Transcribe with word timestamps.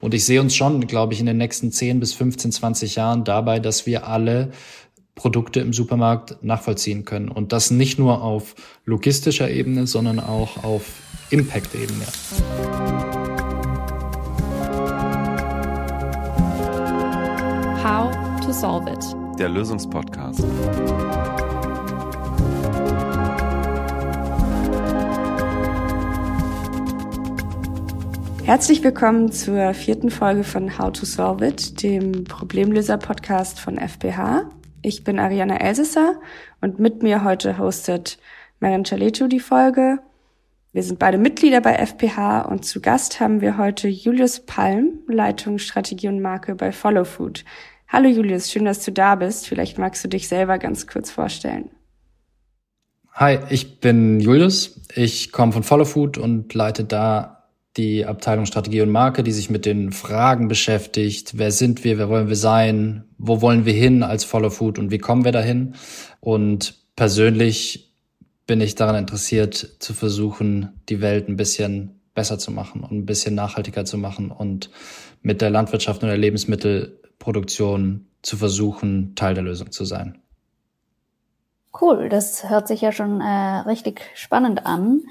Und 0.00 0.14
ich 0.14 0.24
sehe 0.24 0.40
uns 0.40 0.54
schon, 0.54 0.86
glaube 0.86 1.12
ich, 1.12 1.20
in 1.20 1.26
den 1.26 1.38
nächsten 1.38 1.72
10 1.72 1.98
bis 1.98 2.12
15, 2.12 2.52
20 2.52 2.94
Jahren 2.94 3.24
dabei, 3.24 3.58
dass 3.58 3.84
wir 3.84 4.06
alle 4.06 4.52
Produkte 5.16 5.58
im 5.58 5.72
Supermarkt 5.72 6.44
nachvollziehen 6.44 7.04
können. 7.04 7.28
Und 7.28 7.52
das 7.52 7.72
nicht 7.72 7.98
nur 7.98 8.22
auf 8.22 8.54
logistischer 8.84 9.50
Ebene, 9.50 9.88
sondern 9.88 10.20
auch 10.20 10.62
auf 10.62 10.84
Impact-Ebene. 11.30 12.06
How 17.82 18.12
to 18.46 18.52
Solve 18.52 18.88
It. 18.88 19.38
Der 19.40 19.48
Lösungspodcast. 19.48 20.44
Herzlich 28.48 28.82
willkommen 28.82 29.30
zur 29.30 29.74
vierten 29.74 30.08
Folge 30.08 30.42
von 30.42 30.78
How 30.78 30.90
to 30.90 31.04
Solve 31.04 31.46
It, 31.46 31.82
dem 31.82 32.24
Problemlöser-Podcast 32.24 33.60
von 33.60 33.76
FPH. 33.76 34.50
Ich 34.80 35.04
bin 35.04 35.18
Ariana 35.18 35.60
Elsesser 35.60 36.14
und 36.62 36.78
mit 36.78 37.02
mir 37.02 37.24
heute 37.24 37.58
hostet 37.58 38.18
Marin 38.58 38.84
Chaletu 38.84 39.28
die 39.28 39.38
Folge. 39.38 39.98
Wir 40.72 40.82
sind 40.82 40.98
beide 40.98 41.18
Mitglieder 41.18 41.60
bei 41.60 41.74
FPH 41.74 42.40
und 42.40 42.64
zu 42.64 42.80
Gast 42.80 43.20
haben 43.20 43.42
wir 43.42 43.58
heute 43.58 43.86
Julius 43.86 44.40
Palm, 44.40 45.00
Leitung 45.08 45.58
Strategie 45.58 46.08
und 46.08 46.22
Marke 46.22 46.54
bei 46.54 46.72
Follow 46.72 47.04
Food. 47.04 47.44
Hallo 47.86 48.08
Julius, 48.08 48.50
schön, 48.50 48.64
dass 48.64 48.82
du 48.82 48.92
da 48.92 49.16
bist. 49.16 49.46
Vielleicht 49.46 49.76
magst 49.76 50.02
du 50.04 50.08
dich 50.08 50.26
selber 50.26 50.56
ganz 50.56 50.86
kurz 50.86 51.10
vorstellen. 51.10 51.68
Hi, 53.12 53.40
ich 53.50 53.80
bin 53.80 54.20
Julius. 54.20 54.80
Ich 54.94 55.32
komme 55.32 55.52
von 55.52 55.64
Follow 55.64 55.84
Food 55.84 56.16
und 56.16 56.54
leite 56.54 56.84
da 56.84 57.37
die 57.78 58.04
Abteilung 58.04 58.44
Strategie 58.44 58.82
und 58.82 58.90
Marke, 58.90 59.22
die 59.22 59.32
sich 59.32 59.48
mit 59.48 59.64
den 59.64 59.92
Fragen 59.92 60.48
beschäftigt. 60.48 61.38
Wer 61.38 61.52
sind 61.52 61.84
wir? 61.84 61.96
Wer 61.96 62.08
wollen 62.08 62.28
wir 62.28 62.36
sein? 62.36 63.04
Wo 63.16 63.40
wollen 63.40 63.64
wir 63.64 63.72
hin 63.72 64.02
als 64.02 64.24
Follow 64.24 64.50
Food 64.50 64.78
und 64.78 64.90
wie 64.90 64.98
kommen 64.98 65.24
wir 65.24 65.32
dahin? 65.32 65.74
Und 66.20 66.74
persönlich 66.96 67.94
bin 68.46 68.60
ich 68.60 68.74
daran 68.74 68.96
interessiert, 68.96 69.76
zu 69.78 69.94
versuchen, 69.94 70.80
die 70.88 71.00
Welt 71.00 71.28
ein 71.28 71.36
bisschen 71.36 72.00
besser 72.14 72.38
zu 72.38 72.50
machen 72.50 72.82
und 72.82 72.92
ein 72.92 73.06
bisschen 73.06 73.34
nachhaltiger 73.34 73.84
zu 73.84 73.96
machen 73.96 74.30
und 74.30 74.70
mit 75.22 75.40
der 75.40 75.50
Landwirtschaft 75.50 76.02
und 76.02 76.08
der 76.08 76.18
Lebensmittelproduktion 76.18 78.08
zu 78.22 78.36
versuchen, 78.36 79.14
Teil 79.14 79.34
der 79.34 79.44
Lösung 79.44 79.70
zu 79.70 79.84
sein. 79.84 80.18
Cool, 81.80 82.08
das 82.08 82.50
hört 82.50 82.66
sich 82.66 82.80
ja 82.80 82.90
schon 82.90 83.20
äh, 83.20 83.60
richtig 83.60 84.00
spannend 84.14 84.66
an. 84.66 85.02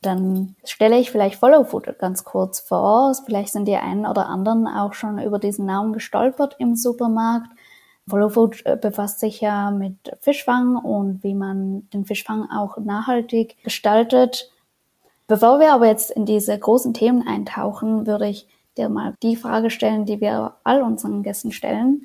Dann 0.00 0.54
stelle 0.64 0.98
ich 0.98 1.10
vielleicht 1.10 1.40
Follow 1.40 1.64
Food 1.64 1.98
ganz 1.98 2.24
kurz 2.24 2.60
vor. 2.60 3.12
Vielleicht 3.26 3.52
sind 3.52 3.66
die 3.66 3.76
einen 3.76 4.06
oder 4.06 4.26
anderen 4.26 4.68
auch 4.68 4.92
schon 4.92 5.18
über 5.18 5.38
diesen 5.38 5.66
Namen 5.66 5.92
gestolpert 5.92 6.54
im 6.58 6.76
Supermarkt. 6.76 7.50
Follow 8.08 8.28
Food 8.28 8.64
äh, 8.64 8.76
befasst 8.76 9.18
sich 9.18 9.40
ja 9.40 9.70
mit 9.70 9.96
Fischfang 10.20 10.76
und 10.76 11.22
wie 11.24 11.34
man 11.34 11.88
den 11.90 12.04
Fischfang 12.04 12.48
auch 12.50 12.78
nachhaltig 12.78 13.56
gestaltet. 13.64 14.52
Bevor 15.26 15.60
wir 15.60 15.72
aber 15.74 15.86
jetzt 15.86 16.10
in 16.10 16.24
diese 16.24 16.56
großen 16.56 16.94
Themen 16.94 17.26
eintauchen, 17.26 18.06
würde 18.06 18.28
ich 18.28 18.46
dir 18.78 18.88
mal 18.88 19.14
die 19.22 19.36
Frage 19.36 19.68
stellen, 19.68 20.06
die 20.06 20.20
wir 20.20 20.54
all 20.62 20.80
unseren 20.82 21.22
Gästen 21.22 21.52
stellen. 21.52 22.02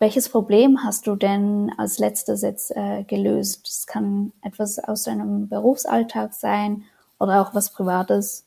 Welches 0.00 0.28
Problem 0.28 0.82
hast 0.82 1.06
du 1.06 1.14
denn 1.14 1.70
als 1.78 1.98
letztes 1.98 2.42
jetzt 2.42 2.74
äh, 2.74 3.04
gelöst? 3.04 3.68
Es 3.68 3.86
kann 3.86 4.32
etwas 4.42 4.78
aus 4.78 5.04
deinem 5.04 5.48
Berufsalltag 5.48 6.32
sein 6.34 6.84
oder 7.24 7.40
auch 7.40 7.54
was 7.54 7.72
Privates? 7.72 8.46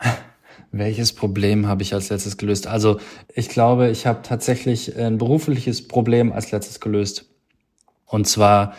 Welches 0.72 1.12
Problem 1.12 1.66
habe 1.66 1.82
ich 1.82 1.94
als 1.94 2.10
letztes 2.10 2.36
gelöst? 2.36 2.66
Also 2.66 2.98
ich 3.34 3.48
glaube, 3.48 3.88
ich 3.90 4.06
habe 4.06 4.22
tatsächlich 4.22 4.96
ein 4.96 5.18
berufliches 5.18 5.86
Problem 5.86 6.32
als 6.32 6.50
letztes 6.50 6.80
gelöst. 6.80 7.26
Und 8.06 8.26
zwar 8.26 8.74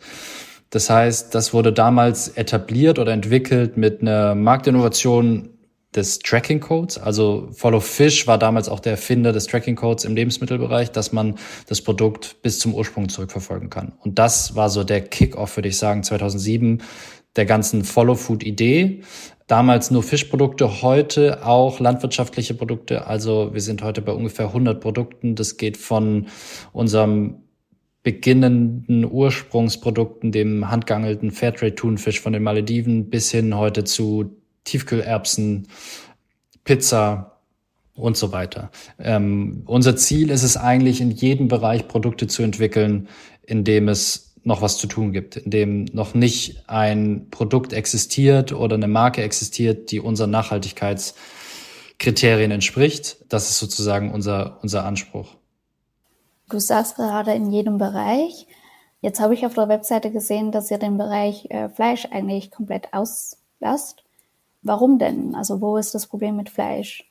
Das 0.71 0.91
heißt, 0.91 1.35
das 1.35 1.55
wurde 1.55 1.73
damals 1.73 2.29
etabliert 2.29 2.99
oder 2.99 3.13
entwickelt 3.13 3.77
mit 3.77 4.03
einer 4.03 4.35
Marktinnovation 4.35 5.51
des 5.95 6.19
Tracking 6.19 6.61
Codes. 6.61 6.99
Also 6.99 7.49
Follow 7.53 7.81
Fish 7.81 8.27
war 8.27 8.39
damals 8.39 8.69
auch 8.69 8.81
der 8.81 8.93
Erfinder 8.93 9.33
des 9.33 9.47
Tracking 9.47 9.77
Codes 9.77 10.05
im 10.05 10.15
Lebensmittelbereich, 10.15 10.93
dass 10.93 11.13
man 11.13 11.37
das 11.67 11.81
Produkt 11.81 12.43
bis 12.43 12.59
zum 12.59 12.75
Ursprung 12.75 13.09
zurückverfolgen 13.09 13.71
kann. 13.71 13.95
Und 14.01 14.19
das 14.19 14.55
war 14.55 14.69
so 14.69 14.85
der 14.85 15.01
Kick-off, 15.01 15.57
würde 15.57 15.71
ich 15.71 15.79
sagen, 15.79 16.03
2007 16.03 16.83
der 17.37 17.47
ganzen 17.47 17.85
Follow 17.85 18.17
Food 18.17 18.43
Idee. 18.43 19.01
Damals 19.47 19.91
nur 19.91 20.03
Fischprodukte, 20.03 20.83
heute 20.83 21.47
auch 21.47 21.81
landwirtschaftliche 21.81 22.53
Produkte. 22.53 23.07
Also 23.07 23.55
wir 23.55 23.63
sind 23.63 23.83
heute 23.83 24.03
bei 24.03 24.13
ungefähr 24.13 24.49
100 24.49 24.79
Produkten. 24.79 25.37
Das 25.37 25.57
geht 25.57 25.79
von 25.79 26.27
unserem 26.73 27.48
beginnenden 28.09 29.05
Ursprungsprodukten, 29.05 30.33
dem 30.33 30.71
handgeangelten 30.71 31.31
Fairtrade-Thunfisch 31.31 32.21
von 32.21 32.33
den 32.33 32.43
Malediven, 32.43 33.11
bis 33.11 33.31
hin 33.31 33.55
heute 33.55 33.85
zu 33.85 34.35
Tiefkühlerbsen, 34.65 35.69
Pizza 36.65 37.39
und 37.93 38.17
so 38.17 38.33
weiter. 38.33 38.71
Ähm, 38.99 39.63
unser 39.67 39.95
Ziel 39.97 40.31
ist 40.31 40.43
es 40.43 40.57
eigentlich, 40.57 41.03
in 41.03 41.11
jedem 41.11 41.49
Bereich 41.49 41.87
Produkte 41.87 42.29
zu 42.29 42.43
entwickeln, 42.43 43.09
in 43.43 43.63
dem 43.63 43.89
es 43.89 44.35
noch 44.43 44.63
was 44.63 44.79
zu 44.79 44.87
tun 44.87 45.13
gibt, 45.13 45.37
in 45.37 45.51
dem 45.51 45.85
noch 45.93 46.15
nicht 46.15 46.63
ein 46.67 47.27
Produkt 47.31 47.75
existiert 47.75 48.55
oder 48.55 48.77
eine 48.77 48.89
Marke 48.89 49.23
existiert, 49.23 49.91
die 49.91 50.01
unseren 50.01 50.31
Nachhaltigkeitskriterien 50.31 52.53
entspricht. 52.53 53.19
Das 53.29 53.51
ist 53.51 53.59
sozusagen 53.59 54.13
unser, 54.13 54.61
unser 54.63 54.87
Anspruch. 54.87 55.37
Du 56.49 56.59
sagst 56.59 56.97
gerade 56.97 57.33
in 57.33 57.51
jedem 57.51 57.79
Bereich. 57.79 58.47
Jetzt 59.01 59.21
habe 59.21 59.35
ich 59.35 59.47
auf 59.47 59.55
der 59.55 59.69
Webseite 59.69 60.11
gesehen, 60.11 60.51
dass 60.51 60.71
ihr 60.71 60.79
den 60.79 60.99
Bereich 60.99 61.47
äh, 61.51 61.69
Fleisch 61.69 62.07
eigentlich 62.11 62.51
komplett 62.51 62.93
auslasst. 62.93 64.03
Warum 64.63 64.99
denn? 64.99 65.35
Also 65.35 65.61
wo 65.61 65.77
ist 65.77 65.95
das 65.95 66.07
Problem 66.07 66.37
mit 66.37 66.51
Fleisch? 66.51 67.05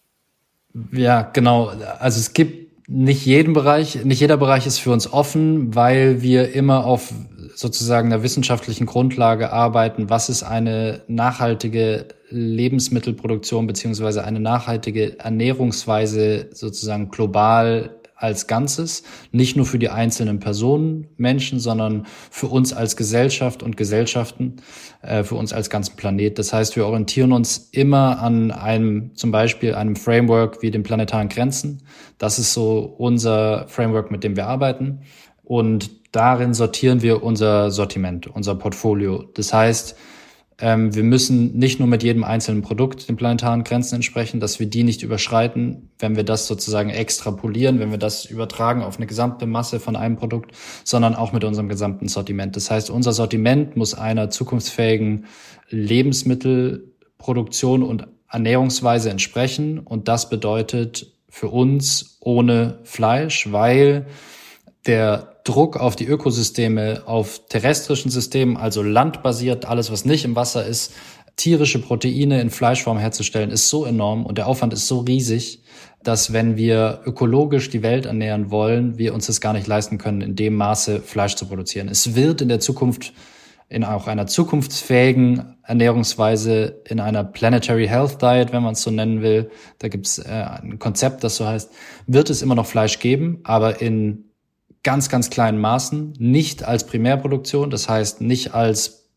Ja, 0.92 1.22
genau. 1.22 1.72
Also 2.00 2.20
es 2.20 2.34
gibt 2.34 2.90
nicht 2.90 3.26
jeden 3.26 3.54
Bereich, 3.54 4.04
nicht 4.06 4.20
jeder 4.20 4.38
Bereich 4.38 4.66
ist 4.66 4.80
für 4.80 4.92
uns 4.92 5.12
offen, 5.12 5.76
weil 5.76 6.22
wir 6.22 6.54
immer 6.54 6.86
auf 6.86 7.14
sozusagen 7.56 8.12
einer 8.12 8.24
wissenschaftlichen 8.24 8.86
Grundlage 8.86 9.52
arbeiten. 9.52 10.10
Was 10.10 10.30
ist 10.30 10.44
eine 10.44 11.02
nachhaltige 11.08 12.08
Lebensmittelproduktion 12.30 13.68
beziehungsweise 13.68 14.24
eine 14.24 14.40
nachhaltige 14.40 15.20
Ernährungsweise 15.20 16.50
sozusagen 16.54 17.10
global 17.10 17.97
als 18.18 18.48
Ganzes, 18.48 19.04
nicht 19.32 19.56
nur 19.56 19.66
für 19.66 19.80
die 19.80 19.90
einzelnen 19.90 20.40
Personen, 20.40 21.08
Menschen, 21.18 21.60
sondern 21.60 22.08
für 22.32 22.48
uns 22.48 22.74
als 22.74 22.98
Gesellschaft 22.98 23.62
und 23.62 23.78
Gesellschaften, 23.78 24.58
äh, 25.02 25.24
für 25.24 25.36
uns 25.36 25.54
als 25.54 25.70
ganzen 25.70 25.96
Planet. 25.96 26.40
Das 26.40 26.52
heißt, 26.52 26.76
wir 26.76 26.86
orientieren 26.86 27.32
uns 27.32 27.70
immer 27.72 28.20
an 28.20 28.52
einem, 28.52 29.16
zum 29.16 29.32
Beispiel 29.32 29.76
einem 29.76 29.96
Framework 29.96 30.62
wie 30.62 30.72
den 30.72 30.84
planetaren 30.84 31.30
Grenzen. 31.30 31.84
Das 32.18 32.40
ist 32.40 32.54
so 32.54 32.80
unser 32.98 33.68
Framework, 33.68 34.10
mit 34.12 34.24
dem 34.24 34.36
wir 34.36 34.48
arbeiten. 34.48 35.02
Und 35.44 35.92
darin 36.12 36.54
sortieren 36.54 37.02
wir 37.02 37.24
unser 37.24 37.72
Sortiment, 37.72 38.28
unser 38.28 38.56
Portfolio. 38.56 39.24
Das 39.36 39.54
heißt, 39.54 39.96
ähm, 40.60 40.96
wir 40.96 41.04
müssen 41.04 41.56
nicht 41.58 41.80
nur 41.80 41.88
mit 41.88 42.02
jedem 42.02 42.24
einzelnen 42.24 42.64
Produkt 42.64 43.08
den 43.08 43.16
planetaren 43.16 43.64
Grenzen 43.64 43.94
entsprechen, 43.96 44.40
dass 44.40 44.60
wir 44.60 44.66
die 44.66 44.84
nicht 44.84 45.04
überschreiten, 45.04 45.92
wenn 46.00 46.16
wir 46.16 46.24
das 46.24 46.48
sozusagen 46.48 46.90
extrapolieren, 46.90 47.80
wenn 47.80 47.92
wir 47.92 48.00
das 48.00 48.26
übertragen 48.26 48.82
auf 48.82 48.98
eine 48.98 49.06
gesamte 49.06 49.46
Masse 49.46 49.80
von 49.80 49.96
einem 49.96 50.16
Produkt, 50.16 50.54
sondern 50.84 51.14
auch 51.14 51.32
mit 51.32 51.44
unserem 51.44 51.70
gesamten 51.70 52.08
Sortiment. 52.08 52.56
Das 52.56 52.72
heißt, 52.72 52.90
unser 52.90 53.14
Sortiment 53.14 53.78
muss 53.78 53.94
einer 53.94 54.32
zukunftsfähigen 54.32 55.26
Lebensmittelproduktion 55.70 57.84
und 57.84 58.08
Ernährungsweise 58.30 59.12
entsprechen. 59.12 59.78
Und 59.80 60.08
das 60.08 60.30
bedeutet 60.30 61.12
für 61.30 61.50
uns 61.50 62.18
ohne 62.20 62.80
Fleisch, 62.84 63.52
weil 63.52 64.08
der 64.88 65.37
Druck 65.48 65.78
auf 65.78 65.96
die 65.96 66.06
Ökosysteme, 66.06 67.04
auf 67.06 67.42
terrestrischen 67.48 68.12
Systemen, 68.12 68.58
also 68.58 68.84
landbasiert, 68.84 69.66
alles, 69.66 69.92
was 69.92 70.06
nicht 70.06 70.26
im 70.26 70.36
Wasser 70.36 70.66
ist, 70.66 70.94
tierische 71.38 71.80
Proteine 71.80 72.42
in 72.42 72.50
Fleischform 72.50 72.98
herzustellen, 72.98 73.52
ist 73.52 73.70
so 73.70 73.86
enorm 73.86 74.26
und 74.26 74.38
der 74.38 74.48
Aufwand 74.48 74.74
ist 74.74 74.88
so 74.88 75.00
riesig, 75.00 75.62
dass 76.04 76.34
wenn 76.34 76.58
wir 76.58 77.02
ökologisch 77.06 77.70
die 77.70 77.84
Welt 77.84 78.06
ernähren 78.06 78.52
wollen, 78.52 78.98
wir 78.98 79.14
uns 79.14 79.28
das 79.28 79.40
gar 79.40 79.54
nicht 79.54 79.68
leisten 79.68 79.98
können, 79.98 80.22
in 80.22 80.36
dem 80.36 80.56
Maße 80.56 81.02
Fleisch 81.02 81.36
zu 81.36 81.46
produzieren. 81.46 81.88
Es 81.88 82.16
wird 82.16 82.42
in 82.42 82.50
der 82.50 82.60
Zukunft 82.60 83.14
in 83.70 83.84
auch 83.84 84.08
einer 84.08 84.28
zukunftsfähigen 84.28 85.58
Ernährungsweise, 85.64 86.82
in 86.88 87.02
einer 87.02 87.26
Planetary 87.26 87.88
Health 87.88 88.22
Diet, 88.22 88.54
wenn 88.54 88.64
man 88.64 88.74
es 88.74 88.82
so 88.82 88.92
nennen 88.92 89.22
will, 89.22 89.52
da 89.80 89.90
gibt 89.90 90.06
es 90.08 90.20
äh, 90.20 90.30
ein 90.30 90.80
Konzept, 90.80 91.24
das 91.24 91.36
so 91.36 91.46
heißt, 91.46 91.70
wird 92.06 92.30
es 92.30 92.42
immer 92.42 92.56
noch 92.56 92.66
Fleisch 92.66 93.00
geben, 93.00 93.42
aber 93.44 93.82
in 93.82 94.27
ganz, 94.88 95.10
ganz 95.10 95.30
kleinen 95.30 95.60
Maßen, 95.60 96.14
nicht 96.18 96.64
als 96.64 96.86
Primärproduktion, 96.86 97.70
das 97.70 97.90
heißt 97.90 98.22
nicht 98.22 98.54
als 98.54 99.10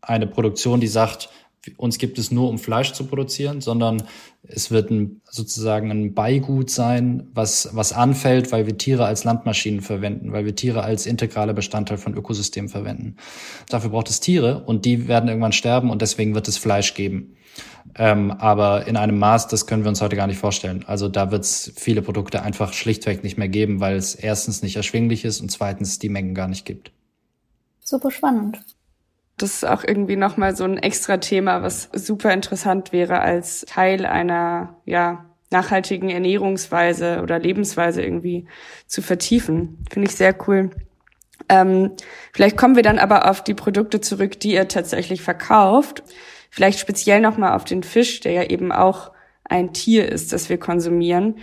eine 0.00 0.26
Produktion, 0.26 0.80
die 0.80 0.88
sagt, 0.88 1.28
uns 1.76 1.98
gibt 1.98 2.18
es 2.18 2.30
nur, 2.30 2.48
um 2.48 2.58
Fleisch 2.58 2.92
zu 2.92 3.04
produzieren, 3.04 3.60
sondern 3.60 4.02
es 4.42 4.70
wird 4.70 4.90
ein, 4.90 5.20
sozusagen 5.28 5.90
ein 5.90 6.14
Beigut 6.14 6.70
sein, 6.70 7.28
was, 7.32 7.70
was 7.72 7.92
anfällt, 7.92 8.52
weil 8.52 8.66
wir 8.66 8.78
Tiere 8.78 9.06
als 9.06 9.24
Landmaschinen 9.24 9.80
verwenden, 9.80 10.32
weil 10.32 10.44
wir 10.44 10.54
Tiere 10.54 10.82
als 10.82 11.06
integraler 11.06 11.52
Bestandteil 11.52 11.98
von 11.98 12.14
Ökosystemen 12.14 12.68
verwenden. 12.68 13.16
Dafür 13.68 13.90
braucht 13.90 14.10
es 14.10 14.20
Tiere 14.20 14.64
und 14.64 14.84
die 14.84 15.08
werden 15.08 15.28
irgendwann 15.28 15.52
sterben 15.52 15.90
und 15.90 16.02
deswegen 16.02 16.34
wird 16.34 16.48
es 16.48 16.58
Fleisch 16.58 16.94
geben. 16.94 17.36
Ähm, 17.94 18.30
aber 18.30 18.86
in 18.86 18.96
einem 18.96 19.18
Maß, 19.18 19.48
das 19.48 19.66
können 19.66 19.84
wir 19.84 19.88
uns 19.88 20.02
heute 20.02 20.16
gar 20.16 20.26
nicht 20.26 20.38
vorstellen. 20.38 20.84
Also 20.86 21.08
da 21.08 21.30
wird 21.30 21.44
es 21.44 21.72
viele 21.76 22.02
Produkte 22.02 22.42
einfach 22.42 22.72
schlichtweg 22.72 23.24
nicht 23.24 23.38
mehr 23.38 23.48
geben, 23.48 23.80
weil 23.80 23.96
es 23.96 24.14
erstens 24.14 24.62
nicht 24.62 24.76
erschwinglich 24.76 25.24
ist 25.24 25.40
und 25.40 25.50
zweitens 25.50 25.98
die 25.98 26.08
Mengen 26.08 26.34
gar 26.34 26.48
nicht 26.48 26.64
gibt. 26.64 26.92
Super 27.80 28.10
spannend. 28.10 28.58
Das 29.38 29.54
ist 29.54 29.66
auch 29.66 29.84
irgendwie 29.86 30.16
nochmal 30.16 30.56
so 30.56 30.64
ein 30.64 30.78
extra 30.78 31.18
Thema, 31.18 31.62
was 31.62 31.90
super 31.92 32.32
interessant 32.32 32.92
wäre 32.92 33.20
als 33.20 33.66
Teil 33.68 34.06
einer, 34.06 34.80
ja, 34.86 35.26
nachhaltigen 35.50 36.10
Ernährungsweise 36.10 37.20
oder 37.22 37.38
Lebensweise 37.38 38.02
irgendwie 38.02 38.46
zu 38.86 39.02
vertiefen. 39.02 39.84
Finde 39.90 40.08
ich 40.08 40.16
sehr 40.16 40.34
cool. 40.48 40.70
Ähm, 41.48 41.92
vielleicht 42.32 42.56
kommen 42.56 42.76
wir 42.76 42.82
dann 42.82 42.98
aber 42.98 43.30
auf 43.30 43.44
die 43.44 43.54
Produkte 43.54 44.00
zurück, 44.00 44.40
die 44.40 44.54
ihr 44.54 44.68
tatsächlich 44.68 45.22
verkauft. 45.22 46.02
Vielleicht 46.50 46.80
speziell 46.80 47.20
nochmal 47.20 47.54
auf 47.54 47.64
den 47.64 47.82
Fisch, 47.82 48.20
der 48.20 48.32
ja 48.32 48.44
eben 48.44 48.72
auch 48.72 49.12
ein 49.44 49.72
Tier 49.72 50.10
ist, 50.10 50.32
das 50.32 50.48
wir 50.48 50.58
konsumieren. 50.58 51.38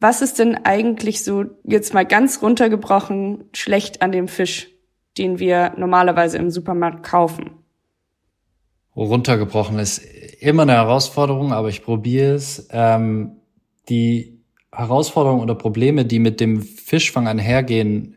Was 0.00 0.22
ist 0.22 0.38
denn 0.38 0.64
eigentlich 0.64 1.22
so 1.22 1.44
jetzt 1.64 1.94
mal 1.94 2.06
ganz 2.06 2.42
runtergebrochen 2.42 3.44
schlecht 3.54 4.02
an 4.02 4.12
dem 4.12 4.28
Fisch, 4.28 4.71
den 5.18 5.38
wir 5.38 5.74
normalerweise 5.76 6.38
im 6.38 6.50
Supermarkt 6.50 7.02
kaufen? 7.02 7.50
Runtergebrochen 8.94 9.78
ist 9.78 9.98
immer 10.40 10.62
eine 10.62 10.72
Herausforderung, 10.72 11.52
aber 11.52 11.68
ich 11.68 11.82
probiere 11.82 12.34
es. 12.34 12.68
Ähm, 12.70 13.36
die 13.88 14.40
Herausforderungen 14.70 15.42
oder 15.42 15.54
Probleme, 15.54 16.04
die 16.04 16.18
mit 16.18 16.40
dem 16.40 16.62
Fischfang 16.62 17.26
einhergehen, 17.26 18.16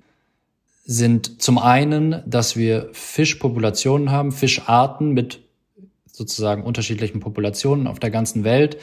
sind 0.86 1.42
zum 1.42 1.58
einen, 1.58 2.22
dass 2.26 2.56
wir 2.56 2.90
Fischpopulationen 2.94 4.12
haben, 4.12 4.32
Fischarten 4.32 5.12
mit 5.14 5.42
sozusagen 6.06 6.64
unterschiedlichen 6.64 7.20
Populationen 7.20 7.88
auf 7.88 8.00
der 8.00 8.12
ganzen 8.12 8.44
Welt, 8.44 8.78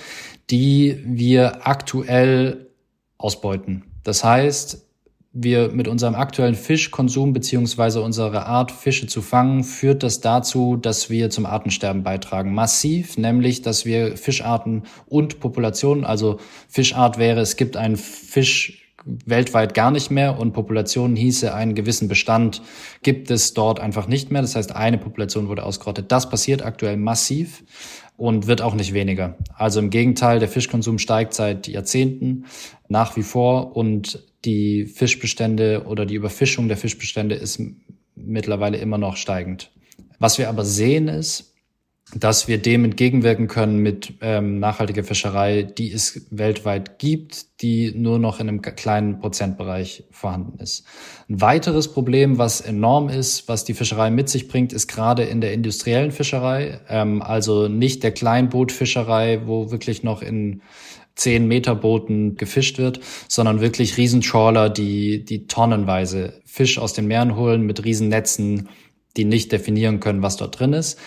die 0.50 1.02
wir 1.04 1.66
aktuell 1.66 2.68
ausbeuten. 3.18 3.84
Das 4.02 4.24
heißt, 4.24 4.86
wir 5.32 5.70
mit 5.72 5.88
unserem 5.88 6.14
aktuellen 6.14 6.54
Fischkonsum 6.54 7.32
beziehungsweise 7.32 8.02
unsere 8.02 8.46
Art, 8.46 8.70
Fische 8.70 9.06
zu 9.06 9.22
fangen, 9.22 9.64
führt 9.64 10.02
das 10.02 10.20
dazu, 10.20 10.76
dass 10.76 11.08
wir 11.08 11.30
zum 11.30 11.46
Artensterben 11.46 12.02
beitragen. 12.02 12.54
Massiv, 12.54 13.16
nämlich, 13.16 13.62
dass 13.62 13.86
wir 13.86 14.16
Fischarten 14.18 14.82
und 15.06 15.40
Populationen, 15.40 16.04
also 16.04 16.38
Fischart 16.68 17.16
wäre, 17.16 17.40
es 17.40 17.56
gibt 17.56 17.78
einen 17.78 17.96
Fisch, 17.96 18.78
weltweit 19.04 19.74
gar 19.74 19.90
nicht 19.90 20.10
mehr 20.10 20.38
und 20.38 20.52
Populationen 20.52 21.16
hieße, 21.16 21.52
einen 21.52 21.74
gewissen 21.74 22.08
Bestand 22.08 22.62
gibt 23.02 23.30
es 23.30 23.54
dort 23.54 23.80
einfach 23.80 24.06
nicht 24.06 24.30
mehr. 24.30 24.42
Das 24.42 24.54
heißt, 24.54 24.76
eine 24.76 24.98
Population 24.98 25.48
wurde 25.48 25.64
ausgerottet. 25.64 26.12
Das 26.12 26.28
passiert 26.28 26.62
aktuell 26.62 26.96
massiv 26.96 27.64
und 28.16 28.46
wird 28.46 28.62
auch 28.62 28.74
nicht 28.74 28.92
weniger. 28.92 29.36
Also 29.54 29.80
im 29.80 29.90
Gegenteil, 29.90 30.38
der 30.38 30.48
Fischkonsum 30.48 30.98
steigt 30.98 31.34
seit 31.34 31.66
Jahrzehnten 31.66 32.44
nach 32.88 33.16
wie 33.16 33.22
vor 33.22 33.76
und 33.76 34.31
die 34.44 34.86
Fischbestände 34.86 35.84
oder 35.86 36.06
die 36.06 36.14
Überfischung 36.14 36.68
der 36.68 36.76
Fischbestände 36.76 37.34
ist 37.34 37.60
mittlerweile 38.14 38.78
immer 38.78 38.98
noch 38.98 39.16
steigend. 39.16 39.70
Was 40.18 40.38
wir 40.38 40.48
aber 40.48 40.64
sehen 40.64 41.08
ist, 41.08 41.52
dass 42.14 42.46
wir 42.46 42.58
dem 42.58 42.84
entgegenwirken 42.84 43.48
können 43.48 43.78
mit 43.78 44.14
ähm, 44.20 44.58
nachhaltiger 44.58 45.02
Fischerei, 45.02 45.62
die 45.62 45.90
es 45.90 46.26
weltweit 46.30 46.98
gibt, 46.98 47.62
die 47.62 47.92
nur 47.94 48.18
noch 48.18 48.38
in 48.38 48.48
einem 48.48 48.60
kleinen 48.60 49.18
Prozentbereich 49.18 50.04
vorhanden 50.10 50.58
ist. 50.58 50.84
Ein 51.28 51.40
weiteres 51.40 51.92
Problem, 51.92 52.36
was 52.36 52.60
enorm 52.60 53.08
ist, 53.08 53.48
was 53.48 53.64
die 53.64 53.72
Fischerei 53.72 54.10
mit 54.10 54.28
sich 54.28 54.48
bringt, 54.48 54.72
ist 54.74 54.88
gerade 54.88 55.22
in 55.22 55.40
der 55.40 55.54
industriellen 55.54 56.12
Fischerei, 56.12 56.80
ähm, 56.88 57.22
also 57.22 57.68
nicht 57.68 58.02
der 58.02 58.12
Kleinbootfischerei, 58.12 59.46
wo 59.46 59.70
wirklich 59.70 60.02
noch 60.02 60.20
in 60.20 60.60
zehn 61.14 61.46
Meter 61.46 61.74
Booten 61.74 62.36
gefischt 62.36 62.78
wird, 62.78 63.00
sondern 63.28 63.60
wirklich 63.60 63.96
Riesentrawler, 63.96 64.70
die, 64.70 65.24
die 65.24 65.46
tonnenweise 65.46 66.40
Fisch 66.44 66.78
aus 66.78 66.92
den 66.92 67.06
Meeren 67.06 67.36
holen 67.36 67.62
mit 67.62 67.84
Riesennetzen, 67.84 68.68
die 69.16 69.24
nicht 69.24 69.52
definieren 69.52 70.00
können, 70.00 70.22
was 70.22 70.36
dort 70.36 70.58
drin 70.58 70.72
ist. 70.72 70.98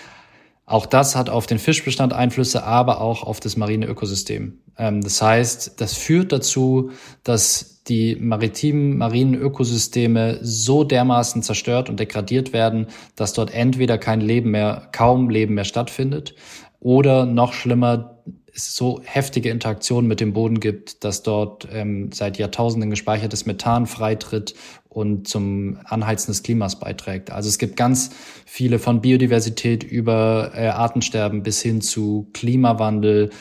Auch 0.68 0.88
das 0.88 1.16
hat 1.16 1.30
auf 1.30 1.46
den 1.46 1.60
Fischbestand 1.60 2.14
Einflüsse, 2.14 2.64
aber 2.64 3.00
auch 3.02 3.22
auf 3.24 3.40
das 3.40 3.56
marine 3.56 3.86
Ökosystem. 3.86 4.60
Ähm, 4.78 5.02
das 5.02 5.22
heißt, 5.22 5.80
das 5.80 5.94
führt 5.94 6.32
dazu, 6.32 6.92
dass 7.24 7.84
die 7.84 8.16
maritimen, 8.16 8.98
marinen 8.98 9.36
Ökosysteme 9.36 10.40
so 10.42 10.84
dermaßen 10.84 11.44
zerstört 11.44 11.88
und 11.88 12.00
degradiert 12.00 12.52
werden, 12.52 12.88
dass 13.16 13.34
dort 13.34 13.54
entweder 13.54 14.00
kein 14.00 14.22
Leben 14.22 14.52
mehr, 14.52 14.90
kaum 14.92 15.30
Leben 15.30 15.54
mehr 15.54 15.66
stattfindet 15.66 16.34
oder 16.80 17.28
noch 17.28 17.54
schlimmer, 17.54 18.15
es 18.56 18.76
so 18.76 19.02
heftige 19.04 19.50
Interaktionen 19.50 20.08
mit 20.08 20.20
dem 20.20 20.34
Boden 20.34 20.60
gibt, 20.60 21.04
dass 21.04 21.24
dort 21.24 21.68
ähm, 21.72 22.12
seit 22.12 22.38
Jahrtausenden 22.38 22.90
gespeichertes 22.90 23.46
Methan 23.46 23.86
freitritt 23.86 24.56
und 24.88 25.28
zum 25.28 25.78
Anheizen 25.84 26.32
des 26.32 26.42
Klimas 26.42 26.80
beiträgt. 26.80 27.32
Also 27.32 27.50
es 27.50 27.58
gibt 27.58 27.76
ganz 27.76 28.12
viele 28.46 28.80
von 28.80 29.02
Biodiversität 29.02 29.84
über 29.84 30.52
äh, 30.56 30.68
Artensterben 30.68 31.44
bis 31.44 31.62
hin 31.62 31.82
zu 31.82 32.30
Klimawandel, 32.34 33.32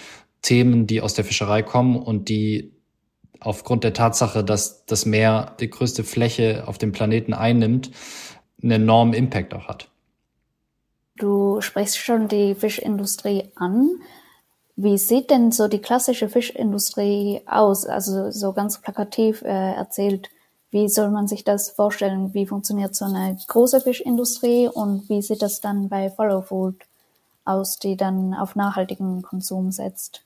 Themen, 0.42 0.86
die 0.86 1.00
aus 1.00 1.14
der 1.14 1.24
Fischerei 1.24 1.62
kommen 1.62 1.96
und 1.96 2.28
die 2.28 2.72
aufgrund 3.40 3.84
der 3.84 3.92
Tatsache, 3.92 4.42
dass 4.42 4.84
das 4.86 5.06
Meer 5.06 5.54
die 5.60 5.70
größte 5.70 6.02
Fläche 6.02 6.64
auf 6.66 6.76
dem 6.78 6.92
Planeten 6.92 7.34
einnimmt, 7.34 7.90
einen 8.62 8.72
enormen 8.72 9.14
Impact 9.14 9.54
auch 9.54 9.68
hat. 9.68 9.88
Du 11.16 11.60
sprichst 11.60 11.98
schon 11.98 12.26
die 12.28 12.54
Fischindustrie 12.54 13.44
an. 13.54 13.90
Wie 14.76 14.98
sieht 14.98 15.30
denn 15.30 15.52
so 15.52 15.68
die 15.68 15.78
klassische 15.78 16.28
Fischindustrie 16.28 17.42
aus? 17.46 17.86
Also 17.86 18.30
so 18.30 18.52
ganz 18.52 18.80
plakativ 18.80 19.42
äh, 19.42 19.72
erzählt, 19.74 20.30
wie 20.70 20.88
soll 20.88 21.10
man 21.10 21.28
sich 21.28 21.44
das 21.44 21.70
vorstellen? 21.70 22.34
Wie 22.34 22.46
funktioniert 22.46 22.96
so 22.96 23.04
eine 23.04 23.38
große 23.46 23.80
Fischindustrie 23.80 24.66
und 24.66 25.08
wie 25.08 25.22
sieht 25.22 25.42
das 25.42 25.60
dann 25.60 25.88
bei 25.88 26.10
Follow 26.10 26.42
Food 26.42 26.74
aus, 27.44 27.78
die 27.78 27.96
dann 27.96 28.34
auf 28.34 28.56
nachhaltigen 28.56 29.22
Konsum 29.22 29.70
setzt? 29.70 30.22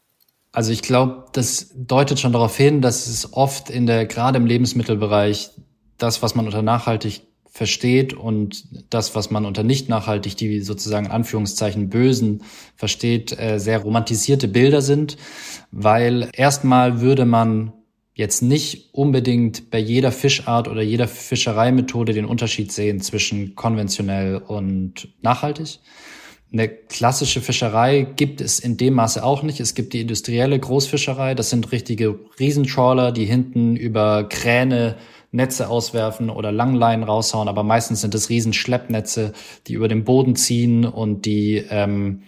Also 0.53 0.73
ich 0.73 0.81
glaube, 0.81 1.27
das 1.33 1.71
deutet 1.75 2.19
schon 2.19 2.33
darauf 2.33 2.57
hin, 2.57 2.81
dass 2.81 3.07
es 3.07 3.35
oft 3.35 3.69
in 3.69 3.87
der, 3.87 4.07
gerade 4.07 4.39
im 4.39 4.47
Lebensmittelbereich, 4.47 5.51
das, 5.99 6.23
was 6.23 6.35
man 6.35 6.47
unter 6.47 6.63
nachhaltig 6.63 7.28
versteht 7.59 8.15
und 8.15 8.65
das, 8.89 9.15
was 9.17 9.31
man 9.31 9.45
unter 9.45 9.65
nicht 9.65 9.89
nachhaltig, 9.89 10.37
die 10.37 10.61
sozusagen 10.61 11.07
in 11.07 11.13
Anführungszeichen 11.13 11.91
Bösen 11.91 12.45
versteht, 12.77 13.39
äh, 13.39 13.59
sehr 13.59 13.81
romantisierte 13.81 14.47
Bilder 14.47 14.81
sind, 14.81 15.17
weil 15.73 16.31
erstmal 16.33 17.01
würde 17.01 17.27
man 17.27 17.73
jetzt 18.15 18.43
nicht 18.43 18.95
unbedingt 18.95 19.71
bei 19.71 19.79
jeder 19.79 20.13
Fischart 20.13 20.69
oder 20.69 20.83
jeder 20.83 21.09
Fischereimethode 21.09 22.13
den 22.13 22.25
Unterschied 22.25 22.71
sehen 22.71 23.01
zwischen 23.01 23.57
konventionell 23.57 24.37
und 24.37 25.09
nachhaltig. 25.21 25.81
Eine 26.53 26.69
klassische 26.69 27.41
Fischerei 27.41 28.07
gibt 28.17 28.41
es 28.41 28.61
in 28.61 28.77
dem 28.77 28.95
Maße 28.95 29.23
auch 29.23 29.43
nicht. 29.43 29.61
Es 29.61 29.75
gibt 29.75 29.93
die 29.93 30.01
industrielle 30.01 30.59
Großfischerei. 30.59 31.35
Das 31.35 31.51
sind 31.51 31.73
richtige 31.73 32.19
Riesentrawler, 32.39 33.13
die 33.13 33.27
hinten 33.27 33.77
über 33.77 34.25
Kräne 34.29 34.97
Netze 35.31 35.69
auswerfen 35.69 36.31
oder 36.31 36.53
Langleinen 36.53 37.05
raushauen. 37.05 37.49
Aber 37.49 37.63
meistens 37.63 38.01
sind 38.01 38.15
es 38.15 38.29
Riesenschleppnetze, 38.29 39.33
die 39.67 39.75
über 39.75 39.89
den 39.89 40.05
Boden 40.05 40.37
ziehen 40.37 40.85
und 40.85 41.27
die, 41.27 41.65
ähm, 41.71 42.23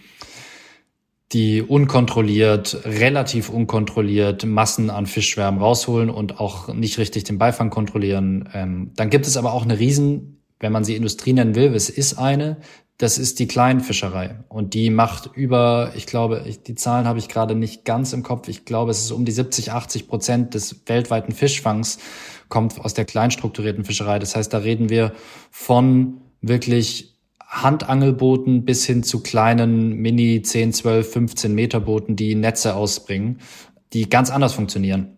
die 1.31 1.61
unkontrolliert, 1.61 2.81
relativ 2.85 3.49
unkontrolliert 3.49 4.45
Massen 4.45 4.89
an 4.89 5.05
Fischschwärmen 5.05 5.61
rausholen 5.61 6.09
und 6.09 6.39
auch 6.39 6.73
nicht 6.73 6.97
richtig 6.97 7.23
den 7.23 7.37
Beifang 7.37 7.69
kontrollieren. 7.69 8.49
Ähm, 8.53 8.91
dann 8.95 9.09
gibt 9.09 9.27
es 9.27 9.37
aber 9.37 9.53
auch 9.53 9.63
eine 9.63 9.79
Riesen 9.79 10.41
wenn 10.61 10.71
man 10.71 10.83
sie 10.83 10.95
Industrie 10.95 11.33
nennen 11.33 11.55
will, 11.55 11.73
es 11.75 11.89
ist 11.89 12.17
eine, 12.17 12.57
das 12.97 13.17
ist 13.17 13.39
die 13.39 13.47
Kleinfischerei. 13.47 14.43
Und 14.47 14.75
die 14.75 14.91
macht 14.91 15.31
über, 15.33 15.91
ich 15.95 16.05
glaube, 16.05 16.43
ich, 16.45 16.61
die 16.61 16.75
Zahlen 16.75 17.07
habe 17.07 17.19
ich 17.19 17.27
gerade 17.27 17.55
nicht 17.55 17.83
ganz 17.83 18.13
im 18.13 18.21
Kopf. 18.21 18.47
Ich 18.47 18.63
glaube, 18.63 18.91
es 18.91 18.99
ist 18.99 19.11
um 19.11 19.25
die 19.25 19.31
70, 19.31 19.71
80 19.71 20.07
Prozent 20.07 20.53
des 20.53 20.83
weltweiten 20.85 21.33
Fischfangs 21.33 21.97
kommt 22.51 22.79
aus 22.79 22.93
der 22.93 23.05
kleinstrukturierten 23.05 23.83
Fischerei. 23.83 24.19
Das 24.19 24.35
heißt, 24.35 24.53
da 24.53 24.59
reden 24.59 24.89
wir 24.89 25.13
von 25.49 26.21
wirklich 26.41 27.17
Handangelbooten 27.47 28.63
bis 28.63 28.85
hin 28.85 29.01
zu 29.01 29.23
kleinen 29.23 29.95
Mini 29.95 30.43
10, 30.43 30.73
12, 30.73 31.11
15 31.11 31.55
Meter 31.55 31.79
Booten, 31.79 32.15
die 32.15 32.35
Netze 32.35 32.75
ausbringen, 32.75 33.39
die 33.93 34.07
ganz 34.07 34.29
anders 34.29 34.53
funktionieren 34.53 35.17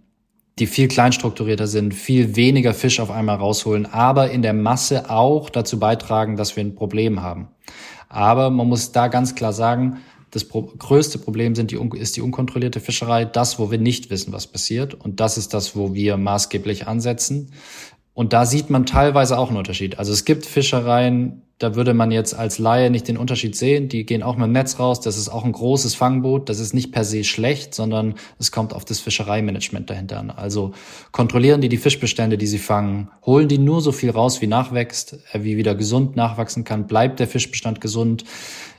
die 0.60 0.68
viel 0.68 0.88
kleinstrukturierter 0.88 1.68
sind, 1.68 1.94
viel 1.94 2.36
weniger 2.36 2.74
Fisch 2.74 3.00
auf 3.00 3.10
einmal 3.10 3.38
rausholen, 3.38 3.88
aber 3.88 4.30
in 4.30 4.44
der 4.44 4.54
Masse 4.54 5.10
auch 5.10 5.50
dazu 5.50 5.80
beitragen, 5.80 6.36
dass 6.38 6.56
wir 6.56 6.64
ein 6.64 6.76
Problem 6.76 7.22
haben. 7.22 7.48
Aber 8.08 8.52
man 8.52 8.70
muss 8.70 8.92
da 8.92 9.08
ganz 9.08 9.34
klar 9.34 9.54
sagen, 9.54 9.98
das 10.34 10.46
pro 10.46 10.64
größte 10.64 11.20
Problem 11.20 11.54
sind 11.54 11.70
die, 11.70 11.80
ist 11.98 12.18
die 12.18 12.22
unkontrollierte 12.22 12.80
Fischerei, 12.80 13.24
das, 13.24 13.60
wo 13.60 13.70
wir 13.70 13.78
nicht 13.78 14.10
wissen, 14.10 14.34
was 14.34 14.48
passiert. 14.48 14.96
Und 14.96 15.20
das 15.20 15.38
ist 15.38 15.54
das, 15.54 15.76
wo 15.76 15.94
wir 15.94 16.18
maßgeblich 16.18 16.88
ansetzen. 16.88 17.52
Und 18.16 18.34
da 18.34 18.46
sieht 18.46 18.72
man 18.72 18.88
teilweise 18.88 19.38
auch 19.38 19.50
einen 19.50 19.58
Unterschied. 19.58 20.00
Also 20.00 20.12
es 20.12 20.26
gibt 20.26 20.46
Fischereien, 20.46 21.44
da 21.60 21.76
würde 21.76 21.94
man 21.94 22.12
jetzt 22.12 22.34
als 22.34 22.58
Laie 22.58 22.90
nicht 22.90 23.08
den 23.08 23.18
Unterschied 23.18 23.56
sehen. 23.56 23.90
Die 23.90 24.08
gehen 24.08 24.24
auch 24.24 24.36
mit 24.36 24.46
dem 24.46 24.54
Netz 24.54 24.80
raus. 24.80 25.02
Das 25.02 25.18
ist 25.18 25.30
auch 25.30 25.46
ein 25.46 25.52
großes 25.52 25.94
Fangboot. 25.94 26.50
Das 26.50 26.60
ist 26.60 26.74
nicht 26.74 26.92
per 26.92 27.04
se 27.06 27.24
schlecht, 27.24 27.76
sondern 27.76 28.16
es 28.40 28.52
kommt 28.52 28.74
auf 28.74 28.86
das 28.86 29.00
Fischereimanagement 29.00 29.88
dahinter 29.88 30.20
an. 30.20 30.32
Also 30.32 30.74
kontrollieren 31.12 31.62
die 31.62 31.70
die 31.70 31.78
Fischbestände, 31.78 32.40
die 32.40 32.48
sie 32.48 32.58
fangen, 32.58 33.10
holen 33.24 33.48
die 33.48 33.60
nur 33.60 33.82
so 33.82 33.92
viel 33.92 34.10
raus, 34.10 34.42
wie 34.42 34.48
nachwächst, 34.48 35.20
äh, 35.32 35.44
wie 35.44 35.58
wieder 35.58 35.76
gesund 35.76 36.16
nachwachsen 36.16 36.64
kann, 36.64 36.88
bleibt 36.88 37.20
der 37.20 37.28
Fischbestand 37.28 37.82
gesund 37.82 38.26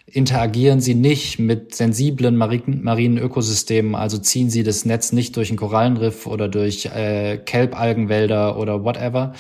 interagieren 0.07 0.81
sie 0.81 0.95
nicht 0.95 1.39
mit 1.39 1.75
sensiblen 1.75 2.37
marinen 2.37 3.19
Ökosystemen, 3.19 3.95
also 3.95 4.19
ziehen 4.19 4.51
sie 4.51 4.63
das 4.63 4.85
Netz 4.85 5.13
nicht 5.13 5.37
durch 5.37 5.51
einen 5.51 5.59
Korallenriff 5.59 6.27
oder 6.27 6.49
durch 6.49 6.87
äh, 6.87 7.39
Kelbalgenwälder 7.39 8.59
oder 8.59 8.85
whatever. 8.85 9.33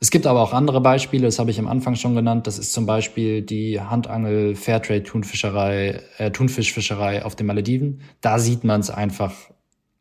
Es 0.00 0.10
gibt 0.10 0.26
aber 0.26 0.42
auch 0.42 0.52
andere 0.52 0.80
Beispiele, 0.80 1.26
das 1.26 1.38
habe 1.38 1.52
ich 1.52 1.60
am 1.60 1.68
Anfang 1.68 1.94
schon 1.94 2.16
genannt. 2.16 2.48
Das 2.48 2.58
ist 2.58 2.72
zum 2.72 2.86
Beispiel 2.86 3.40
die 3.40 3.80
Handangel 3.80 4.56
Fairtrade 4.56 5.04
Thunfischerei, 5.04 6.02
äh, 6.18 6.32
Thunfischfischerei 6.32 7.24
auf 7.24 7.36
den 7.36 7.46
Malediven. 7.46 8.00
Da 8.20 8.40
sieht 8.40 8.64
man 8.64 8.80
es 8.80 8.90
einfach 8.90 9.32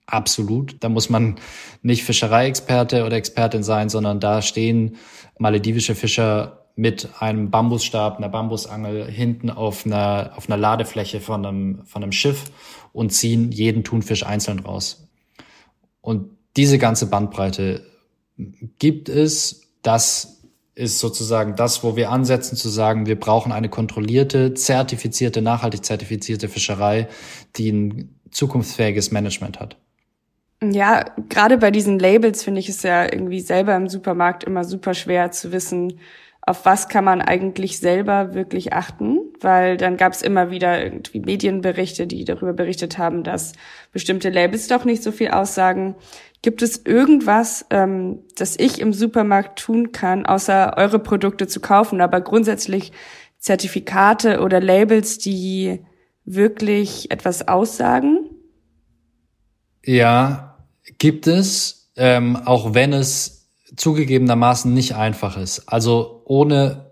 absolut. 0.08 0.77
Da 0.79 0.89
muss 0.89 1.12
man 1.12 1.36
nicht 1.84 2.03
Fischereiexperte 2.03 3.05
oder 3.05 3.15
Expertin 3.15 3.62
sein, 3.62 3.89
sondern 3.89 4.20
da 4.20 4.41
stehen 4.41 4.96
maledivische 5.38 5.93
Fischer 5.93 6.61
mit 6.75 7.10
einem 7.20 7.51
Bambusstab, 7.51 8.18
einer 8.18 8.30
Bambusangel 8.30 9.06
hinten 9.10 9.50
auf 9.50 9.86
einer, 9.86 10.32
auf 10.36 10.50
einer 10.50 10.58
Ladefläche 10.58 11.20
von 11.20 11.46
einem, 11.46 11.86
von 11.86 12.04
einem 12.04 12.12
Schiff 12.12 12.46
und 12.94 13.12
ziehen 13.12 13.51
jeden 13.51 13.84
Thunfisch 13.84 14.25
einzeln 14.25 14.60
raus. 14.60 15.08
Und 16.01 16.30
diese 16.58 16.78
ganze 16.78 17.08
Bandbreite 17.10 17.86
gibt 18.80 19.10
es. 19.10 19.62
Das 19.82 20.42
ist 20.75 21.00
sozusagen 21.00 21.56
das, 21.56 21.84
wo 21.84 21.96
wir 21.96 22.10
ansetzen 22.12 22.56
zu 22.56 22.70
sagen, 22.70 23.06
wir 23.06 23.20
brauchen 23.20 23.51
eine 23.51 23.70
kontrollierte, 23.70 24.54
zertifizierte, 24.54 25.42
nachhaltig 25.42 25.84
zertifizierte 25.84 26.50
Fischerei, 26.50 27.08
die 27.58 27.72
ein 27.72 28.20
zukunftsfähiges 28.32 29.12
Management 29.12 29.60
hat. 29.60 29.78
Ja, 30.63 31.06
gerade 31.28 31.58
bei 31.58 31.72
diesen 31.72 31.98
Labels 32.00 32.44
finde 32.44 32.60
ich 32.60 32.70
es 32.70 32.84
ja 32.84 33.04
irgendwie 33.04 33.42
selber 33.42 33.75
im 33.75 33.90
Supermarkt 33.90 34.44
immer 34.44 34.63
super 34.63 34.94
schwer 34.94 35.32
zu 35.32 35.51
wissen, 35.51 36.00
auf 36.43 36.65
was 36.65 36.89
kann 36.89 37.03
man 37.03 37.21
eigentlich 37.21 37.79
selber 37.79 38.33
wirklich 38.33 38.74
achten, 38.74 39.19
weil 39.39 39.77
dann 39.77 39.95
gab 39.95 40.13
es 40.13 40.24
immer 40.24 40.50
wieder 40.50 40.83
irgendwie 40.83 41.19
Medienberichte, 41.19 42.07
die 42.07 42.25
darüber 42.25 42.53
berichtet 42.53 42.98
haben, 42.98 43.24
dass 43.24 43.53
bestimmte 43.91 44.29
Labels 44.29 44.67
doch 44.67 44.83
nicht 44.83 45.03
so 45.03 45.12
viel 45.12 45.29
aussagen. 45.29 45.95
Gibt 46.41 46.63
es 46.63 46.83
irgendwas, 46.83 47.67
ähm, 47.69 48.24
das 48.36 48.57
ich 48.57 48.81
im 48.81 48.91
Supermarkt 48.91 49.60
tun 49.60 49.91
kann, 49.91 50.25
außer 50.25 50.75
eure 50.77 50.98
Produkte 50.98 51.45
zu 51.45 51.60
kaufen, 51.60 52.01
aber 52.01 52.21
grundsätzlich 52.21 52.91
Zertifikate 53.38 54.41
oder 54.41 54.60
Labels, 54.60 55.19
die 55.19 55.86
wirklich 56.25 57.12
etwas 57.12 57.48
aussagen? 57.48 58.29
Ja, 59.83 60.57
gibt 60.98 61.27
es, 61.27 61.91
ähm, 61.95 62.36
auch 62.36 62.74
wenn 62.74 62.93
es 62.93 63.41
zugegebenermaßen 63.75 64.74
nicht 64.74 64.95
einfach 64.95 65.38
ist. 65.38 65.67
Also 65.67 66.21
ohne 66.32 66.86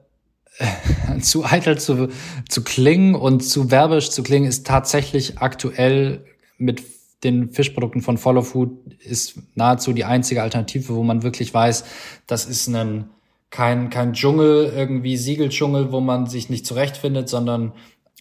äh, 0.57 1.19
zu 1.21 1.45
eitel 1.45 1.79
zu, 1.79 2.09
zu 2.49 2.63
klingen 2.63 3.15
und 3.15 3.39
zu 3.39 3.71
werbisch 3.71 4.09
zu 4.09 4.21
klingen, 4.21 4.49
ist 4.49 4.67
tatsächlich 4.67 5.37
aktuell 5.37 6.25
mit 6.57 6.83
den 7.23 7.49
Fischprodukten 7.49 8.01
von 8.01 8.17
Follow 8.17 8.41
Food 8.41 8.71
ist 8.99 9.39
nahezu 9.55 9.93
die 9.93 10.03
einzige 10.03 10.41
Alternative, 10.41 10.93
wo 10.93 11.03
man 11.03 11.23
wirklich 11.23 11.53
weiß, 11.53 11.85
das 12.27 12.45
ist 12.45 12.67
ein 12.67 13.09
kein 13.49 13.89
kein 13.89 14.13
Dschungel 14.13 14.71
irgendwie 14.75 15.15
Siegeldschungel, 15.15 15.93
wo 15.93 16.01
man 16.01 16.27
sich 16.27 16.49
nicht 16.49 16.65
zurechtfindet, 16.65 17.29
sondern 17.29 17.71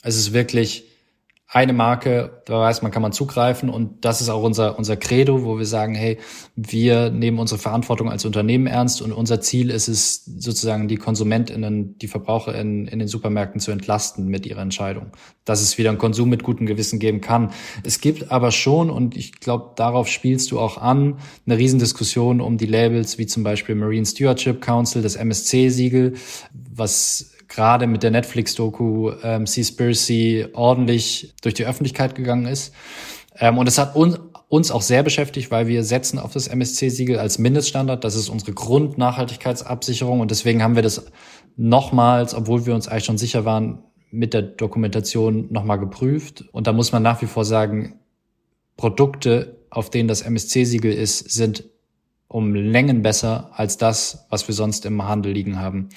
es 0.03 0.17
ist 0.17 0.33
wirklich 0.33 0.85
eine 1.50 1.73
Marke, 1.73 2.43
da 2.45 2.61
weiß 2.61 2.83
man, 2.83 2.90
kann 2.90 3.00
man 3.00 3.12
zugreifen. 3.12 3.71
Und 3.71 4.05
das 4.05 4.21
ist 4.21 4.28
auch 4.28 4.43
unser, 4.43 4.78
unser 4.78 4.99
Credo, 4.99 5.45
wo 5.45 5.57
wir 5.57 5.64
sagen, 5.64 5.95
hey, 5.95 6.19
wir 6.57 7.11
nehmen 7.11 7.38
unsere 7.38 7.59
Verantwortung 7.59 8.11
als 8.11 8.26
Unternehmen 8.26 8.67
ernst. 8.67 9.00
Und 9.00 9.12
unser 9.12 9.40
Ziel 9.40 9.71
ist 9.71 9.88
es 9.88 10.26
sozusagen 10.26 10.88
die 10.88 10.97
KonsumentInnen, 10.97 11.97
die 11.99 12.07
VerbraucherInnen 12.07 12.87
in 12.87 12.99
den 12.99 13.09
Supermärkten 13.09 13.62
zu 13.62 13.71
entlasten 13.71 14.28
mit 14.28 14.45
ihrer 14.45 14.61
Entscheidung, 14.61 15.12
dass 15.47 15.62
es 15.62 15.78
wieder 15.78 15.88
einen 15.88 15.99
Konsum 15.99 16.28
mit 16.28 16.43
gutem 16.43 16.67
Gewissen 16.67 16.99
geben 16.99 17.23
kann. 17.23 17.50
Es 17.83 18.02
gibt 18.02 18.31
aber 18.31 18.50
schon, 18.50 18.90
und 18.90 19.17
ich 19.17 19.40
glaube, 19.40 19.73
darauf 19.76 20.09
spielst 20.09 20.50
du 20.50 20.61
auch 20.61 20.76
an, 20.76 21.17
eine 21.47 21.57
Riesendiskussion 21.57 22.43
um 22.43 22.59
die 22.59 22.67
Labels 22.67 23.17
wie 23.17 23.26
zum 23.26 23.43
Beispiel 23.43 23.75
Marine 23.75 24.05
Stewardship 24.05 24.61
Council, 24.61 25.00
das 25.00 25.17
MSC-Siegel, 25.17 26.12
was 26.52 27.38
gerade 27.49 27.87
mit 27.87 28.02
der 28.02 28.11
Netflix-Doku 28.11 29.12
ähm, 29.23 29.47
Seaspiracy 29.47 30.47
ordentlich 30.52 31.35
durch 31.43 31.55
die 31.55 31.64
Öffentlichkeit 31.64 32.14
gegangen 32.14 32.47
ist. 32.47 32.75
Ähm, 33.38 33.59
und 33.59 33.67
es 33.67 33.78
hat 33.78 33.97
uns, 33.97 34.19
uns 34.49 34.71
auch 34.71 34.83
sehr 34.83 35.02
beschäftigt, 35.02 35.50
weil 35.50 35.67
wir 35.67 35.85
setzen 35.85 36.19
auf 36.19 36.33
das 36.33 36.49
MSC-Siegel 36.49 37.19
als 37.19 37.38
Mindeststandard. 37.38 38.05
Das 38.05 38.14
ist 38.14 38.28
unsere 38.28 38.52
Grundnachhaltigkeitsabsicherung 38.52 40.21
und 40.21 40.31
deswegen 40.31 40.62
haben 40.62 40.75
wir 40.75 40.83
das 40.83 41.07
nochmals, 41.57 42.35
obwohl 42.35 42.67
wir 42.67 42.75
uns 42.75 42.88
eigentlich 42.88 43.05
schon 43.05 43.19
sicher 43.19 43.45
waren, 43.45 43.83
mit 44.11 44.35
der 44.35 44.43
Dokumentation 44.43 45.49
nochmal 45.50 45.78
geprüft. 45.78 46.45
Und 46.52 46.67
da 46.67 46.73
muss 46.73 46.93
man 46.93 47.02
nach 47.02 47.21
wie 47.23 47.26
vor 47.26 47.45
sagen, 47.45 48.00
Produkte, 48.76 49.59
auf 49.71 49.90
denen 49.90 50.09
das 50.09 50.23
MSC-Siegel 50.23 50.93
ist, 50.93 51.31
sind 51.31 51.64
um 52.28 52.55
Längen 52.55 53.02
besser 53.02 53.50
als 53.55 53.78
das, 53.78 54.26
was 54.28 54.47
wir 54.49 54.55
sonst 54.55 54.85
im 54.85 55.02
Handel 55.02 55.33
liegen 55.33 55.59
haben. 55.59 55.88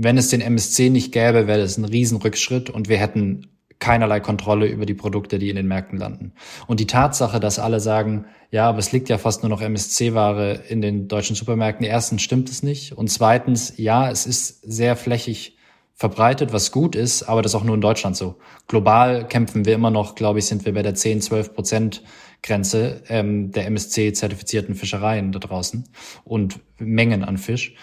Wenn 0.00 0.16
es 0.16 0.28
den 0.28 0.40
MSC 0.40 0.90
nicht 0.90 1.10
gäbe, 1.10 1.48
wäre 1.48 1.58
das 1.58 1.76
ein 1.76 1.84
Riesenrückschritt 1.84 2.70
und 2.70 2.88
wir 2.88 2.98
hätten 2.98 3.48
keinerlei 3.80 4.20
Kontrolle 4.20 4.66
über 4.66 4.86
die 4.86 4.94
Produkte, 4.94 5.40
die 5.40 5.50
in 5.50 5.56
den 5.56 5.66
Märkten 5.66 5.98
landen. 5.98 6.32
Und 6.68 6.78
die 6.78 6.86
Tatsache, 6.86 7.40
dass 7.40 7.58
alle 7.58 7.80
sagen, 7.80 8.26
ja, 8.52 8.68
aber 8.68 8.78
es 8.78 8.92
liegt 8.92 9.08
ja 9.08 9.18
fast 9.18 9.42
nur 9.42 9.50
noch 9.50 9.60
MSC-Ware 9.60 10.62
in 10.68 10.82
den 10.82 11.08
deutschen 11.08 11.34
Supermärkten. 11.34 11.84
Erstens 11.84 12.22
stimmt 12.22 12.48
es 12.48 12.62
nicht. 12.62 12.92
Und 12.92 13.08
zweitens, 13.08 13.74
ja, 13.76 14.08
es 14.08 14.24
ist 14.24 14.62
sehr 14.62 14.94
flächig 14.94 15.58
verbreitet, 15.94 16.52
was 16.52 16.70
gut 16.70 16.94
ist, 16.94 17.24
aber 17.24 17.42
das 17.42 17.52
ist 17.52 17.56
auch 17.56 17.64
nur 17.64 17.74
in 17.74 17.80
Deutschland 17.80 18.16
so. 18.16 18.36
Global 18.68 19.26
kämpfen 19.26 19.64
wir 19.64 19.74
immer 19.74 19.90
noch, 19.90 20.14
glaube 20.14 20.38
ich, 20.38 20.46
sind 20.46 20.64
wir 20.64 20.74
bei 20.74 20.82
der 20.82 20.94
10, 20.94 21.22
12 21.22 21.54
Prozent 21.54 22.02
Grenze 22.44 23.02
ähm, 23.08 23.50
der 23.50 23.66
MSC-zertifizierten 23.66 24.76
Fischereien 24.76 25.32
da 25.32 25.40
draußen 25.40 25.88
und 26.22 26.60
Mengen 26.78 27.24
an 27.24 27.36
Fisch. 27.36 27.74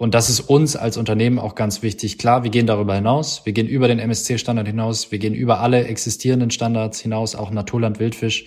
Und 0.00 0.14
das 0.14 0.30
ist 0.30 0.40
uns 0.40 0.76
als 0.76 0.96
Unternehmen 0.96 1.38
auch 1.38 1.54
ganz 1.54 1.82
wichtig. 1.82 2.16
Klar, 2.16 2.42
wir 2.42 2.50
gehen 2.50 2.66
darüber 2.66 2.94
hinaus. 2.94 3.42
Wir 3.44 3.52
gehen 3.52 3.68
über 3.68 3.86
den 3.86 3.98
MSC-Standard 3.98 4.66
hinaus. 4.66 5.12
Wir 5.12 5.18
gehen 5.18 5.34
über 5.34 5.60
alle 5.60 5.84
existierenden 5.84 6.50
Standards 6.50 7.00
hinaus, 7.00 7.34
auch 7.34 7.50
Naturland 7.50 8.00
Wildfisch 8.00 8.46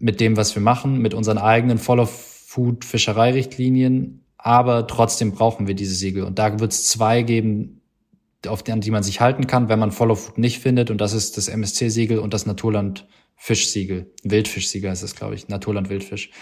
mit 0.00 0.18
dem, 0.18 0.36
was 0.36 0.56
wir 0.56 0.60
machen, 0.60 0.98
mit 0.98 1.14
unseren 1.14 1.38
eigenen 1.38 1.78
Follow-Food-Fischereirichtlinien. 1.78 4.24
Aber 4.36 4.88
trotzdem 4.88 5.30
brauchen 5.30 5.68
wir 5.68 5.76
diese 5.76 5.94
Siegel. 5.94 6.24
Und 6.24 6.40
da 6.40 6.58
wird 6.58 6.72
es 6.72 6.88
zwei 6.88 7.22
geben, 7.22 7.82
auf 8.48 8.64
die, 8.64 8.72
an 8.72 8.80
die 8.80 8.90
man 8.90 9.04
sich 9.04 9.20
halten 9.20 9.46
kann, 9.46 9.68
wenn 9.68 9.78
man 9.78 9.92
Follow 9.92 10.16
Food 10.16 10.38
nicht 10.38 10.58
findet. 10.58 10.90
Und 10.90 11.00
das 11.00 11.12
ist 11.12 11.36
das 11.36 11.46
MSC-Siegel 11.46 12.18
und 12.18 12.34
das 12.34 12.44
Naturland 12.44 13.06
Fischsiegel. 13.36 14.12
Wildfischsiegel 14.24 14.90
ist 14.90 15.02
es, 15.02 15.14
glaube 15.14 15.36
ich. 15.36 15.46
Naturland 15.46 15.90
Wildfisch. 15.90 16.32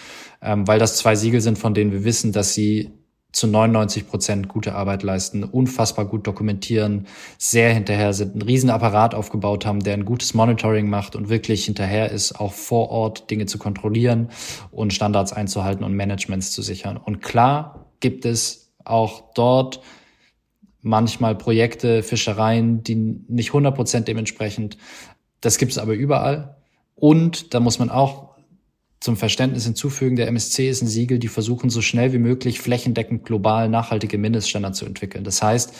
Ähm, 0.41 0.67
weil 0.67 0.79
das 0.79 0.97
zwei 0.97 1.15
Siegel 1.15 1.41
sind, 1.41 1.59
von 1.59 1.75
denen 1.75 1.91
wir 1.91 2.03
wissen, 2.03 2.31
dass 2.31 2.55
sie 2.55 2.89
zu 3.33 3.47
99 3.47 4.07
Prozent 4.07 4.47
gute 4.47 4.75
Arbeit 4.75 5.03
leisten, 5.03 5.43
unfassbar 5.43 6.05
gut 6.05 6.25
dokumentieren, 6.27 7.07
sehr 7.37 7.73
hinterher 7.73 8.13
sind, 8.13 8.33
einen 8.33 8.43
riesen 8.43 8.69
Apparat 8.69 9.15
aufgebaut 9.15 9.65
haben, 9.65 9.81
der 9.81 9.95
ein 9.95 10.05
gutes 10.05 10.33
Monitoring 10.35 10.87
macht 10.87 11.15
und 11.15 11.29
wirklich 11.29 11.65
hinterher 11.65 12.11
ist, 12.11 12.39
auch 12.39 12.53
vor 12.53 12.89
Ort 12.89 13.29
Dinge 13.31 13.47
zu 13.47 13.57
kontrollieren 13.57 14.29
und 14.71 14.93
Standards 14.93 15.33
einzuhalten 15.33 15.83
und 15.83 15.95
Managements 15.95 16.51
zu 16.51 16.61
sichern. 16.61 16.95
Und 16.95 17.21
klar 17.21 17.87
gibt 17.99 18.23
es 18.25 18.71
auch 18.85 19.33
dort 19.33 19.81
manchmal 20.81 21.35
Projekte, 21.35 22.03
Fischereien, 22.03 22.83
die 22.83 22.95
nicht 22.95 23.49
100 23.49 23.73
Prozent 23.73 24.07
dementsprechend. 24.07 24.77
Das 25.41 25.57
gibt 25.57 25.71
es 25.71 25.79
aber 25.79 25.93
überall. 25.93 26.57
Und 26.93 27.53
da 27.53 27.59
muss 27.59 27.79
man 27.79 27.89
auch 27.89 28.32
zum 29.03 29.17
Verständnis 29.17 29.65
hinzufügen, 29.65 30.15
der 30.15 30.29
MSC 30.29 30.69
ist 30.69 30.81
ein 30.81 30.87
Siegel, 30.87 31.19
die 31.19 31.27
versuchen 31.27 31.69
so 31.69 31.81
schnell 31.81 32.13
wie 32.13 32.19
möglich 32.19 32.61
flächendeckend 32.61 33.25
global 33.25 33.67
nachhaltige 33.67 34.17
Mindeststandards 34.17 34.79
zu 34.79 34.85
entwickeln. 34.85 35.25
Das 35.25 35.43
heißt, 35.43 35.73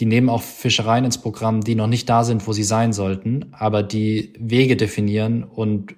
die 0.00 0.04
nehmen 0.04 0.28
auch 0.28 0.42
Fischereien 0.42 1.04
ins 1.04 1.18
Programm, 1.18 1.60
die 1.60 1.76
noch 1.76 1.86
nicht 1.86 2.08
da 2.08 2.24
sind, 2.24 2.44
wo 2.48 2.52
sie 2.52 2.64
sein 2.64 2.92
sollten, 2.92 3.52
aber 3.52 3.84
die 3.84 4.32
Wege 4.36 4.76
definieren 4.76 5.44
und 5.44 5.94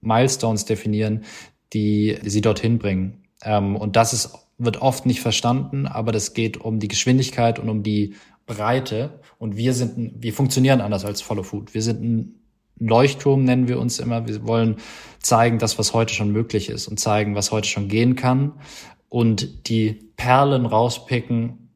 Milestones 0.00 0.64
definieren, 0.64 1.24
die 1.74 2.16
sie 2.24 2.40
dorthin 2.40 2.78
bringen. 2.78 3.24
Ähm, 3.42 3.76
und 3.76 3.96
das 3.96 4.14
ist, 4.14 4.30
wird 4.56 4.80
oft 4.80 5.04
nicht 5.04 5.20
verstanden, 5.20 5.86
aber 5.86 6.12
das 6.12 6.32
geht 6.32 6.56
um 6.56 6.80
die 6.80 6.88
Geschwindigkeit 6.88 7.58
und 7.58 7.68
um 7.68 7.82
die 7.82 8.14
Breite. 8.46 9.20
Und 9.36 9.58
wir 9.58 9.74
sind, 9.74 10.14
wir 10.22 10.32
funktionieren 10.32 10.80
anders 10.80 11.04
als 11.04 11.20
Follow 11.20 11.42
Food. 11.42 11.74
Wir 11.74 11.82
sind 11.82 12.02
ein 12.02 12.45
Leuchtturm 12.78 13.44
nennen 13.44 13.68
wir 13.68 13.78
uns 13.78 13.98
immer. 13.98 14.26
Wir 14.26 14.46
wollen 14.46 14.76
zeigen, 15.20 15.58
das, 15.58 15.78
was 15.78 15.94
heute 15.94 16.14
schon 16.14 16.32
möglich 16.32 16.68
ist 16.68 16.88
und 16.88 17.00
zeigen, 17.00 17.34
was 17.34 17.52
heute 17.52 17.68
schon 17.68 17.88
gehen 17.88 18.16
kann 18.16 18.52
und 19.08 19.68
die 19.68 20.10
Perlen 20.16 20.66
rauspicken, 20.66 21.70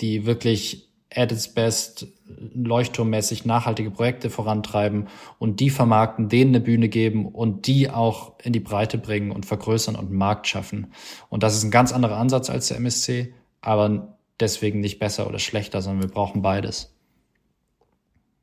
die 0.00 0.26
wirklich 0.26 0.88
at 1.14 1.32
its 1.32 1.52
best 1.54 2.06
leuchtturmmäßig 2.54 3.46
nachhaltige 3.46 3.90
Projekte 3.90 4.30
vorantreiben 4.30 5.08
und 5.38 5.60
die 5.60 5.70
vermarkten, 5.70 6.28
denen 6.28 6.54
eine 6.54 6.60
Bühne 6.60 6.88
geben 6.88 7.26
und 7.26 7.66
die 7.66 7.90
auch 7.90 8.34
in 8.42 8.52
die 8.52 8.60
Breite 8.60 8.98
bringen 8.98 9.30
und 9.30 9.46
vergrößern 9.46 9.96
und 9.96 10.08
einen 10.08 10.18
Markt 10.18 10.46
schaffen. 10.46 10.92
Und 11.30 11.42
das 11.42 11.56
ist 11.56 11.64
ein 11.64 11.70
ganz 11.70 11.92
anderer 11.92 12.18
Ansatz 12.18 12.50
als 12.50 12.68
der 12.68 12.76
MSC, 12.76 13.32
aber 13.60 14.18
deswegen 14.38 14.80
nicht 14.80 14.98
besser 14.98 15.26
oder 15.26 15.38
schlechter, 15.38 15.80
sondern 15.80 16.02
wir 16.02 16.12
brauchen 16.12 16.42
beides. 16.42 16.94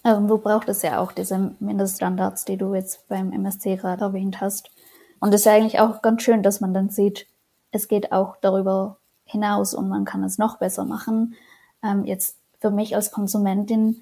Irgendwo 0.06 0.38
braucht 0.38 0.70
es 0.70 0.84
ja 0.84 1.00
auch 1.00 1.12
diese 1.12 1.56
Mindeststandards, 1.60 2.46
die 2.46 2.58
du 2.58 2.76
jetzt 2.76 3.08
beim 3.08 3.32
MSC 3.32 3.76
gerade 3.76 4.04
erwähnt 4.04 4.40
hast. 4.40 4.70
Und 5.20 5.34
es 5.34 5.42
ist 5.42 5.46
ja 5.46 5.54
eigentlich 5.54 5.80
auch 5.80 6.04
ganz 6.04 6.22
schön, 6.22 6.44
dass 6.44 6.62
man 6.62 6.76
dann 6.76 6.92
sieht, 6.92 7.26
es 7.72 7.88
geht 7.88 8.12
auch 8.12 8.38
darüber 8.40 8.98
hinaus 9.26 9.74
und 9.74 9.90
man 9.90 10.06
kann 10.06 10.24
es 10.24 10.38
noch 10.38 10.60
besser 10.60 10.86
machen. 10.86 11.34
Ähm, 11.84 12.06
jetzt 12.06 12.38
für 12.60 12.70
mich 12.70 12.96
als 12.96 13.10
Konsumentin 13.10 14.02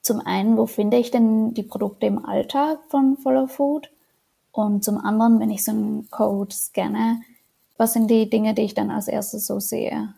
zum 0.00 0.20
einen, 0.20 0.56
wo 0.56 0.64
finde 0.64 0.96
ich 0.96 1.10
denn 1.10 1.52
die 1.52 1.64
Produkte 1.64 2.06
im 2.06 2.24
Alltag 2.24 2.78
von 2.88 3.18
Follow 3.18 3.46
Food? 3.46 3.90
Und 4.52 4.82
zum 4.82 4.96
anderen, 4.96 5.38
wenn 5.38 5.50
ich 5.50 5.62
so 5.62 5.72
einen 5.72 6.08
Code 6.10 6.54
scanne, 6.54 7.20
was 7.76 7.92
sind 7.92 8.10
die 8.10 8.30
Dinge, 8.30 8.54
die 8.54 8.62
ich 8.62 8.72
dann 8.72 8.90
als 8.90 9.06
erstes 9.06 9.46
so 9.46 9.60
sehe? 9.60 10.14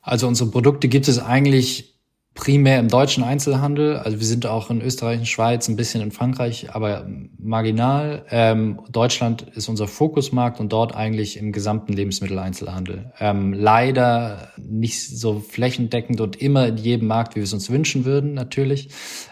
Also 0.00 0.26
unsere 0.26 0.50
Produkte 0.50 0.88
gibt 0.88 1.08
es 1.08 1.18
eigentlich 1.18 1.91
primär 2.34 2.78
im 2.78 2.88
deutschen 2.88 3.22
Einzelhandel. 3.24 3.96
Also 3.96 4.18
wir 4.18 4.26
sind 4.26 4.46
auch 4.46 4.70
in 4.70 4.80
Österreich 4.80 5.18
und 5.18 5.26
Schweiz, 5.26 5.68
ein 5.68 5.76
bisschen 5.76 6.00
in 6.00 6.12
Frankreich, 6.12 6.74
aber 6.74 7.06
marginal. 7.38 8.24
Ähm, 8.30 8.80
Deutschland 8.90 9.42
ist 9.54 9.68
unser 9.68 9.86
Fokusmarkt 9.86 10.58
und 10.58 10.72
dort 10.72 10.94
eigentlich 10.94 11.36
im 11.36 11.52
gesamten 11.52 11.92
Lebensmitteleinzelhandel. 11.92 13.12
Ähm, 13.20 13.52
leider 13.52 14.48
nicht 14.56 15.06
so 15.06 15.40
flächendeckend 15.40 16.20
und 16.20 16.40
immer 16.40 16.68
in 16.68 16.78
jedem 16.78 17.08
Markt, 17.08 17.34
wie 17.34 17.40
wir 17.40 17.44
es 17.44 17.52
uns 17.52 17.70
wünschen 17.70 18.06
würden, 18.06 18.32
natürlich. 18.32 18.88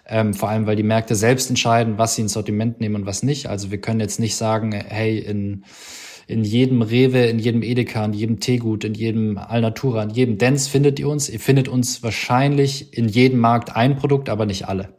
Ähm, 0.07 0.35
vor 0.35 0.51
allem, 0.51 0.67
weil 0.67 0.77
die 0.77 0.83
Märkte 0.83 1.15
selbst 1.15 1.49
entscheiden, 1.49 1.97
was 1.97 2.17
sie 2.17 2.23
ins 2.23 2.35
Sortiment 2.35 2.81
nehmen 2.81 2.97
und 2.97 3.07
was 3.07 3.23
nicht. 3.23 3.49
Also 3.49 3.71
wir 3.71 3.81
können 3.81 4.01
jetzt 4.01 4.21
nicht 4.21 4.37
sagen, 4.37 4.73
hey, 4.73 5.19
in 5.19 5.65
in 6.31 6.45
jedem 6.45 6.83
Rewe, 6.83 7.27
in 7.27 7.41
jedem 7.41 7.63
Edeka, 7.63 8.05
in 8.05 8.13
jedem 8.13 8.39
Teegut, 8.39 8.85
in 8.85 8.95
jedem 8.95 9.37
Alnatura, 9.37 10.05
in 10.05 10.11
jedem 10.11 10.39
Dance 10.39 10.71
findet 10.71 11.01
ihr 11.01 11.09
uns. 11.09 11.29
Ihr 11.29 11.41
findet 11.41 11.67
uns 11.67 12.05
wahrscheinlich 12.05 12.97
in 12.97 13.09
jedem 13.09 13.41
Markt 13.41 13.75
ein 13.75 13.97
Produkt, 13.97 14.29
aber 14.29 14.47
nicht 14.47 14.69
alle. 14.69 14.95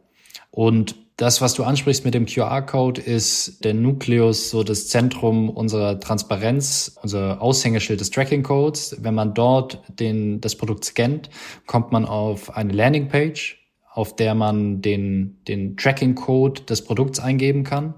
Und 0.50 0.94
das, 1.16 1.40
was 1.40 1.54
du 1.54 1.64
ansprichst 1.64 2.04
mit 2.04 2.12
dem 2.12 2.26
QR-Code, 2.26 3.00
ist 3.00 3.64
der 3.64 3.72
Nukleus, 3.72 4.50
so 4.50 4.62
das 4.62 4.88
Zentrum 4.88 5.48
unserer 5.48 5.98
Transparenz, 6.00 6.98
unser 7.02 7.40
Aushängeschild 7.40 8.00
des 8.00 8.10
Tracking-Codes. 8.10 8.98
Wenn 9.00 9.14
man 9.14 9.32
dort 9.32 9.80
den, 9.88 10.42
das 10.42 10.56
Produkt 10.56 10.84
scannt, 10.84 11.30
kommt 11.66 11.92
man 11.92 12.04
auf 12.04 12.54
eine 12.54 12.74
Landingpage, 12.74 13.58
auf 13.90 14.16
der 14.16 14.34
man 14.34 14.82
den, 14.82 15.38
den 15.48 15.78
Tracking-Code 15.78 16.62
des 16.62 16.84
Produkts 16.84 17.20
eingeben 17.20 17.64
kann 17.64 17.94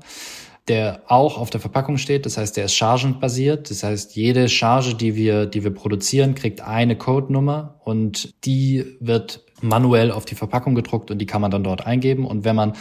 der 0.68 1.03
auch 1.09 1.38
auf 1.38 1.50
der 1.50 1.61
Verpackung 1.61 1.98
steht. 1.98 2.24
Das 2.27 2.38
heißt, 2.38 2.57
der 2.57 2.66
ist 2.66 2.74
chargenbasiert. 2.74 3.70
Das 3.70 3.83
heißt, 3.83 4.16
jede 4.16 4.48
Charge, 4.48 4.94
die 4.94 5.14
wir, 5.14 5.46
die 5.46 5.62
wir 5.62 5.74
produzieren, 5.74 6.35
kriegt 6.35 6.62
eine 6.62 6.96
Codenummer 6.96 7.81
und 7.85 8.33
die 8.44 8.96
wird 9.00 9.44
manuell 9.61 10.11
auf 10.11 10.24
die 10.24 10.35
Verpackung 10.35 10.74
gedruckt 10.74 11.11
und 11.11 11.18
die 11.18 11.27
kann 11.27 11.40
man 11.40 11.50
dann 11.50 11.64
dort 11.64 11.87
eingeben. 11.87 12.27
Und 12.27 12.44
wenn 12.44 12.57
man 12.57 12.72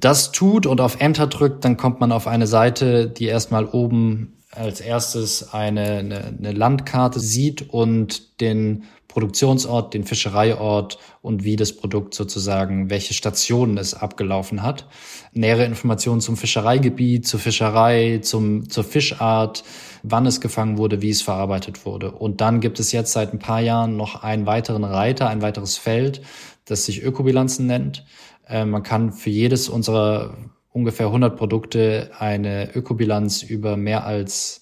das 0.00 0.32
tut 0.32 0.66
und 0.66 0.80
auf 0.80 1.00
Enter 1.00 1.26
drückt, 1.26 1.64
dann 1.64 1.76
kommt 1.76 2.00
man 2.00 2.12
auf 2.12 2.26
eine 2.26 2.46
Seite, 2.46 3.08
die 3.08 3.26
erstmal 3.26 3.66
oben 3.66 4.38
als 4.50 4.80
erstes 4.80 5.54
eine, 5.54 5.98
eine, 5.98 6.24
eine 6.38 6.52
Landkarte 6.52 7.20
sieht 7.20 7.70
und 7.70 8.40
den 8.40 8.84
Produktionsort, 9.12 9.92
den 9.92 10.04
Fischereiort 10.04 10.98
und 11.20 11.44
wie 11.44 11.56
das 11.56 11.76
Produkt 11.76 12.14
sozusagen, 12.14 12.88
welche 12.88 13.12
Stationen 13.12 13.76
es 13.76 13.94
abgelaufen 13.94 14.62
hat. 14.62 14.86
Nähere 15.32 15.66
Informationen 15.66 16.20
zum 16.20 16.36
Fischereigebiet, 16.36 17.26
zur 17.26 17.38
Fischerei, 17.38 18.20
zum, 18.22 18.70
zur 18.70 18.84
Fischart, 18.84 19.64
wann 20.02 20.24
es 20.24 20.40
gefangen 20.40 20.78
wurde, 20.78 21.02
wie 21.02 21.10
es 21.10 21.20
verarbeitet 21.20 21.84
wurde. 21.84 22.10
Und 22.10 22.40
dann 22.40 22.60
gibt 22.60 22.80
es 22.80 22.90
jetzt 22.92 23.12
seit 23.12 23.32
ein 23.32 23.38
paar 23.38 23.60
Jahren 23.60 23.96
noch 23.96 24.22
einen 24.22 24.46
weiteren 24.46 24.84
Reiter, 24.84 25.28
ein 25.28 25.42
weiteres 25.42 25.76
Feld, 25.76 26.22
das 26.64 26.86
sich 26.86 27.02
Ökobilanzen 27.02 27.66
nennt. 27.66 28.06
Äh, 28.48 28.64
man 28.64 28.82
kann 28.82 29.12
für 29.12 29.30
jedes 29.30 29.68
unserer 29.68 30.36
ungefähr 30.72 31.06
100 31.06 31.36
Produkte 31.36 32.10
eine 32.18 32.74
Ökobilanz 32.74 33.42
über 33.42 33.76
mehr 33.76 34.06
als 34.06 34.61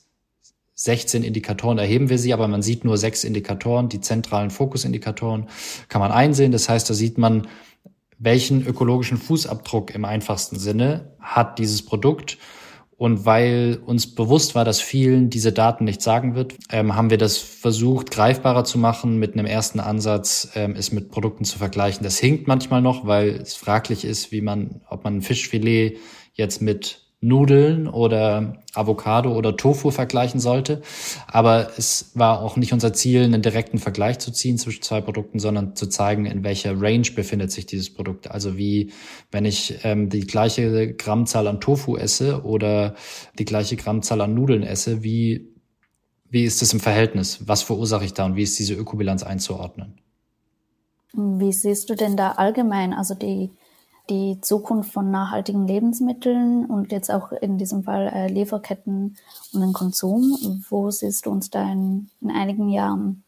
16 0.83 1.25
Indikatoren 1.25 1.77
erheben 1.77 2.09
wir 2.09 2.19
sie, 2.19 2.33
aber 2.33 2.49
man 2.49 2.63
sieht 2.63 2.87
nur 2.87 2.97
sechs 2.97 3.23
Indikatoren, 3.23 3.91
die 3.91 4.01
zentralen 4.01 4.49
Fokusindikatoren 4.49 5.47
kann 5.89 6.01
man 6.01 6.11
einsehen. 6.11 6.53
Das 6.53 6.71
heißt, 6.71 6.89
da 6.89 6.95
sieht 6.95 7.19
man, 7.19 7.49
welchen 8.19 8.67
ökologischen 8.67 9.19
Fußabdruck 9.19 9.95
im 9.95 10.07
einfachsten 10.07 10.59
Sinne 10.59 11.13
hat 11.21 11.59
dieses 11.59 11.85
Produkt. 11.85 12.39
Und 12.97 13.27
weil 13.27 13.79
uns 13.85 14.15
bewusst 14.15 14.55
war, 14.55 14.65
dass 14.65 14.81
vielen 14.81 15.29
diese 15.29 15.53
Daten 15.53 15.85
nicht 15.85 16.01
sagen 16.01 16.35
wird, 16.35 16.55
ähm, 16.71 16.97
haben 16.97 17.11
wir 17.11 17.19
das 17.19 17.37
versucht, 17.37 18.11
greifbarer 18.11 18.65
zu 18.65 18.79
machen 18.79 19.19
mit 19.19 19.35
einem 19.35 19.47
ersten 19.47 19.81
Ansatz, 19.81 20.49
ähm, 20.55 20.75
es 20.77 20.93
mit 20.93 21.11
Produkten 21.11 21.45
zu 21.45 21.59
vergleichen. 21.59 22.05
Das 22.05 22.19
hinkt 22.19 22.49
manchmal 22.49 22.81
noch, 22.81 23.07
weil 23.07 23.29
es 23.29 23.55
fraglich 23.55 24.07
ist, 24.07 24.33
wie 24.33 24.41
man, 24.41 24.81
ob 24.89 25.05
man 25.05 25.19
ein 25.19 25.23
Fischfilet 25.23 25.99
jetzt 26.33 26.63
mit 26.63 27.10
Nudeln 27.23 27.87
oder 27.87 28.55
Avocado 28.73 29.37
oder 29.37 29.57
Tofu 29.57 29.91
vergleichen 29.91 30.41
sollte. 30.41 30.81
Aber 31.27 31.71
es 31.77 32.13
war 32.15 32.41
auch 32.41 32.57
nicht 32.57 32.73
unser 32.73 32.95
Ziel, 32.95 33.25
einen 33.25 33.43
direkten 33.43 33.79
Vergleich 33.79 34.19
zu 34.19 34.33
ziehen 34.33 34.57
zwischen 34.57 34.83
zwei 34.83 35.03
Produkten, 35.03 35.39
sondern 35.39 35.77
zu 35.77 35.87
zeigen, 35.87 36.25
in 36.25 36.45
welcher 36.45 36.81
Range 36.81 37.07
befindet 37.15 37.53
sich 37.53 37.67
dieses 37.67 37.93
Produkt. 37.93 38.31
Also 38.31 38.57
wie, 38.57 38.93
wenn 39.31 39.45
ich 39.45 39.81
ähm, 39.85 40.09
die 40.09 40.27
gleiche 40.27 40.95
Grammzahl 40.95 41.47
an 41.47 41.61
Tofu 41.61 41.97
esse 41.97 42.43
oder 42.43 42.95
die 43.39 43.45
gleiche 43.45 43.77
Grammzahl 43.77 44.23
an 44.23 44.35
Nudeln 44.35 44.63
esse, 44.63 45.03
wie, 45.03 45.47
wie 46.31 46.45
ist 46.45 46.63
das 46.63 46.73
im 46.73 46.81
Verhältnis? 46.81 47.47
Was 47.47 47.63
verursache 47.63 48.07
ich 48.07 48.15
da 48.15 48.25
und 48.25 48.37
wie 48.37 48.45
ist 48.45 48.59
diese 48.59 48.75
Ökobilanz 48.75 49.23
einzuordnen? 49.25 50.01
Wie 51.13 51.53
siehst 51.53 51.91
du 51.91 51.97
denn 51.97 52.17
da 52.17 52.33
allgemein, 52.33 52.95
also 52.95 53.15
die 53.15 53.51
die 54.09 54.41
Zukunft 54.41 54.93
von 54.93 55.11
nachhaltigen 55.11 55.67
Lebensmitteln 55.67 56.67
und 56.67 56.93
jetzt 56.93 57.11
auch 57.11 57.33
in 57.33 57.59
diesem 57.59 57.85
Fall 57.85 58.09
äh, 58.09 58.29
Lieferketten 58.29 59.17
und 59.53 59.61
den 59.61 59.73
Konsum. 59.73 60.63
Wo 60.69 60.91
siehst 60.91 61.27
du 61.27 61.31
uns 61.31 61.51
da 61.51 61.71
in, 61.71 62.09
in 62.21 62.31
einigen 62.31 62.69
Jahren? 62.69 63.23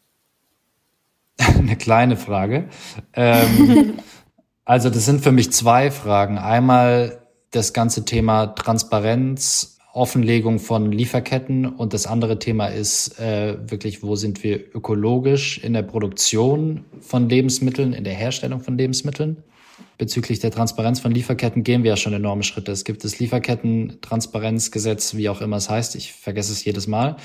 Eine 1.39 1.77
kleine 1.77 2.17
Frage. 2.17 2.69
Ähm, 3.13 3.95
also 4.65 4.91
das 4.91 5.05
sind 5.05 5.23
für 5.23 5.33
mich 5.33 5.53
zwei 5.53 5.91
Fragen. 5.91 6.39
Einmal 6.39 7.23
das 7.51 7.73
ganze 7.73 8.05
Thema 8.05 8.47
Transparenz, 8.47 9.79
Offenlegung 9.93 10.59
von 10.59 10.91
Lieferketten 10.91 11.67
und 11.67 11.93
das 11.93 12.07
andere 12.07 12.39
Thema 12.39 12.69
ist 12.69 13.21
äh, 13.21 13.59
wirklich, 13.71 14.03
wo 14.03 14.17
sind 14.17 14.43
wir 14.43 14.75
ökologisch 14.75 15.59
in 15.59 15.75
der 15.75 15.83
Produktion 15.83 16.87
von 17.01 17.29
Lebensmitteln, 17.29 17.93
in 17.93 18.05
der 18.05 18.15
Herstellung 18.15 18.61
von 18.61 18.79
Lebensmitteln 18.79 19.45
bezüglich 19.99 20.41
der 20.41 20.51
Transparenz 20.51 21.01
von 21.01 21.13
Lieferketten 21.13 21.63
gehen 21.65 21.83
wir 21.83 21.91
ja 21.91 21.97
schon 21.97 22.13
enorme 22.13 22.43
Schritte. 22.43 22.73
Es 22.73 22.85
gibt 22.85 23.05
das 23.05 23.19
Lieferketten-Transparenzgesetz, 23.19 25.15
wie 25.15 25.29
auch 25.29 25.41
immer 25.41 25.57
es 25.57 25.71
heißt. 25.71 25.95
Ich 25.97 26.13
vergesse 26.13 26.53
es 26.53 26.65
jedes 26.65 26.87
Mal. 26.87 27.17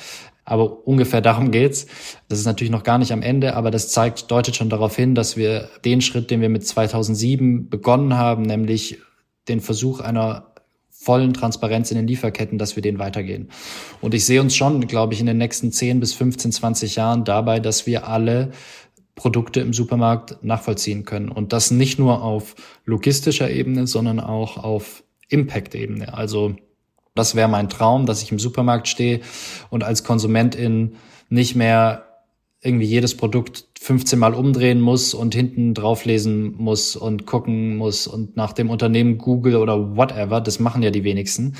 Aber 0.46 0.88
ungefähr 0.88 1.22
darum 1.22 1.52
geht's. 1.52 1.88
Das 2.30 2.40
ist 2.40 2.46
natürlich 2.46 2.72
noch 2.72 2.84
gar 2.84 2.98
nicht 2.98 3.12
am 3.12 3.22
Ende, 3.22 3.56
aber 3.56 3.70
das 3.72 3.90
zeigt, 3.90 4.32
deutet 4.32 4.56
schon 4.56 4.70
darauf 4.70 4.96
hin, 4.96 5.14
dass 5.14 5.36
wir 5.36 5.70
den 5.84 6.02
Schritt, 6.02 6.32
den 6.32 6.40
wir 6.40 6.50
mit 6.50 6.66
2007 6.66 7.70
begonnen 7.70 8.14
haben, 8.16 8.44
nämlich 8.44 9.00
den 9.48 9.60
Versuch 9.60 10.00
einer 10.00 10.54
vollen 10.90 11.34
Transparenz 11.34 11.92
in 11.92 11.98
den 11.98 12.08
Lieferketten, 12.08 12.58
dass 12.58 12.76
wir 12.76 12.84
den 12.84 13.00
weitergehen. 13.00 13.50
Und 14.02 14.14
ich 14.14 14.26
sehe 14.26 14.42
uns 14.42 14.56
schon, 14.56 14.88
glaube 14.88 15.14
ich, 15.14 15.20
in 15.20 15.26
den 15.26 15.38
nächsten 15.38 15.72
10 15.72 16.00
bis 16.00 16.14
15, 16.14 16.52
20 16.52 16.96
Jahren 16.96 17.24
dabei, 17.24 17.60
dass 17.60 17.86
wir 17.86 18.08
alle 18.08 18.52
Produkte 19.18 19.60
im 19.60 19.74
Supermarkt 19.74 20.42
nachvollziehen 20.44 21.04
können. 21.04 21.28
Und 21.28 21.52
das 21.52 21.72
nicht 21.72 22.00
nur 22.00 22.24
auf 22.24 22.56
logistischer 22.86 23.50
Ebene, 23.50 23.88
sondern 23.88 24.22
auch 24.22 24.56
auf 24.64 25.04
Impact-Ebene. 25.28 26.14
Also 26.14 26.56
das 27.16 27.36
wäre 27.36 27.50
mein 27.50 27.68
Traum, 27.68 28.06
dass 28.06 28.22
ich 28.22 28.32
im 28.32 28.40
Supermarkt 28.40 28.88
stehe 28.88 29.20
und 29.70 29.84
als 29.84 30.06
Konsumentin 30.06 30.96
nicht 31.30 31.56
mehr 31.56 32.04
irgendwie 32.62 32.86
jedes 32.86 33.18
Produkt 33.18 33.66
15 33.80 34.20
Mal 34.20 34.34
umdrehen 34.34 34.82
muss 34.82 35.14
und 35.14 35.34
hinten 35.34 35.74
drauflesen 35.74 36.56
muss 36.56 36.96
und 36.96 37.26
gucken 37.26 37.76
muss 37.76 38.08
und 38.08 38.38
nach 38.38 38.54
dem 38.54 38.70
Unternehmen 38.70 39.18
Google 39.18 39.56
oder 39.56 39.96
whatever, 39.96 40.42
das 40.42 40.60
machen 40.60 40.84
ja 40.84 40.92
die 40.92 41.04
wenigsten, 41.04 41.56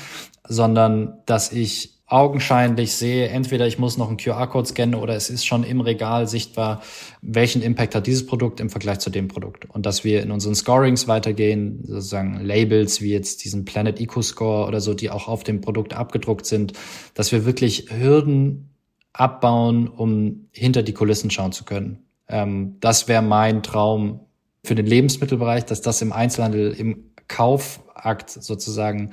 sondern 0.46 1.18
dass 1.26 1.52
ich 1.52 1.97
augenscheinlich 2.08 2.94
sehe, 2.94 3.28
entweder 3.28 3.66
ich 3.66 3.78
muss 3.78 3.98
noch 3.98 4.08
einen 4.08 4.16
QR-Code 4.16 4.66
scannen 4.66 4.94
oder 4.94 5.14
es 5.14 5.28
ist 5.28 5.44
schon 5.46 5.62
im 5.62 5.82
Regal 5.82 6.26
sichtbar, 6.26 6.82
welchen 7.20 7.60
Impact 7.60 7.94
hat 7.94 8.06
dieses 8.06 8.26
Produkt 8.26 8.60
im 8.60 8.70
Vergleich 8.70 8.98
zu 8.98 9.10
dem 9.10 9.28
Produkt. 9.28 9.66
Und 9.68 9.84
dass 9.84 10.04
wir 10.04 10.22
in 10.22 10.30
unseren 10.30 10.54
Scorings 10.54 11.06
weitergehen, 11.06 11.80
sozusagen 11.84 12.40
Labels 12.44 13.02
wie 13.02 13.12
jetzt 13.12 13.44
diesen 13.44 13.66
Planet 13.66 14.00
Eco 14.00 14.22
Score 14.22 14.66
oder 14.66 14.80
so, 14.80 14.94
die 14.94 15.10
auch 15.10 15.28
auf 15.28 15.44
dem 15.44 15.60
Produkt 15.60 15.92
abgedruckt 15.92 16.46
sind, 16.46 16.72
dass 17.12 17.30
wir 17.30 17.44
wirklich 17.44 17.90
Hürden 17.90 18.70
abbauen, 19.12 19.88
um 19.88 20.48
hinter 20.52 20.82
die 20.82 20.94
Kulissen 20.94 21.30
schauen 21.30 21.52
zu 21.52 21.64
können. 21.64 22.04
Ähm, 22.28 22.76
das 22.80 23.06
wäre 23.06 23.22
mein 23.22 23.62
Traum 23.62 24.20
für 24.64 24.74
den 24.74 24.86
Lebensmittelbereich, 24.86 25.64
dass 25.64 25.80
das 25.80 26.02
im 26.02 26.12
Einzelhandel, 26.12 26.72
im 26.72 27.12
Kaufakt 27.28 28.30
sozusagen 28.30 29.10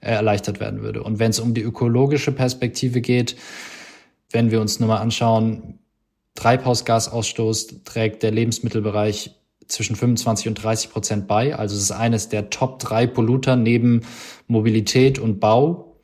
äh, 0.00 0.10
erleichtert 0.10 0.60
werden 0.60 0.82
würde. 0.82 1.02
Und 1.02 1.18
wenn 1.18 1.30
es 1.30 1.40
um 1.40 1.54
die 1.54 1.62
ökologische 1.62 2.32
Perspektive 2.32 3.00
geht, 3.00 3.36
wenn 4.30 4.50
wir 4.50 4.60
uns 4.60 4.80
nur 4.80 4.88
mal 4.88 4.98
anschauen, 4.98 5.78
Treibhausgasausstoß 6.34 7.84
trägt 7.84 8.22
der 8.22 8.30
Lebensmittelbereich 8.30 9.34
zwischen 9.66 9.96
25 9.96 10.48
und 10.48 10.62
30 10.62 10.90
Prozent 10.90 11.26
bei. 11.26 11.56
Also 11.56 11.74
es 11.74 11.82
ist 11.82 11.90
eines 11.90 12.28
der 12.28 12.50
Top 12.50 12.78
drei 12.78 13.06
Polluter 13.06 13.56
neben 13.56 14.02
Mobilität 14.46 15.18
und 15.18 15.40
Bau. 15.40 15.96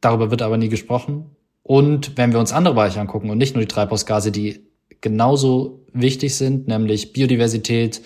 Darüber 0.00 0.30
wird 0.30 0.42
aber 0.42 0.58
nie 0.58 0.68
gesprochen. 0.68 1.30
Und 1.62 2.16
wenn 2.16 2.32
wir 2.32 2.40
uns 2.40 2.52
andere 2.52 2.74
Bereiche 2.74 3.00
angucken 3.00 3.30
und 3.30 3.38
nicht 3.38 3.54
nur 3.54 3.62
die 3.62 3.68
Treibhausgase, 3.68 4.30
die 4.30 4.66
genauso 5.00 5.84
wichtig 5.92 6.34
sind, 6.34 6.68
nämlich 6.68 7.12
Biodiversität, 7.12 8.02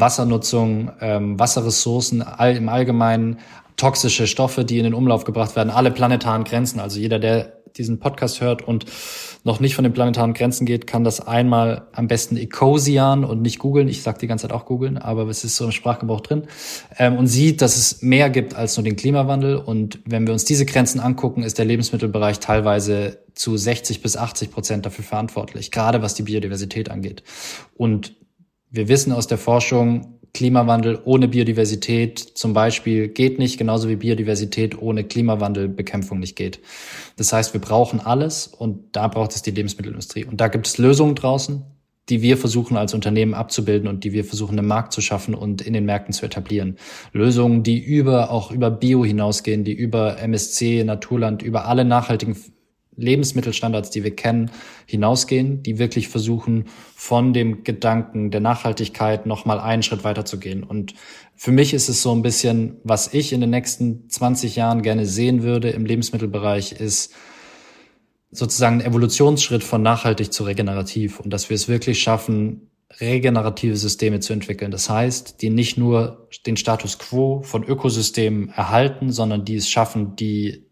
Wassernutzung, 0.00 0.92
ähm, 1.00 1.38
Wasserressourcen 1.38 2.22
all, 2.22 2.56
im 2.56 2.68
Allgemeinen, 2.68 3.38
toxische 3.76 4.26
Stoffe, 4.26 4.64
die 4.64 4.78
in 4.78 4.84
den 4.84 4.94
Umlauf 4.94 5.24
gebracht 5.24 5.56
werden, 5.56 5.70
alle 5.70 5.90
planetaren 5.90 6.44
Grenzen. 6.44 6.80
Also 6.80 7.00
jeder, 7.00 7.18
der 7.18 7.52
diesen 7.76 7.98
Podcast 7.98 8.40
hört 8.40 8.62
und 8.62 8.86
noch 9.42 9.60
nicht 9.60 9.74
von 9.74 9.82
den 9.82 9.92
planetaren 9.92 10.32
Grenzen 10.32 10.64
geht, 10.64 10.86
kann 10.86 11.04
das 11.04 11.20
einmal 11.20 11.88
am 11.92 12.06
besten 12.06 12.36
Ecosian 12.36 13.24
und 13.24 13.42
nicht 13.42 13.58
googeln. 13.58 13.88
Ich 13.88 14.02
sage 14.02 14.18
die 14.18 14.26
ganze 14.26 14.42
Zeit 14.46 14.52
auch 14.52 14.64
googeln, 14.64 14.96
aber 14.96 15.26
es 15.28 15.44
ist 15.44 15.56
so 15.56 15.64
im 15.64 15.72
Sprachgebrauch 15.72 16.20
drin. 16.20 16.44
Ähm, 16.98 17.16
und 17.16 17.26
sieht, 17.26 17.62
dass 17.62 17.76
es 17.76 18.00
mehr 18.00 18.30
gibt 18.30 18.54
als 18.54 18.76
nur 18.76 18.84
den 18.84 18.96
Klimawandel. 18.96 19.56
Und 19.56 19.98
wenn 20.06 20.26
wir 20.26 20.32
uns 20.32 20.44
diese 20.44 20.66
Grenzen 20.66 21.00
angucken, 21.00 21.42
ist 21.42 21.58
der 21.58 21.64
Lebensmittelbereich 21.64 22.38
teilweise 22.38 23.18
zu 23.34 23.56
60 23.56 24.00
bis 24.00 24.16
80 24.16 24.50
Prozent 24.52 24.86
dafür 24.86 25.04
verantwortlich, 25.04 25.72
gerade 25.72 26.00
was 26.00 26.14
die 26.14 26.22
Biodiversität 26.22 26.90
angeht. 26.90 27.24
Und 27.76 28.14
wir 28.74 28.88
wissen 28.88 29.12
aus 29.12 29.26
der 29.28 29.38
Forschung, 29.38 30.18
Klimawandel 30.34 31.00
ohne 31.04 31.28
Biodiversität 31.28 32.18
zum 32.18 32.54
Beispiel 32.54 33.06
geht 33.06 33.38
nicht, 33.38 33.56
genauso 33.56 33.88
wie 33.88 33.94
Biodiversität 33.94 34.76
ohne 34.82 35.04
Klimawandelbekämpfung 35.04 36.18
nicht 36.18 36.34
geht. 36.34 36.58
Das 37.16 37.32
heißt, 37.32 37.54
wir 37.54 37.60
brauchen 37.60 38.00
alles 38.00 38.48
und 38.48 38.96
da 38.96 39.06
braucht 39.06 39.32
es 39.36 39.42
die 39.42 39.52
Lebensmittelindustrie. 39.52 40.24
Und 40.24 40.40
da 40.40 40.48
gibt 40.48 40.66
es 40.66 40.76
Lösungen 40.78 41.14
draußen, 41.14 41.62
die 42.08 42.20
wir 42.20 42.36
versuchen 42.36 42.76
als 42.76 42.94
Unternehmen 42.94 43.32
abzubilden 43.32 43.88
und 43.88 44.02
die 44.02 44.12
wir 44.12 44.24
versuchen 44.24 44.58
im 44.58 44.66
Markt 44.66 44.92
zu 44.92 45.00
schaffen 45.00 45.36
und 45.36 45.62
in 45.62 45.72
den 45.72 45.84
Märkten 45.84 46.12
zu 46.12 46.26
etablieren. 46.26 46.76
Lösungen, 47.12 47.62
die 47.62 47.78
über, 47.78 48.32
auch 48.32 48.50
über 48.50 48.72
Bio 48.72 49.04
hinausgehen, 49.04 49.62
die 49.62 49.72
über 49.72 50.18
MSC, 50.18 50.82
Naturland, 50.82 51.42
über 51.42 51.66
alle 51.66 51.84
nachhaltigen 51.84 52.36
Lebensmittelstandards, 52.96 53.90
die 53.90 54.04
wir 54.04 54.14
kennen, 54.14 54.50
hinausgehen, 54.86 55.62
die 55.62 55.78
wirklich 55.78 56.08
versuchen, 56.08 56.66
von 56.94 57.32
dem 57.32 57.64
Gedanken 57.64 58.30
der 58.30 58.40
Nachhaltigkeit 58.40 59.26
nochmal 59.26 59.60
einen 59.60 59.82
Schritt 59.82 60.04
weiter 60.04 60.24
zu 60.24 60.38
gehen. 60.38 60.62
Und 60.62 60.94
für 61.34 61.52
mich 61.52 61.74
ist 61.74 61.88
es 61.88 62.02
so 62.02 62.14
ein 62.14 62.22
bisschen, 62.22 62.76
was 62.84 63.12
ich 63.12 63.32
in 63.32 63.40
den 63.40 63.50
nächsten 63.50 64.08
20 64.08 64.56
Jahren 64.56 64.82
gerne 64.82 65.06
sehen 65.06 65.42
würde 65.42 65.70
im 65.70 65.86
Lebensmittelbereich, 65.86 66.72
ist 66.72 67.14
sozusagen 68.30 68.80
ein 68.80 68.86
Evolutionsschritt 68.86 69.62
von 69.62 69.82
nachhaltig 69.82 70.32
zu 70.32 70.44
regenerativ 70.44 71.20
und 71.20 71.30
dass 71.30 71.50
wir 71.50 71.54
es 71.54 71.68
wirklich 71.68 72.00
schaffen, 72.00 72.70
regenerative 73.00 73.76
Systeme 73.76 74.20
zu 74.20 74.32
entwickeln. 74.32 74.70
Das 74.70 74.88
heißt, 74.88 75.42
die 75.42 75.50
nicht 75.50 75.78
nur 75.78 76.28
den 76.46 76.56
Status 76.56 76.98
quo 76.98 77.42
von 77.42 77.64
Ökosystemen 77.64 78.50
erhalten, 78.50 79.10
sondern 79.10 79.44
die 79.44 79.56
es 79.56 79.68
schaffen, 79.68 80.16
die 80.16 80.66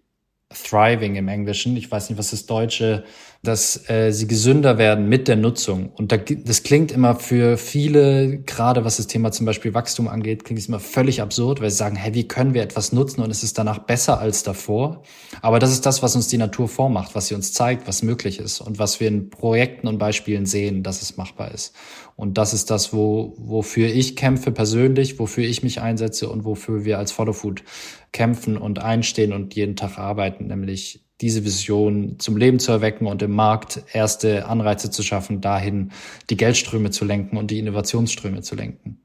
thriving 0.54 1.16
im 1.16 1.28
Englischen. 1.28 1.76
Ich 1.76 1.90
weiß 1.90 2.10
nicht, 2.10 2.18
was 2.18 2.30
das 2.30 2.46
Deutsche, 2.46 3.04
dass 3.42 3.88
äh, 3.90 4.12
sie 4.12 4.28
gesünder 4.28 4.78
werden 4.78 5.08
mit 5.08 5.26
der 5.26 5.34
Nutzung. 5.34 5.90
Und 5.96 6.12
da, 6.12 6.16
das 6.16 6.62
klingt 6.62 6.92
immer 6.92 7.16
für 7.16 7.58
viele, 7.58 8.38
gerade 8.38 8.84
was 8.84 8.98
das 8.98 9.08
Thema 9.08 9.32
zum 9.32 9.46
Beispiel 9.46 9.74
Wachstum 9.74 10.06
angeht, 10.06 10.44
klingt 10.44 10.60
es 10.60 10.68
immer 10.68 10.78
völlig 10.78 11.20
absurd, 11.20 11.60
weil 11.60 11.70
sie 11.70 11.76
sagen, 11.76 11.96
hey, 11.96 12.14
wie 12.14 12.28
können 12.28 12.54
wir 12.54 12.62
etwas 12.62 12.92
nutzen 12.92 13.20
und 13.20 13.30
es 13.30 13.42
ist 13.42 13.58
danach 13.58 13.80
besser 13.80 14.20
als 14.20 14.44
davor? 14.44 15.02
Aber 15.40 15.58
das 15.58 15.72
ist 15.72 15.84
das, 15.86 16.04
was 16.04 16.14
uns 16.14 16.28
die 16.28 16.38
Natur 16.38 16.68
vormacht, 16.68 17.16
was 17.16 17.26
sie 17.26 17.34
uns 17.34 17.52
zeigt, 17.52 17.88
was 17.88 18.04
möglich 18.04 18.38
ist 18.38 18.60
und 18.60 18.78
was 18.78 19.00
wir 19.00 19.08
in 19.08 19.28
Projekten 19.28 19.88
und 19.88 19.98
Beispielen 19.98 20.46
sehen, 20.46 20.84
dass 20.84 21.02
es 21.02 21.16
machbar 21.16 21.50
ist. 21.52 21.74
Und 22.22 22.38
das 22.38 22.54
ist 22.54 22.70
das, 22.70 22.92
wo, 22.92 23.34
wofür 23.36 23.88
ich 23.88 24.14
kämpfe 24.14 24.52
persönlich, 24.52 25.18
wofür 25.18 25.42
ich 25.42 25.64
mich 25.64 25.80
einsetze 25.80 26.28
und 26.28 26.44
wofür 26.44 26.84
wir 26.84 26.98
als 26.98 27.10
Followfood 27.10 27.64
kämpfen 28.12 28.56
und 28.56 28.78
einstehen 28.78 29.32
und 29.32 29.56
jeden 29.56 29.74
Tag 29.74 29.98
arbeiten, 29.98 30.46
nämlich 30.46 31.04
diese 31.20 31.44
Vision 31.44 32.20
zum 32.20 32.36
Leben 32.36 32.60
zu 32.60 32.70
erwecken 32.70 33.08
und 33.08 33.22
im 33.22 33.32
Markt 33.32 33.82
erste 33.92 34.46
Anreize 34.46 34.88
zu 34.92 35.02
schaffen, 35.02 35.40
dahin 35.40 35.90
die 36.30 36.36
Geldströme 36.36 36.92
zu 36.92 37.04
lenken 37.04 37.36
und 37.36 37.50
die 37.50 37.58
Innovationsströme 37.58 38.42
zu 38.42 38.54
lenken. 38.54 39.00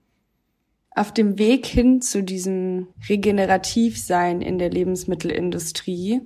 Auf 0.92 1.12
dem 1.12 1.40
Weg 1.40 1.66
hin 1.66 2.04
zu 2.04 2.22
diesem 2.22 2.90
Regenerativsein 3.10 4.44
in 4.44 4.60
der 4.60 4.70
Lebensmittelindustrie, 4.70 6.22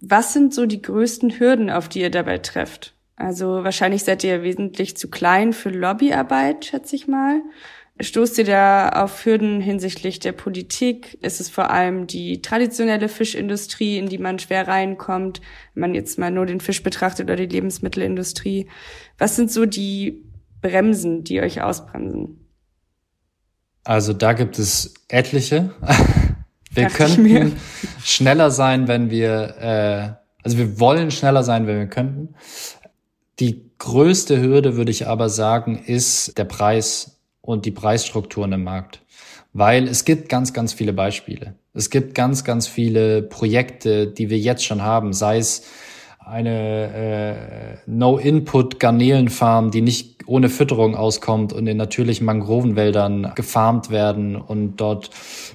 was 0.00 0.34
sind 0.34 0.52
so 0.52 0.66
die 0.66 0.82
größten 0.82 1.40
Hürden, 1.40 1.70
auf 1.70 1.88
die 1.88 2.02
ihr 2.02 2.10
dabei 2.10 2.36
trefft? 2.36 2.93
Also 3.16 3.64
wahrscheinlich 3.64 4.04
seid 4.04 4.24
ihr 4.24 4.42
wesentlich 4.42 4.96
zu 4.96 5.08
klein 5.08 5.52
für 5.52 5.70
Lobbyarbeit, 5.70 6.64
schätze 6.64 6.96
ich 6.96 7.06
mal. 7.06 7.40
Stoßt 8.00 8.38
ihr 8.38 8.44
da 8.44 8.88
auf 8.88 9.24
Hürden 9.24 9.60
hinsichtlich 9.60 10.18
der 10.18 10.32
Politik? 10.32 11.16
Ist 11.22 11.40
es 11.40 11.48
vor 11.48 11.70
allem 11.70 12.08
die 12.08 12.42
traditionelle 12.42 13.08
Fischindustrie, 13.08 13.98
in 13.98 14.08
die 14.08 14.18
man 14.18 14.40
schwer 14.40 14.66
reinkommt, 14.66 15.40
wenn 15.74 15.80
man 15.82 15.94
jetzt 15.94 16.18
mal 16.18 16.32
nur 16.32 16.44
den 16.44 16.58
Fisch 16.58 16.82
betrachtet 16.82 17.26
oder 17.26 17.36
die 17.36 17.46
Lebensmittelindustrie? 17.46 18.68
Was 19.16 19.36
sind 19.36 19.52
so 19.52 19.64
die 19.64 20.24
Bremsen, 20.60 21.22
die 21.22 21.40
euch 21.40 21.62
ausbremsen? 21.62 22.44
Also 23.84 24.12
da 24.12 24.32
gibt 24.32 24.58
es 24.58 24.94
etliche. 25.08 25.72
Wir 26.74 26.88
könnten 26.88 27.54
schneller 28.02 28.50
sein, 28.50 28.88
wenn 28.88 29.08
wir, 29.08 29.54
äh, 29.60 30.42
also 30.42 30.58
wir 30.58 30.80
wollen 30.80 31.12
schneller 31.12 31.44
sein, 31.44 31.68
wenn 31.68 31.78
wir 31.78 31.86
könnten. 31.86 32.34
Die 33.40 33.70
größte 33.78 34.40
Hürde, 34.40 34.76
würde 34.76 34.90
ich 34.90 35.06
aber 35.06 35.28
sagen, 35.28 35.76
ist 35.84 36.38
der 36.38 36.44
Preis 36.44 37.20
und 37.40 37.66
die 37.66 37.72
Preisstrukturen 37.72 38.52
im 38.52 38.64
Markt. 38.64 39.00
Weil 39.52 39.86
es 39.88 40.04
gibt 40.04 40.28
ganz, 40.28 40.52
ganz 40.52 40.72
viele 40.72 40.92
Beispiele. 40.92 41.54
Es 41.74 41.90
gibt 41.90 42.14
ganz, 42.14 42.44
ganz 42.44 42.66
viele 42.66 43.22
Projekte, 43.22 44.06
die 44.06 44.30
wir 44.30 44.38
jetzt 44.38 44.64
schon 44.64 44.82
haben, 44.82 45.12
sei 45.12 45.38
es 45.38 45.64
eine 46.18 46.94
äh, 46.94 47.78
No-Input-Garnelenfarm, 47.86 49.70
die 49.70 49.82
nicht 49.82 50.26
ohne 50.26 50.48
Fütterung 50.48 50.96
auskommt 50.96 51.52
und 51.52 51.66
in 51.66 51.76
natürlichen 51.76 52.24
Mangrovenwäldern 52.24 53.32
gefarmt 53.34 53.90
werden 53.90 54.36
und 54.36 54.76
dort 54.76 55.10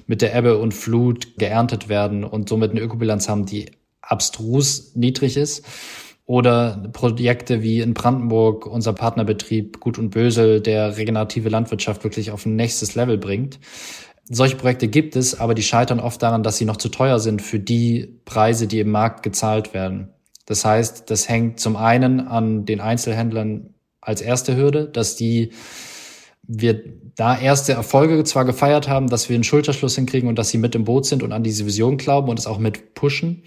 mit 0.06 0.22
der 0.22 0.34
Ebbe 0.34 0.58
und 0.58 0.72
Flut 0.72 1.38
geerntet 1.38 1.88
werden 1.88 2.22
und 2.24 2.48
somit 2.48 2.70
eine 2.70 2.80
Ökobilanz 2.80 3.28
haben, 3.28 3.46
die 3.46 3.72
abstrus 4.00 4.94
niedrig 4.94 5.36
ist. 5.36 5.64
Oder 6.30 6.88
Projekte 6.92 7.60
wie 7.60 7.80
in 7.80 7.92
Brandenburg, 7.92 8.64
unser 8.64 8.92
Partnerbetrieb 8.92 9.80
Gut 9.80 9.98
und 9.98 10.10
Bösel, 10.10 10.60
der 10.60 10.96
regenerative 10.96 11.48
Landwirtschaft 11.48 12.04
wirklich 12.04 12.30
auf 12.30 12.46
ein 12.46 12.54
nächstes 12.54 12.94
Level 12.94 13.18
bringt. 13.18 13.58
Solche 14.28 14.54
Projekte 14.54 14.86
gibt 14.86 15.16
es, 15.16 15.40
aber 15.40 15.54
die 15.54 15.64
scheitern 15.64 15.98
oft 15.98 16.22
daran, 16.22 16.44
dass 16.44 16.56
sie 16.56 16.66
noch 16.66 16.76
zu 16.76 16.88
teuer 16.88 17.18
sind 17.18 17.42
für 17.42 17.58
die 17.58 18.20
Preise, 18.26 18.68
die 18.68 18.78
im 18.78 18.92
Markt 18.92 19.24
gezahlt 19.24 19.74
werden. 19.74 20.10
Das 20.46 20.64
heißt, 20.64 21.10
das 21.10 21.28
hängt 21.28 21.58
zum 21.58 21.74
einen 21.74 22.20
an 22.20 22.64
den 22.64 22.80
Einzelhändlern 22.80 23.74
als 24.00 24.20
erste 24.20 24.56
Hürde, 24.56 24.86
dass 24.86 25.16
die 25.16 25.50
wir 26.52 26.82
da 27.14 27.38
erste 27.38 27.72
Erfolge 27.72 28.24
zwar 28.24 28.44
gefeiert 28.44 28.88
haben, 28.88 29.08
dass 29.08 29.28
wir 29.28 29.34
einen 29.34 29.44
Schulterschluss 29.44 29.94
hinkriegen 29.94 30.28
und 30.28 30.36
dass 30.36 30.48
sie 30.48 30.58
mit 30.58 30.74
im 30.74 30.84
Boot 30.84 31.06
sind 31.06 31.22
und 31.22 31.32
an 31.32 31.44
diese 31.44 31.64
Vision 31.64 31.96
glauben 31.96 32.28
und 32.28 32.38
es 32.38 32.46
auch 32.46 32.58
mit 32.58 32.94
pushen. 32.94 33.44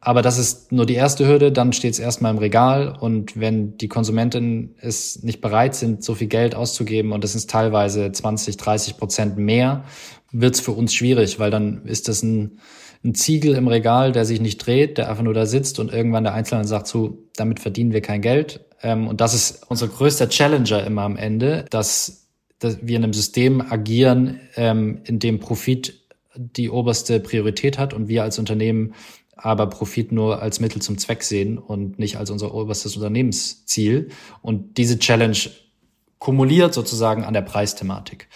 Aber 0.00 0.22
das 0.22 0.38
ist 0.38 0.72
nur 0.72 0.86
die 0.86 0.94
erste 0.94 1.26
Hürde, 1.26 1.52
dann 1.52 1.72
steht 1.72 1.92
es 1.92 1.98
erstmal 1.98 2.32
im 2.32 2.38
Regal 2.38 2.96
und 2.98 3.38
wenn 3.38 3.76
die 3.76 3.88
Konsumentinnen 3.88 4.74
es 4.80 5.22
nicht 5.22 5.40
bereit 5.40 5.74
sind, 5.74 6.02
so 6.02 6.14
viel 6.14 6.28
Geld 6.28 6.54
auszugeben 6.54 7.12
und 7.12 7.24
es 7.24 7.34
ist 7.34 7.50
teilweise 7.50 8.10
20, 8.10 8.56
30 8.56 8.96
Prozent 8.96 9.36
mehr, 9.36 9.84
wird 10.32 10.54
es 10.54 10.60
für 10.60 10.72
uns 10.72 10.94
schwierig, 10.94 11.38
weil 11.38 11.50
dann 11.50 11.84
ist 11.84 12.08
das 12.08 12.22
ein, 12.22 12.60
ein 13.04 13.14
Ziegel 13.14 13.54
im 13.54 13.68
Regal, 13.68 14.12
der 14.12 14.24
sich 14.24 14.40
nicht 14.40 14.64
dreht, 14.64 14.96
der 14.96 15.10
einfach 15.10 15.24
nur 15.24 15.34
da 15.34 15.44
sitzt 15.44 15.78
und 15.78 15.92
irgendwann 15.92 16.24
der 16.24 16.34
Einzelne 16.34 16.64
sagt 16.64 16.86
so, 16.86 17.18
damit 17.36 17.60
verdienen 17.60 17.92
wir 17.92 18.00
kein 18.00 18.22
Geld. 18.22 18.64
Ähm, 18.82 19.08
und 19.08 19.20
das 19.20 19.34
ist 19.34 19.64
unser 19.68 19.88
größter 19.88 20.28
Challenger 20.28 20.86
immer 20.86 21.02
am 21.02 21.16
Ende, 21.16 21.64
dass 21.70 22.25
dass 22.58 22.78
wir 22.82 22.96
in 22.96 23.04
einem 23.04 23.12
System 23.12 23.60
agieren, 23.60 24.40
ähm, 24.56 25.00
in 25.04 25.18
dem 25.18 25.40
Profit 25.40 26.02
die 26.34 26.70
oberste 26.70 27.20
Priorität 27.20 27.78
hat 27.78 27.94
und 27.94 28.08
wir 28.08 28.22
als 28.22 28.38
Unternehmen 28.38 28.94
aber 29.36 29.66
Profit 29.66 30.12
nur 30.12 30.40
als 30.40 30.60
Mittel 30.60 30.80
zum 30.80 30.96
Zweck 30.96 31.22
sehen 31.22 31.58
und 31.58 31.98
nicht 31.98 32.16
als 32.16 32.30
unser 32.30 32.54
oberstes 32.54 32.96
Unternehmensziel. 32.96 34.08
Und 34.40 34.78
diese 34.78 34.98
Challenge 34.98 35.36
kumuliert 36.18 36.72
sozusagen 36.72 37.22
an 37.22 37.34
der 37.34 37.42
Preisthematik. 37.42 38.28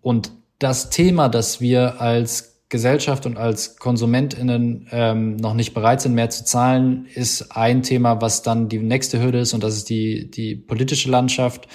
Und 0.00 0.30
das 0.60 0.88
Thema, 0.88 1.28
dass 1.28 1.60
wir 1.60 2.00
als 2.00 2.62
Gesellschaft 2.68 3.26
und 3.26 3.36
als 3.36 3.76
KonsumentInnen 3.76 4.88
ähm, 4.90 5.36
noch 5.36 5.54
nicht 5.54 5.74
bereit 5.74 6.00
sind, 6.00 6.14
mehr 6.14 6.30
zu 6.30 6.44
zahlen, 6.44 7.06
ist 7.14 7.56
ein 7.56 7.82
Thema, 7.82 8.20
was 8.20 8.42
dann 8.42 8.68
die 8.68 8.78
nächste 8.78 9.22
Hürde 9.22 9.40
ist 9.40 9.52
und 9.52 9.62
das 9.62 9.76
ist 9.76 9.88
die, 9.88 10.30
die 10.30 10.56
politische 10.56 11.10
Landschaft 11.10 11.68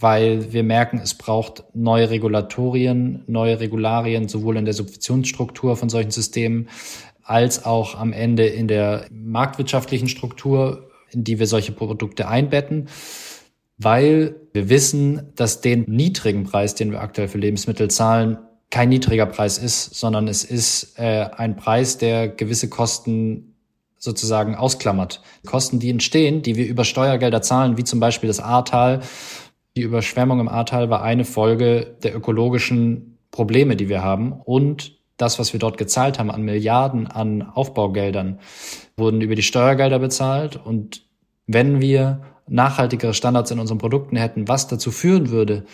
weil 0.00 0.52
wir 0.52 0.62
merken, 0.62 1.00
es 1.02 1.14
braucht 1.14 1.64
neue 1.74 2.10
Regulatorien, 2.10 3.24
neue 3.26 3.58
Regularien, 3.58 4.28
sowohl 4.28 4.56
in 4.56 4.64
der 4.64 4.74
Subventionsstruktur 4.74 5.76
von 5.76 5.88
solchen 5.88 6.12
Systemen 6.12 6.68
als 7.24 7.64
auch 7.64 7.98
am 7.98 8.12
Ende 8.12 8.46
in 8.46 8.68
der 8.68 9.06
marktwirtschaftlichen 9.10 10.08
Struktur, 10.08 10.90
in 11.10 11.24
die 11.24 11.38
wir 11.38 11.46
solche 11.46 11.72
Produkte 11.72 12.28
einbetten, 12.28 12.88
weil 13.76 14.36
wir 14.52 14.68
wissen, 14.68 15.32
dass 15.34 15.60
den 15.60 15.84
niedrigen 15.86 16.44
Preis, 16.44 16.74
den 16.74 16.92
wir 16.92 17.00
aktuell 17.00 17.28
für 17.28 17.38
Lebensmittel 17.38 17.90
zahlen, 17.90 18.38
kein 18.70 18.88
niedriger 18.90 19.26
Preis 19.26 19.58
ist, 19.58 19.94
sondern 19.94 20.28
es 20.28 20.44
ist 20.44 20.98
äh, 20.98 21.26
ein 21.36 21.56
Preis, 21.56 21.98
der 21.98 22.28
gewisse 22.28 22.68
Kosten 22.68 23.54
sozusagen 23.98 24.54
ausklammert. 24.54 25.22
Kosten, 25.44 25.80
die 25.80 25.90
entstehen, 25.90 26.42
die 26.42 26.56
wir 26.56 26.66
über 26.66 26.84
Steuergelder 26.84 27.42
zahlen, 27.42 27.76
wie 27.78 27.84
zum 27.84 27.98
Beispiel 27.98 28.28
das 28.28 28.40
Ahrtal, 28.40 29.00
die 29.78 29.84
Überschwemmung 29.84 30.40
im 30.40 30.48
Ahrtal 30.48 30.90
war 30.90 31.02
eine 31.02 31.24
Folge 31.24 31.96
der 32.02 32.16
ökologischen 32.16 33.16
Probleme, 33.30 33.76
die 33.76 33.88
wir 33.88 34.02
haben. 34.02 34.32
Und 34.32 34.98
das, 35.18 35.38
was 35.38 35.52
wir 35.52 35.60
dort 35.60 35.78
gezahlt 35.78 36.18
haben 36.18 36.32
an 36.32 36.42
Milliarden 36.42 37.06
an 37.06 37.42
Aufbaugeldern, 37.42 38.40
wurden 38.96 39.20
über 39.20 39.36
die 39.36 39.44
Steuergelder 39.44 40.00
bezahlt. 40.00 40.56
Und 40.56 41.06
wenn 41.46 41.80
wir 41.80 42.22
nachhaltigere 42.48 43.14
Standards 43.14 43.52
in 43.52 43.60
unseren 43.60 43.78
Produkten 43.78 44.16
hätten, 44.16 44.48
was 44.48 44.66
dazu 44.66 44.90
führen 44.90 45.30
würde, 45.30 45.64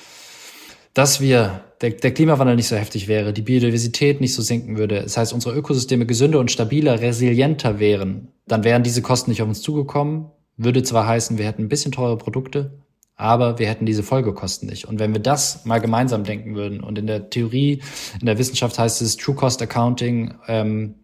dass 0.93 1.23
wir 1.23 1.62
der, 1.81 1.90
der 1.90 2.12
Klimawandel 2.12 2.57
nicht 2.57 2.69
so 2.69 2.77
heftig 2.77 3.09
wäre, 3.09 3.33
die 3.33 3.40
Biodiversität 3.40 4.21
nicht 4.21 4.35
so 4.35 4.43
sinken 4.43 4.77
würde, 4.77 5.01
das 5.03 5.17
heißt, 5.17 5.33
unsere 5.33 5.57
Ökosysteme 5.57 6.05
gesünder 6.05 6.40
und 6.40 6.51
stabiler, 6.51 7.01
resilienter 7.01 7.79
wären, 7.79 8.29
dann 8.47 8.64
wären 8.64 8.83
diese 8.83 9.01
Kosten 9.01 9.31
nicht 9.31 9.40
auf 9.40 9.49
uns 9.49 9.62
zugekommen. 9.62 10.27
Würde 10.59 10.83
zwar 10.83 11.07
heißen, 11.07 11.38
wir 11.38 11.47
hätten 11.47 11.62
ein 11.62 11.69
bisschen 11.69 11.90
teure 11.90 12.19
Produkte, 12.19 12.84
aber 13.16 13.59
wir 13.59 13.68
hätten 13.68 13.87
diese 13.87 14.03
Folgekosten 14.03 14.68
nicht. 14.68 14.87
Und 14.87 14.98
wenn 14.98 15.12
wir 15.12 15.20
das 15.20 15.64
mal 15.64 15.81
gemeinsam 15.81 16.24
denken 16.24 16.55
würden, 16.55 16.81
und 16.81 16.98
in 16.98 17.07
der 17.07 17.31
Theorie, 17.31 17.83
in 18.20 18.27
der 18.27 18.38
Wissenschaft 18.38 18.79
heißt 18.79 19.03
es 19.03 19.16
True 19.16 19.35
Cost 19.35 19.62
Accounting, 19.62 20.35
ähm, 20.48 20.96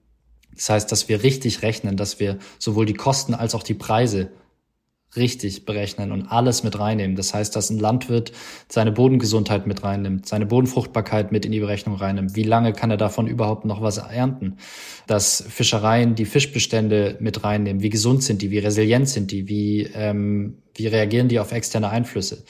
das 0.54 0.68
heißt, 0.68 0.92
dass 0.92 1.08
wir 1.08 1.22
richtig 1.22 1.62
rechnen, 1.62 1.96
dass 1.96 2.20
wir 2.20 2.38
sowohl 2.58 2.84
die 2.84 2.94
Kosten 2.94 3.34
als 3.34 3.54
auch 3.54 3.62
die 3.62 3.74
Preise 3.74 4.30
richtig 5.16 5.64
berechnen 5.64 6.12
und 6.12 6.26
alles 6.26 6.62
mit 6.62 6.78
reinnehmen. 6.78 7.16
Das 7.16 7.34
heißt, 7.34 7.54
dass 7.56 7.70
ein 7.70 7.78
Landwirt 7.78 8.32
seine 8.68 8.92
Bodengesundheit 8.92 9.66
mit 9.66 9.82
reinnimmt, 9.82 10.26
seine 10.26 10.46
Bodenfruchtbarkeit 10.46 11.32
mit 11.32 11.44
in 11.44 11.52
die 11.52 11.60
Berechnung 11.60 11.96
reinnimmt. 11.96 12.36
Wie 12.36 12.44
lange 12.44 12.72
kann 12.72 12.90
er 12.90 12.96
davon 12.96 13.26
überhaupt 13.26 13.64
noch 13.64 13.82
was 13.82 13.98
ernten? 13.98 14.58
Dass 15.08 15.44
Fischereien 15.48 16.14
die 16.14 16.26
Fischbestände 16.26 17.16
mit 17.18 17.42
reinnehmen. 17.42 17.82
Wie 17.82 17.90
gesund 17.90 18.22
sind 18.22 18.40
die? 18.42 18.50
Wie 18.50 18.58
resilient 18.58 19.08
sind 19.08 19.32
die? 19.32 19.48
Wie, 19.48 19.82
ähm, 19.94 20.58
wie 20.74 20.86
reagieren 20.86 21.28
die 21.28 21.40
auf 21.40 21.50
externe 21.50 21.90
Einflüsse? 21.90 22.44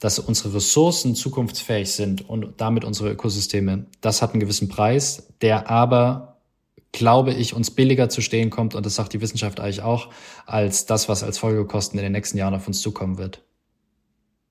Dass 0.00 0.18
unsere 0.18 0.54
Ressourcen 0.54 1.14
zukunftsfähig 1.14 1.92
sind 1.92 2.28
und 2.28 2.54
damit 2.56 2.84
unsere 2.84 3.12
Ökosysteme. 3.12 3.86
Das 4.00 4.20
hat 4.20 4.32
einen 4.32 4.40
gewissen 4.40 4.68
Preis, 4.68 5.28
der 5.42 5.70
aber 5.70 6.29
glaube 6.92 7.32
ich, 7.32 7.54
uns 7.54 7.70
billiger 7.70 8.08
zu 8.08 8.20
stehen 8.20 8.50
kommt, 8.50 8.74
und 8.74 8.84
das 8.84 8.94
sagt 8.94 9.12
die 9.12 9.20
Wissenschaft 9.20 9.60
eigentlich 9.60 9.82
auch, 9.82 10.10
als 10.46 10.86
das, 10.86 11.08
was 11.08 11.22
als 11.22 11.38
Folgekosten 11.38 11.98
in 11.98 12.04
den 12.04 12.12
nächsten 12.12 12.38
Jahren 12.38 12.54
auf 12.54 12.66
uns 12.66 12.80
zukommen 12.80 13.18
wird. 13.18 13.42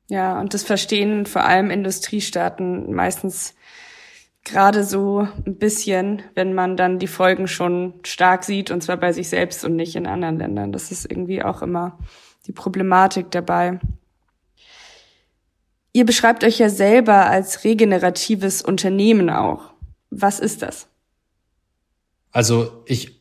Ja, 0.09 0.39
und 0.39 0.53
das 0.53 0.63
verstehen 0.63 1.25
vor 1.25 1.43
allem 1.45 1.69
Industriestaaten 1.69 2.93
meistens 2.93 3.53
gerade 4.43 4.83
so 4.83 5.27
ein 5.45 5.57
bisschen, 5.57 6.23
wenn 6.33 6.53
man 6.53 6.77
dann 6.77 6.97
die 6.97 7.07
Folgen 7.07 7.47
schon 7.47 7.93
stark 8.03 8.43
sieht, 8.43 8.71
und 8.71 8.81
zwar 8.81 8.97
bei 8.97 9.13
sich 9.13 9.29
selbst 9.29 9.63
und 9.63 9.75
nicht 9.75 9.95
in 9.95 10.07
anderen 10.07 10.39
Ländern. 10.39 10.71
Das 10.71 10.91
ist 10.91 11.05
irgendwie 11.09 11.43
auch 11.43 11.61
immer 11.61 11.99
die 12.47 12.53
Problematik 12.53 13.29
dabei. 13.31 13.79
Ihr 15.91 16.05
beschreibt 16.05 16.43
euch 16.43 16.57
ja 16.59 16.69
selber 16.69 17.27
als 17.27 17.63
regeneratives 17.63 18.61
Unternehmen 18.61 19.29
auch. 19.29 19.73
Was 20.09 20.39
ist 20.39 20.61
das? 20.61 20.87
Also 22.31 22.83
ich 22.85 23.19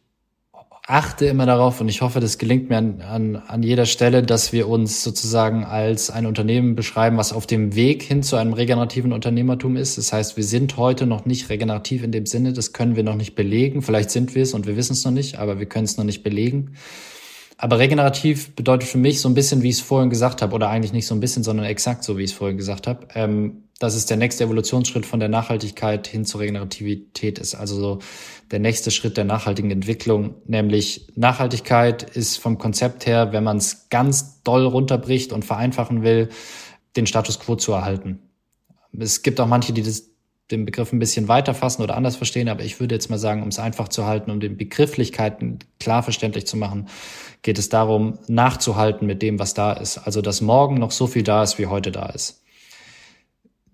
achte 0.88 1.27
immer 1.27 1.44
darauf 1.44 1.83
und 1.83 1.88
ich 1.88 2.01
hoffe, 2.01 2.18
das 2.18 2.38
gelingt 2.38 2.71
mir 2.71 2.79
an, 2.79 3.03
an, 3.03 3.37
an 3.37 3.62
jeder 3.62 3.85
Stelle, 3.85 4.23
dass 4.23 4.53
wir 4.53 4.68
uns 4.68 5.03
sozusagen 5.03 5.64
als 5.64 6.09
ein 6.11 6.25
Unternehmen 6.25 6.77
beschreiben, 6.77 7.18
was 7.18 7.35
auf 7.35 7.47
dem 7.47 7.75
Weg 7.75 8.03
hin 8.03 8.23
zu 8.23 8.37
einem 8.37 8.55
regenerativen 8.55 9.12
Unternehmertum 9.12 9.77
ist. 9.77 9.99
Das 9.99 10.14
heißt, 10.14 10.38
wir 10.38 10.44
sind 10.44 10.79
heute 10.79 11.05
noch 11.05 11.27
nicht 11.27 11.51
regenerativ 11.51 12.03
in 12.03 12.11
dem 12.11 12.25
Sinne, 12.25 12.55
das 12.55 12.73
können 12.73 12.97
wir 12.97 13.03
noch 13.03 13.16
nicht 13.16 13.35
belegen. 13.35 13.83
Vielleicht 13.83 14.11
sind 14.11 14.35
wir 14.35 14.42
es 14.42 14.55
und 14.55 14.66
wir 14.66 14.77
wissen 14.77 14.94
es 14.94 15.05
noch 15.05 15.12
nicht, 15.12 15.38
aber 15.38 15.59
wir 15.59 15.66
können 15.66 15.85
es 15.85 15.99
noch 15.99 16.05
nicht 16.05 16.23
belegen. 16.23 16.73
Aber 17.59 17.79
regenerativ 17.79 18.55
bedeutet 18.55 18.88
für 18.88 18.99
mich 18.99 19.21
so 19.21 19.29
ein 19.29 19.35
bisschen, 19.35 19.62
wie 19.62 19.68
ich 19.68 19.77
es 19.77 19.81
vorhin 19.83 20.11
gesagt 20.11 20.40
habe, 20.40 20.55
oder 20.55 20.71
eigentlich 20.71 20.92
nicht 20.92 21.07
so 21.07 21.14
ein 21.14 21.21
bisschen, 21.21 21.42
sondern 21.42 21.66
exakt 21.66 22.03
so, 22.03 22.16
wie 22.16 22.23
ich 22.23 22.31
es 22.31 22.37
vorhin 22.37 22.57
gesagt 22.57 22.87
habe. 22.87 23.09
Ähm, 23.14 23.64
dass 23.79 23.95
es 23.95 24.07
der 24.07 24.17
nächste 24.17 24.45
Evolutionsschritt 24.45 25.07
von 25.07 25.21
der 25.21 25.29
Nachhaltigkeit 25.29 26.07
hin 26.07 26.25
zur 26.25 26.41
Regenerativität 26.41 27.38
ist. 27.38 27.55
Also 27.55 27.77
so 27.77 27.99
der 28.51 28.59
nächste 28.59 28.91
Schritt 28.91 29.17
der 29.17 29.25
nachhaltigen 29.25 29.71
Entwicklung, 29.71 30.35
nämlich 30.47 31.07
Nachhaltigkeit 31.14 32.03
ist 32.03 32.38
vom 32.38 32.59
Konzept 32.59 33.07
her, 33.07 33.33
wenn 33.33 33.45
man 33.45 33.59
es 33.59 33.88
ganz 33.88 34.43
doll 34.43 34.67
runterbricht 34.67 35.33
und 35.33 35.45
vereinfachen 35.45 36.03
will, 36.03 36.29
den 36.97 37.07
Status 37.07 37.38
quo 37.38 37.55
zu 37.55 37.73
erhalten. 37.73 38.19
Es 38.99 39.23
gibt 39.23 39.41
auch 39.41 39.47
manche, 39.47 39.73
die 39.73 39.83
das, 39.83 40.11
den 40.51 40.64
Begriff 40.64 40.93
ein 40.93 40.99
bisschen 40.99 41.29
weiter 41.29 41.55
fassen 41.55 41.83
oder 41.83 41.97
anders 41.97 42.17
verstehen, 42.17 42.49
aber 42.49 42.64
ich 42.64 42.81
würde 42.81 42.97
jetzt 42.97 43.11
mal 43.11 43.19
sagen, 43.19 43.43
um 43.43 43.49
es 43.49 43.61
einfach 43.61 43.88
zu 43.88 44.07
halten, 44.07 44.33
um 44.33 44.41
den 44.41 44.57
Begrifflichkeiten 44.57 45.61
klar 45.79 46.03
verständlich 46.03 46.49
zu 46.49 46.57
machen, 46.57 46.88
geht 47.43 47.59
es 47.59 47.69
darum, 47.69 48.19
nachzuhalten 48.27 49.07
mit 49.07 49.23
dem, 49.23 49.38
was 49.38 49.55
da 49.55 49.73
ist. 49.75 49.99
Also, 49.99 50.21
dass 50.21 50.41
morgen 50.41 50.77
noch 50.77 50.91
so 50.91 51.07
viel 51.07 51.23
da 51.23 51.45
ist, 51.45 51.59
wie 51.59 51.67
heute 51.67 51.93
da 51.93 52.07
ist 52.07 52.43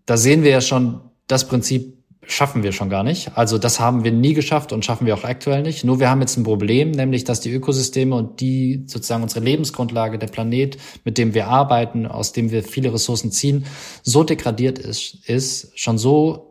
da 0.07 0.17
sehen 0.17 0.43
wir 0.43 0.51
ja 0.51 0.61
schon 0.61 1.01
das 1.27 1.49
Prinzip 1.49 1.95
schaffen 2.27 2.63
wir 2.63 2.73
schon 2.73 2.91
gar 2.91 3.03
nicht. 3.03 3.37
Also 3.37 3.59
das 3.59 3.81
haben 3.81 4.05
wir 4.05 4.13
nie 4.13 4.35
geschafft 4.35 4.73
und 4.73 4.85
schaffen 4.85 5.07
wir 5.07 5.15
auch 5.15 5.25
aktuell 5.25 5.63
nicht. 5.63 5.85
Nur 5.85 6.01
wir 6.01 6.09
haben 6.09 6.21
jetzt 6.21 6.37
ein 6.37 6.45
Problem, 6.45 6.91
nämlich 6.91 7.25
dass 7.25 7.41
die 7.41 7.53
Ökosysteme 7.53 8.15
und 8.15 8.41
die 8.41 8.85
sozusagen 8.87 9.23
unsere 9.23 9.45
Lebensgrundlage, 9.45 10.19
der 10.19 10.29
Planet, 10.29 10.79
mit 11.05 11.19
dem 11.19 11.35
wir 11.35 11.49
arbeiten, 11.49 12.07
aus 12.07 12.33
dem 12.33 12.51
wir 12.51 12.63
viele 12.63 12.93
Ressourcen 12.93 13.31
ziehen, 13.31 13.67
so 14.03 14.25
degradiert 14.25 14.79
ist, 14.79 15.29
ist 15.29 15.79
schon 15.79 15.99
so 15.99 16.51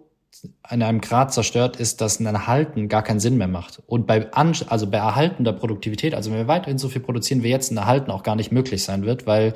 in 0.69 0.83
einem 0.83 0.99
Grad 0.99 1.33
zerstört 1.33 1.77
ist, 1.77 2.01
dass 2.01 2.19
ein 2.19 2.25
Erhalten 2.25 2.89
gar 2.89 3.01
keinen 3.01 3.19
Sinn 3.19 3.37
mehr 3.37 3.47
macht. 3.47 3.81
Und 3.85 4.07
bei, 4.07 4.31
An 4.33 4.53
also 4.67 4.87
bei 4.87 4.97
erhaltender 4.97 5.53
Produktivität, 5.53 6.13
also 6.13 6.31
wenn 6.31 6.37
wir 6.37 6.47
weiterhin 6.47 6.77
so 6.77 6.89
viel 6.89 7.01
produzieren 7.01 7.43
wie 7.43 7.49
jetzt, 7.49 7.71
ein 7.71 7.77
Erhalten 7.77 8.11
auch 8.11 8.23
gar 8.23 8.35
nicht 8.35 8.51
möglich 8.51 8.83
sein 8.83 9.05
wird, 9.05 9.25
weil 9.25 9.53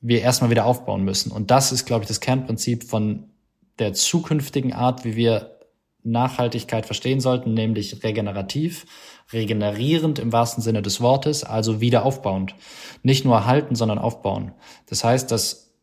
wir 0.00 0.20
erstmal 0.20 0.50
wieder 0.50 0.66
aufbauen 0.66 1.04
müssen. 1.04 1.32
Und 1.32 1.50
das 1.50 1.72
ist, 1.72 1.86
glaube 1.86 2.04
ich, 2.04 2.08
das 2.08 2.20
Kernprinzip 2.20 2.84
von 2.84 3.30
der 3.78 3.92
zukünftigen 3.92 4.72
Art, 4.72 5.04
wie 5.04 5.16
wir 5.16 5.58
Nachhaltigkeit 6.02 6.86
verstehen 6.86 7.20
sollten, 7.20 7.54
nämlich 7.54 8.02
regenerativ, 8.02 8.86
regenerierend 9.32 10.18
im 10.18 10.32
wahrsten 10.32 10.62
Sinne 10.62 10.82
des 10.82 11.00
Wortes, 11.00 11.44
also 11.44 11.80
wieder 11.80 12.04
aufbauend. 12.04 12.54
Nicht 13.02 13.24
nur 13.24 13.36
erhalten, 13.36 13.74
sondern 13.74 13.98
aufbauen. 13.98 14.52
Das 14.86 15.04
heißt, 15.04 15.30
dass 15.30 15.74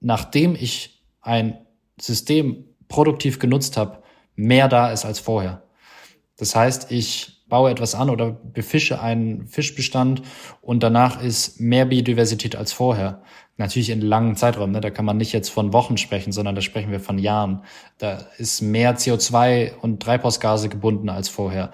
nachdem 0.00 0.54
ich 0.54 1.02
ein 1.20 1.66
System 2.00 2.64
produktiv 2.88 3.38
genutzt 3.38 3.76
habe, 3.76 4.02
mehr 4.34 4.68
da 4.68 4.90
ist 4.90 5.04
als 5.04 5.20
vorher. 5.20 5.62
Das 6.36 6.56
heißt, 6.56 6.90
ich 6.90 7.39
baue 7.50 7.70
etwas 7.70 7.94
an 7.94 8.08
oder 8.08 8.30
befische 8.30 9.02
einen 9.02 9.46
Fischbestand 9.46 10.22
und 10.62 10.82
danach 10.82 11.22
ist 11.22 11.60
mehr 11.60 11.84
Biodiversität 11.84 12.56
als 12.56 12.72
vorher. 12.72 13.22
Natürlich 13.58 13.90
in 13.90 14.00
langen 14.00 14.36
Zeiträumen, 14.36 14.72
ne? 14.72 14.80
da 14.80 14.88
kann 14.88 15.04
man 15.04 15.18
nicht 15.18 15.34
jetzt 15.34 15.50
von 15.50 15.74
Wochen 15.74 15.98
sprechen, 15.98 16.32
sondern 16.32 16.54
da 16.54 16.62
sprechen 16.62 16.90
wir 16.90 17.00
von 17.00 17.18
Jahren. 17.18 17.62
Da 17.98 18.20
ist 18.38 18.62
mehr 18.62 18.96
CO2 18.96 19.76
und 19.82 20.02
Treibhausgase 20.02 20.70
gebunden 20.70 21.10
als 21.10 21.28
vorher 21.28 21.70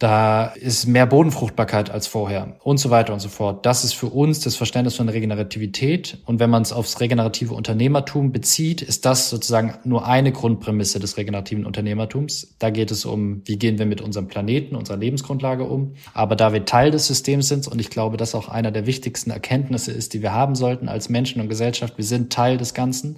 da 0.00 0.46
ist 0.46 0.86
mehr 0.86 1.04
Bodenfruchtbarkeit 1.04 1.90
als 1.90 2.06
vorher 2.06 2.56
und 2.64 2.78
so 2.78 2.88
weiter 2.88 3.12
und 3.12 3.20
so 3.20 3.28
fort. 3.28 3.66
Das 3.66 3.84
ist 3.84 3.92
für 3.92 4.06
uns 4.06 4.40
das 4.40 4.56
Verständnis 4.56 4.96
von 4.96 5.10
Regenerativität. 5.10 6.16
Und 6.24 6.40
wenn 6.40 6.48
man 6.48 6.62
es 6.62 6.72
aufs 6.72 7.00
regenerative 7.00 7.52
Unternehmertum 7.52 8.32
bezieht, 8.32 8.80
ist 8.80 9.04
das 9.04 9.28
sozusagen 9.28 9.74
nur 9.84 10.06
eine 10.06 10.32
Grundprämisse 10.32 11.00
des 11.00 11.18
regenerativen 11.18 11.66
Unternehmertums. 11.66 12.54
Da 12.58 12.70
geht 12.70 12.90
es 12.90 13.04
um, 13.04 13.42
wie 13.44 13.58
gehen 13.58 13.78
wir 13.78 13.84
mit 13.84 14.00
unserem 14.00 14.26
Planeten, 14.26 14.74
unserer 14.74 14.96
Lebensgrundlage 14.96 15.64
um. 15.64 15.92
Aber 16.14 16.34
da 16.34 16.54
wir 16.54 16.64
Teil 16.64 16.90
des 16.90 17.06
Systems 17.06 17.48
sind, 17.48 17.68
und 17.68 17.78
ich 17.78 17.90
glaube, 17.90 18.16
das 18.16 18.34
auch 18.34 18.48
einer 18.48 18.70
der 18.70 18.86
wichtigsten 18.86 19.30
Erkenntnisse 19.30 19.92
ist, 19.92 20.14
die 20.14 20.22
wir 20.22 20.32
haben 20.32 20.54
sollten 20.54 20.88
als 20.88 21.10
Menschen 21.10 21.42
und 21.42 21.50
Gesellschaft, 21.50 21.98
wir 21.98 22.06
sind 22.06 22.32
Teil 22.32 22.56
des 22.56 22.72
Ganzen. 22.72 23.16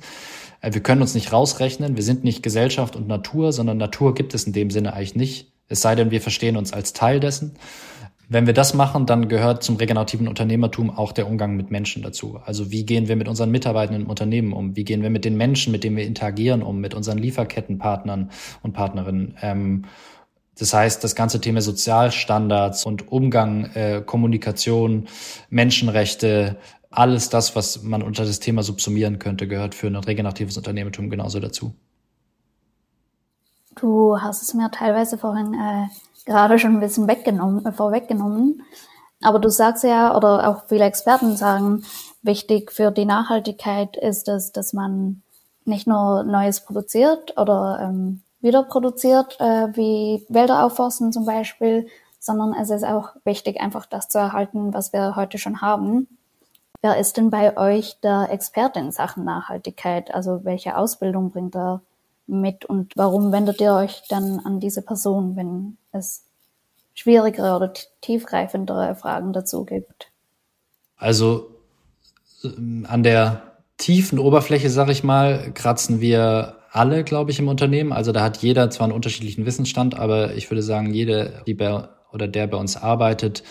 Äh, 0.60 0.74
wir 0.74 0.82
können 0.82 1.00
uns 1.00 1.14
nicht 1.14 1.32
rausrechnen. 1.32 1.94
Wir 1.94 2.02
sind 2.02 2.24
nicht 2.24 2.42
Gesellschaft 2.42 2.96
und 2.96 3.06
Natur, 3.06 3.52
sondern 3.52 3.76
Natur 3.76 4.16
gibt 4.16 4.34
es 4.34 4.48
in 4.48 4.52
dem 4.52 4.72
Sinne 4.72 4.94
eigentlich 4.94 5.14
nicht 5.14 5.51
es 5.68 5.80
sei 5.80 5.94
denn, 5.94 6.10
wir 6.10 6.20
verstehen 6.20 6.56
uns 6.56 6.72
als 6.72 6.92
Teil 6.92 7.20
dessen. 7.20 7.56
Wenn 8.28 8.46
wir 8.46 8.54
das 8.54 8.72
machen, 8.72 9.04
dann 9.04 9.28
gehört 9.28 9.62
zum 9.62 9.76
regenerativen 9.76 10.26
Unternehmertum 10.26 10.90
auch 10.90 11.12
der 11.12 11.26
Umgang 11.26 11.54
mit 11.54 11.70
Menschen 11.70 12.02
dazu. 12.02 12.40
Also 12.44 12.70
wie 12.70 12.86
gehen 12.86 13.06
wir 13.06 13.16
mit 13.16 13.28
unseren 13.28 13.50
Mitarbeitenden 13.50 14.04
im 14.04 14.10
Unternehmen 14.10 14.54
um? 14.54 14.74
Wie 14.74 14.84
gehen 14.84 15.02
wir 15.02 15.10
mit 15.10 15.26
den 15.26 15.36
Menschen, 15.36 15.70
mit 15.70 15.84
denen 15.84 15.96
wir 15.96 16.06
interagieren, 16.06 16.62
um? 16.62 16.80
Mit 16.80 16.94
unseren 16.94 17.18
Lieferkettenpartnern 17.18 18.30
und 18.62 18.72
Partnerinnen? 18.72 19.36
Ähm, 19.42 19.84
das 20.58 20.72
heißt, 20.72 21.02
das 21.04 21.14
ganze 21.14 21.40
Thema 21.40 21.60
Sozialstandards 21.60 22.86
und 22.86 23.10
Umgang, 23.10 23.66
äh, 23.74 24.02
Kommunikation, 24.04 25.08
Menschenrechte, 25.50 26.58
alles 26.90 27.28
das, 27.30 27.56
was 27.56 27.82
man 27.82 28.02
unter 28.02 28.24
das 28.24 28.40
Thema 28.40 28.62
subsumieren 28.62 29.18
könnte, 29.18 29.48
gehört 29.48 29.74
für 29.74 29.88
ein 29.88 29.96
regeneratives 29.96 30.56
Unternehmertum 30.56 31.10
genauso 31.10 31.40
dazu. 31.40 31.74
Du 33.74 34.20
hast 34.20 34.42
es 34.42 34.54
mir 34.54 34.70
teilweise 34.70 35.18
vorhin 35.18 35.54
äh, 35.54 35.86
gerade 36.26 36.58
schon 36.58 36.74
ein 36.74 36.80
bisschen 36.80 37.08
weggenommen, 37.08 37.64
äh, 37.64 37.72
vorweggenommen. 37.72 38.62
Aber 39.22 39.38
du 39.38 39.48
sagst 39.48 39.84
ja, 39.84 40.16
oder 40.16 40.48
auch 40.48 40.64
viele 40.68 40.84
Experten 40.84 41.36
sagen, 41.36 41.84
wichtig 42.22 42.72
für 42.72 42.90
die 42.90 43.04
Nachhaltigkeit 43.04 43.96
ist 43.96 44.28
es, 44.28 44.52
dass 44.52 44.72
man 44.72 45.22
nicht 45.64 45.86
nur 45.86 46.24
Neues 46.24 46.60
produziert 46.60 47.38
oder 47.38 47.78
ähm, 47.82 48.22
wieder 48.40 48.64
produziert, 48.64 49.38
äh, 49.40 49.68
wie 49.76 50.26
Wälder 50.28 50.64
aufforsten 50.64 51.12
zum 51.12 51.24
Beispiel, 51.24 51.86
sondern 52.18 52.54
es 52.54 52.70
ist 52.70 52.84
auch 52.84 53.10
wichtig, 53.24 53.60
einfach 53.60 53.86
das 53.86 54.08
zu 54.08 54.18
erhalten, 54.18 54.74
was 54.74 54.92
wir 54.92 55.16
heute 55.16 55.38
schon 55.38 55.60
haben. 55.60 56.08
Wer 56.80 56.98
ist 56.98 57.16
denn 57.16 57.30
bei 57.30 57.56
euch 57.56 58.00
der 58.00 58.28
Experte 58.30 58.80
in 58.80 58.90
Sachen 58.90 59.24
Nachhaltigkeit? 59.24 60.12
Also 60.12 60.44
welche 60.44 60.76
Ausbildung 60.76 61.30
bringt 61.30 61.54
er 61.54 61.80
mit 62.26 62.64
und 62.64 62.92
warum 62.96 63.32
wendet 63.32 63.60
ihr 63.60 63.74
euch 63.74 64.02
dann 64.08 64.40
an 64.40 64.60
diese 64.60 64.82
Person, 64.82 65.36
wenn 65.36 65.76
es 65.92 66.24
schwierigere 66.94 67.56
oder 67.56 67.72
tiefgreifendere 68.00 68.94
Fragen 68.94 69.32
dazu 69.32 69.64
gibt? 69.64 70.10
Also 70.96 71.50
ähm, 72.44 72.86
an 72.88 73.02
der 73.02 73.42
tiefen 73.76 74.18
Oberfläche, 74.18 74.70
sag 74.70 74.88
ich 74.88 75.02
mal, 75.02 75.52
kratzen 75.52 76.00
wir 76.00 76.56
alle, 76.70 77.04
glaube 77.04 77.30
ich, 77.30 77.38
im 77.38 77.48
Unternehmen. 77.48 77.92
Also 77.92 78.12
da 78.12 78.22
hat 78.22 78.38
jeder 78.38 78.70
zwar 78.70 78.86
einen 78.86 78.94
unterschiedlichen 78.94 79.44
Wissensstand, 79.44 79.94
aber 79.98 80.34
ich 80.34 80.50
würde 80.50 80.62
sagen, 80.62 80.94
jede, 80.94 81.42
die 81.46 81.54
bei 81.54 81.88
oder 82.12 82.28
der 82.28 82.46
bei 82.46 82.58
uns 82.58 82.76
arbeitet, 82.76 83.42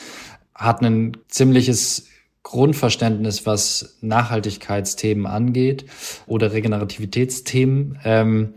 hat 0.55 0.81
ein 0.81 1.17
ziemliches 1.27 2.07
Grundverständnis, 2.43 3.45
was 3.45 3.97
Nachhaltigkeitsthemen 4.01 5.25
angeht 5.25 5.85
oder 6.25 6.53
Regenerativitätsthemen. 6.53 7.99
Ähm, 8.03 8.55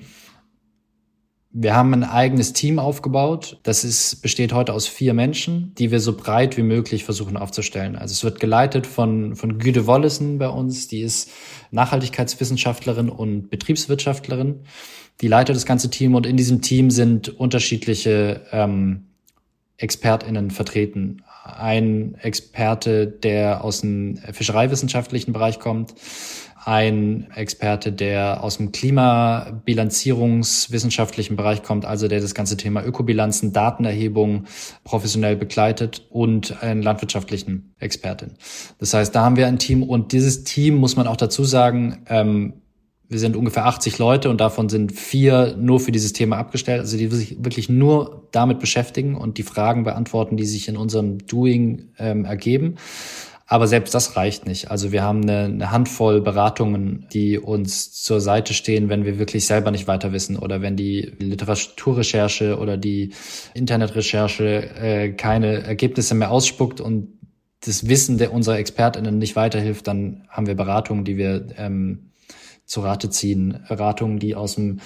wir 1.56 1.76
haben 1.76 1.94
ein 1.94 2.02
eigenes 2.02 2.52
Team 2.52 2.80
aufgebaut. 2.80 3.60
Das 3.62 3.84
ist, 3.84 4.22
besteht 4.22 4.52
heute 4.52 4.72
aus 4.72 4.88
vier 4.88 5.14
Menschen, 5.14 5.72
die 5.76 5.92
wir 5.92 6.00
so 6.00 6.16
breit 6.16 6.56
wie 6.56 6.64
möglich 6.64 7.04
versuchen 7.04 7.36
aufzustellen. 7.36 7.94
Also 7.94 8.10
es 8.10 8.24
wird 8.24 8.40
geleitet 8.40 8.88
von, 8.88 9.36
von 9.36 9.58
Güde 9.58 9.86
Wollesen 9.86 10.38
bei 10.38 10.48
uns. 10.48 10.88
Die 10.88 11.02
ist 11.02 11.30
Nachhaltigkeitswissenschaftlerin 11.70 13.08
und 13.08 13.50
Betriebswirtschaftlerin. 13.50 14.64
Die 15.20 15.28
leitet 15.28 15.54
das 15.54 15.64
ganze 15.64 15.90
Team 15.90 16.16
und 16.16 16.26
in 16.26 16.36
diesem 16.36 16.60
Team 16.60 16.90
sind 16.90 17.28
unterschiedliche 17.28 18.44
ähm, 18.50 19.10
ExpertInnen 19.76 20.50
vertreten 20.50 21.22
ein 21.44 22.16
Experte, 22.22 23.06
der 23.06 23.62
aus 23.62 23.82
dem 23.82 24.18
fischereiwissenschaftlichen 24.32 25.32
Bereich 25.32 25.60
kommt, 25.60 25.94
ein 26.64 27.28
Experte, 27.34 27.92
der 27.92 28.42
aus 28.42 28.56
dem 28.56 28.72
Klimabilanzierungswissenschaftlichen 28.72 31.36
Bereich 31.36 31.62
kommt, 31.62 31.84
also 31.84 32.08
der 32.08 32.22
das 32.22 32.34
ganze 32.34 32.56
Thema 32.56 32.82
Ökobilanzen, 32.82 33.52
Datenerhebung 33.52 34.46
professionell 34.82 35.36
begleitet 35.36 36.06
und 36.08 36.62
einen 36.62 36.80
landwirtschaftlichen 36.80 37.74
Expertin. 37.78 38.30
Das 38.78 38.94
heißt, 38.94 39.14
da 39.14 39.24
haben 39.24 39.36
wir 39.36 39.46
ein 39.46 39.58
Team 39.58 39.82
und 39.82 40.12
dieses 40.12 40.44
Team 40.44 40.76
muss 40.76 40.96
man 40.96 41.06
auch 41.06 41.18
dazu 41.18 41.44
sagen, 41.44 42.06
ähm, 42.08 42.62
wir 43.08 43.18
sind 43.18 43.36
ungefähr 43.36 43.66
80 43.66 43.98
Leute 43.98 44.30
und 44.30 44.40
davon 44.40 44.68
sind 44.68 44.92
vier 44.92 45.56
nur 45.58 45.78
für 45.78 45.92
dieses 45.92 46.12
Thema 46.12 46.38
abgestellt, 46.38 46.80
also 46.80 46.96
die 46.96 47.08
sich 47.08 47.44
wirklich 47.44 47.68
nur 47.68 48.28
damit 48.32 48.60
beschäftigen 48.60 49.14
und 49.14 49.38
die 49.38 49.42
Fragen 49.42 49.84
beantworten, 49.84 50.36
die 50.36 50.46
sich 50.46 50.68
in 50.68 50.76
unserem 50.76 51.18
Doing 51.26 51.90
ähm, 51.98 52.24
ergeben. 52.24 52.76
Aber 53.46 53.66
selbst 53.66 53.94
das 53.94 54.16
reicht 54.16 54.46
nicht. 54.46 54.70
Also 54.70 54.90
wir 54.90 55.02
haben 55.02 55.22
eine, 55.22 55.44
eine, 55.44 55.70
Handvoll 55.70 56.22
Beratungen, 56.22 57.06
die 57.12 57.38
uns 57.38 57.92
zur 57.92 58.22
Seite 58.22 58.54
stehen, 58.54 58.88
wenn 58.88 59.04
wir 59.04 59.18
wirklich 59.18 59.44
selber 59.44 59.70
nicht 59.70 59.86
weiter 59.86 60.12
wissen 60.12 60.38
oder 60.38 60.62
wenn 60.62 60.76
die 60.76 61.12
Literaturrecherche 61.18 62.58
oder 62.58 62.78
die 62.78 63.12
Internetrecherche 63.52 64.70
äh, 64.76 65.12
keine 65.12 65.62
Ergebnisse 65.62 66.14
mehr 66.14 66.30
ausspuckt 66.30 66.80
und 66.80 67.18
das 67.60 67.86
Wissen 67.86 68.16
der 68.16 68.32
unserer 68.32 68.58
ExpertInnen 68.58 69.18
nicht 69.18 69.36
weiterhilft, 69.36 69.86
dann 69.86 70.26
haben 70.28 70.46
wir 70.46 70.54
Beratungen, 70.54 71.04
die 71.04 71.18
wir 71.18 71.46
ähm, 71.56 72.10
zu 72.64 72.80
Rate 72.80 73.10
ziehen. 73.10 73.60
Ratungen, 73.68 74.18
die 74.18 74.34
aus 74.34 74.56
dem 74.56 74.80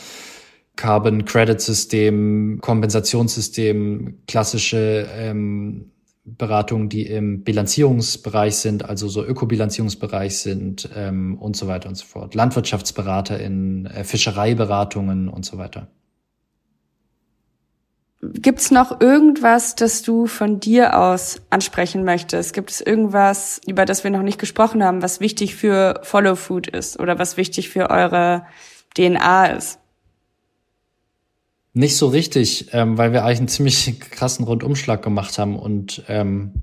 Carbon 0.77 1.25
Credit 1.25 1.61
System, 1.61 2.59
Kompensationssystem, 2.61 4.19
klassische 4.27 5.09
ähm, 5.13 5.91
Beratungen, 6.25 6.89
die 6.89 7.07
im 7.07 7.43
Bilanzierungsbereich 7.43 8.57
sind, 8.57 8.85
also 8.85 9.09
so 9.09 9.25
Ökobilanzierungsbereich 9.25 10.39
sind 10.39 10.89
ähm, 10.95 11.37
und 11.39 11.57
so 11.57 11.67
weiter 11.67 11.89
und 11.89 11.97
so 11.97 12.05
fort. 12.05 12.35
Landwirtschaftsberater 12.35 13.41
in 13.41 13.87
äh, 13.87 14.05
Fischereiberatungen 14.05 15.29
und 15.29 15.45
so 15.45 15.59
weiter. 15.59 15.89
Gibt's 18.21 18.73
noch 18.73 19.01
irgendwas, 19.01 19.77
das 19.77 20.03
du 20.03 20.27
von 20.27 20.59
dir 20.59 20.99
aus 20.99 21.41
ansprechen 21.51 22.03
möchtest? 22.03 22.53
Gibt 22.53 22.71
es 22.71 22.81
irgendwas, 22.81 23.61
über 23.65 23.85
das 23.85 24.03
wir 24.03 24.11
noch 24.11 24.23
nicht 24.23 24.41
gesprochen 24.41 24.83
haben, 24.83 25.03
was 25.03 25.21
wichtig 25.21 25.55
für 25.55 26.01
Follow 26.03 26.35
Food 26.35 26.67
ist 26.67 26.99
oder 26.99 27.21
was 27.21 27.37
wichtig 27.37 27.69
für 27.69 27.91
eure 27.91 28.45
DNA 28.97 29.47
ist? 29.47 29.79
Nicht 31.75 31.97
so 31.97 32.09
richtig, 32.09 32.71
ähm, 32.73 32.99
weil 32.99 33.13
wir 33.13 33.25
eigentlich 33.25 33.39
einen 33.39 33.49
ziemlich 33.49 34.01
krassen 34.01 34.45
Rundumschlag 34.45 35.01
gemacht 35.01 35.39
haben 35.39 35.57
und 35.57 36.03
ähm, 36.09 36.55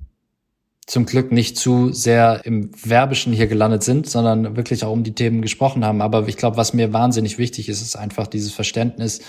zum 0.88 1.06
Glück 1.06 1.32
nicht 1.32 1.58
zu 1.58 1.94
sehr 1.94 2.42
im 2.44 2.70
Werbischen 2.84 3.32
hier 3.32 3.48
gelandet 3.48 3.82
sind, 3.82 4.10
sondern 4.10 4.58
wirklich 4.58 4.84
auch 4.84 4.92
um 4.92 5.06
die 5.06 5.16
Themen 5.16 5.42
gesprochen 5.42 5.86
haben. 5.86 6.02
Aber 6.02 6.28
ich 6.28 6.36
glaube, 6.36 6.58
was 6.58 6.74
mir 6.74 6.92
wahnsinnig 6.92 7.38
wichtig 7.38 7.70
ist, 7.70 7.82
ist 7.82 7.96
einfach 7.96 8.28
dieses 8.28 8.52
Verständnis. 8.52 9.22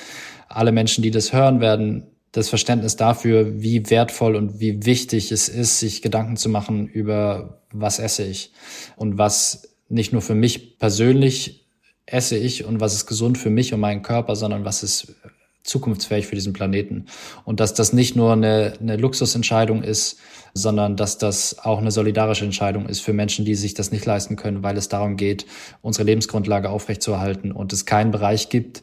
Alle 0.49 0.73
Menschen, 0.73 1.03
die 1.03 1.13
das 1.13 1.33
hören 1.33 1.61
werden, 1.61 2.16
das 2.33 2.49
Verständnis 2.49 2.97
dafür, 2.97 3.63
wie 3.63 3.89
wertvoll 3.91 4.37
und 4.37 4.61
wie 4.61 4.85
wichtig 4.85 5.33
es 5.33 5.49
ist, 5.49 5.81
sich 5.81 6.03
Gedanken 6.03 6.37
zu 6.37 6.49
machen 6.49 6.87
über, 6.87 7.63
was 7.73 7.99
esse 7.99 8.25
ich 8.25 8.53
und 8.97 9.19
was 9.19 9.77
nicht 9.89 10.13
nur 10.13 10.23
für 10.23 10.35
mich 10.35 10.79
persönlich 10.79 11.67
esse 12.07 12.37
ich 12.37 12.65
und 12.65 12.81
was 12.81 12.95
ist 12.95 13.07
gesund 13.07 13.39
für 13.39 13.51
mich 13.51 13.73
und 13.73 13.81
meinen 13.81 14.03
Körper, 14.03 14.37
sondern 14.37 14.65
was 14.65 14.83
ist 14.83 15.15
zukunftsfähig 15.67 16.27
für 16.27 16.37
diesen 16.37 16.53
Planeten. 16.53 17.07
Und 17.45 17.61
dass 17.61 17.75
das 17.75 17.93
nicht 17.93 18.17
nur 18.17 18.33
eine, 18.33 18.75
eine 18.81 18.97
Luxusentscheidung 18.97 19.83
ist, 19.83 20.19
sondern 20.55 20.97
dass 20.97 21.19
das 21.19 21.59
auch 21.59 21.79
eine 21.79 21.91
solidarische 21.91 22.45
Entscheidung 22.45 22.89
ist 22.89 23.01
für 23.01 23.13
Menschen, 23.13 23.45
die 23.45 23.55
sich 23.55 23.75
das 23.75 23.91
nicht 23.91 24.07
leisten 24.07 24.37
können, 24.37 24.63
weil 24.63 24.77
es 24.77 24.89
darum 24.89 25.17
geht, 25.17 25.45
unsere 25.83 26.05
Lebensgrundlage 26.05 26.71
aufrechtzuerhalten 26.71 27.53
und 27.53 27.73
es 27.73 27.85
keinen 27.85 28.11
Bereich 28.11 28.49
gibt, 28.49 28.83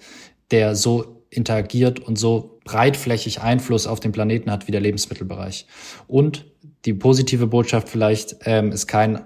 der 0.51 0.75
so 0.75 1.23
interagiert 1.29 1.99
und 1.99 2.17
so 2.17 2.52
breitflächig 2.63 3.41
Einfluss 3.41 3.87
auf 3.87 3.99
den 3.99 4.11
Planeten 4.11 4.51
hat 4.51 4.67
wie 4.67 4.71
der 4.71 4.81
Lebensmittelbereich. 4.81 5.67
Und 6.07 6.45
die 6.85 6.93
positive 6.93 7.47
Botschaft 7.47 7.89
vielleicht, 7.89 8.37
ähm, 8.45 8.69
es 8.69 8.87
keinen 8.87 9.21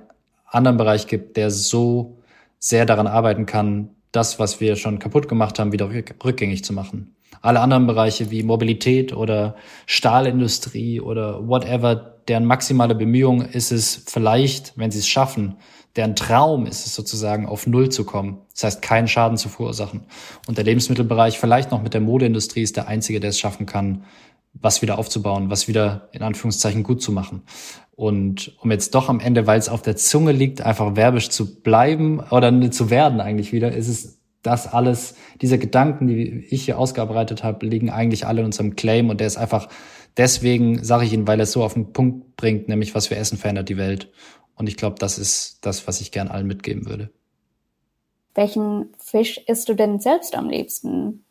anderen 0.45 0.77
Bereich 0.77 1.07
gibt, 1.07 1.37
der 1.37 1.51
so 1.51 2.19
sehr 2.59 2.85
daran 2.85 3.07
arbeiten 3.07 3.45
kann, 3.45 3.89
das, 4.11 4.39
was 4.39 4.59
wir 4.59 4.75
schon 4.75 4.99
kaputt 4.99 5.27
gemacht 5.27 5.59
haben, 5.59 5.71
wieder 5.71 5.89
rückgängig 5.91 6.63
zu 6.63 6.73
machen. 6.73 7.15
Alle 7.41 7.59
anderen 7.59 7.85
Bereiche 7.85 8.31
wie 8.31 8.41
Mobilität 8.43 9.13
oder 9.13 9.55
Stahlindustrie 9.85 11.01
oder 11.01 11.47
whatever, 11.47 11.95
deren 12.27 12.45
maximale 12.45 12.95
Bemühung 12.95 13.41
ist 13.41 13.71
es 13.71 14.03
vielleicht, 14.07 14.77
wenn 14.77 14.91
sie 14.91 14.99
es 14.99 15.07
schaffen, 15.07 15.57
deren 15.97 16.15
Traum 16.15 16.65
ist 16.65 16.85
es 16.85 16.95
sozusagen 16.95 17.47
auf 17.47 17.67
Null 17.67 17.89
zu 17.89 18.05
kommen. 18.05 18.41
Das 18.53 18.63
heißt, 18.63 18.81
keinen 18.81 19.07
Schaden 19.07 19.37
zu 19.37 19.49
verursachen. 19.49 20.01
Und 20.47 20.57
der 20.57 20.65
Lebensmittelbereich 20.65 21.39
vielleicht 21.39 21.71
noch 21.71 21.81
mit 21.81 21.93
der 21.93 22.01
Modeindustrie 22.01 22.61
ist 22.61 22.77
der 22.77 22.87
einzige, 22.87 23.19
der 23.19 23.31
es 23.31 23.39
schaffen 23.39 23.65
kann, 23.65 24.05
was 24.53 24.81
wieder 24.81 24.97
aufzubauen, 24.97 25.49
was 25.49 25.67
wieder 25.67 26.09
in 26.11 26.21
Anführungszeichen 26.21 26.83
gut 26.83 27.01
zu 27.01 27.11
machen. 27.11 27.43
Und 27.95 28.55
um 28.61 28.71
jetzt 28.71 28.93
doch 28.93 29.09
am 29.09 29.19
Ende, 29.19 29.47
weil 29.47 29.59
es 29.59 29.69
auf 29.69 29.81
der 29.81 29.95
Zunge 29.95 30.31
liegt, 30.31 30.61
einfach 30.61 30.95
werbisch 30.95 31.29
zu 31.29 31.61
bleiben 31.61 32.19
oder 32.19 32.71
zu 32.71 32.89
werden 32.89 33.19
eigentlich 33.19 33.51
wieder, 33.51 33.71
ist 33.71 33.87
es 33.87 34.19
das 34.43 34.71
alles, 34.71 35.15
diese 35.41 35.57
Gedanken, 35.57 36.07
die 36.07 36.45
ich 36.49 36.65
hier 36.65 36.77
ausgearbeitet 36.77 37.43
habe, 37.43 37.65
liegen 37.65 37.89
eigentlich 37.89 38.25
alle 38.25 38.41
in 38.41 38.45
unserem 38.45 38.75
Claim 38.75 39.09
und 39.09 39.19
der 39.19 39.27
ist 39.27 39.37
einfach 39.37 39.67
deswegen, 40.15 40.83
sage 40.83 41.05
ich 41.05 41.13
Ihnen, 41.13 41.27
weil 41.27 41.39
er 41.39 41.43
es 41.43 41.51
so 41.51 41.63
auf 41.63 41.73
den 41.73 41.91
Punkt 41.91 42.35
bringt, 42.37 42.67
nämlich 42.69 42.95
was 42.95 43.09
wir 43.09 43.17
essen, 43.17 43.37
verändert 43.37 43.69
die 43.69 43.77
Welt. 43.77 44.11
Und 44.57 44.67
ich 44.67 44.75
glaube, 44.75 44.97
das 44.99 45.17
ist 45.17 45.59
das, 45.61 45.87
was 45.87 46.01
ich 46.01 46.11
gern 46.11 46.27
allen 46.27 46.47
mitgeben 46.47 46.85
würde. 46.85 47.09
Welchen 48.35 48.89
Fisch 48.99 49.39
isst 49.47 49.69
du 49.69 49.73
denn 49.73 49.99
selbst 49.99 50.35
am 50.35 50.49
liebsten? 50.49 51.23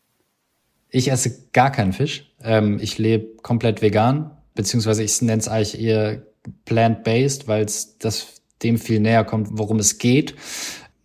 Ich 0.89 1.11
esse 1.11 1.49
gar 1.53 1.71
keinen 1.71 1.93
Fisch. 1.93 2.33
Ähm, 2.41 2.79
ich 2.81 2.97
lebe 2.97 3.37
komplett 3.43 3.81
vegan, 3.81 4.31
beziehungsweise 4.55 5.03
ich 5.03 5.21
nenne 5.21 5.39
es 5.39 5.47
eigentlich 5.47 5.79
eher 5.79 6.23
plant-based, 6.65 7.47
weil 7.47 7.65
es 7.65 7.97
das 7.99 8.41
dem 8.63 8.77
viel 8.77 8.99
näher 8.99 9.23
kommt, 9.23 9.49
worum 9.51 9.79
es 9.79 9.99
geht 9.99 10.35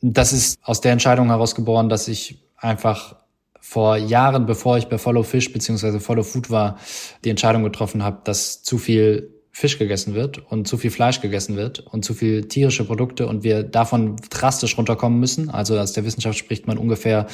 das 0.02 0.32
ist 0.32 0.58
aus 0.62 0.80
der 0.80 0.92
Entscheidung 0.92 1.28
herausgeboren, 1.28 1.88
dass 1.88 2.08
ich 2.08 2.44
einfach 2.56 3.16
vor 3.60 3.96
Jahren, 3.96 4.44
bevor 4.44 4.76
ich 4.76 4.88
bei 4.88 4.98
Follow 4.98 5.22
Fish 5.22 5.52
beziehungsweise 5.52 6.00
Follow 6.00 6.24
Food 6.24 6.50
war, 6.50 6.78
die 7.24 7.30
Entscheidung 7.30 7.62
getroffen 7.62 8.02
habe, 8.02 8.20
dass 8.24 8.62
zu 8.62 8.76
viel 8.76 9.32
Fisch 9.54 9.78
gegessen 9.78 10.14
wird 10.14 10.38
und 10.50 10.66
zu 10.66 10.78
viel 10.78 10.90
Fleisch 10.90 11.20
gegessen 11.20 11.56
wird 11.56 11.80
und 11.80 12.06
zu 12.06 12.14
viel 12.14 12.48
tierische 12.48 12.84
Produkte 12.84 13.26
und 13.26 13.44
wir 13.44 13.62
davon 13.62 14.16
drastisch 14.30 14.78
runterkommen 14.78 15.20
müssen. 15.20 15.50
Also 15.50 15.78
aus 15.78 15.92
der 15.92 16.06
Wissenschaft 16.06 16.38
spricht 16.38 16.66
man 16.66 16.78
ungefähr 16.78 17.26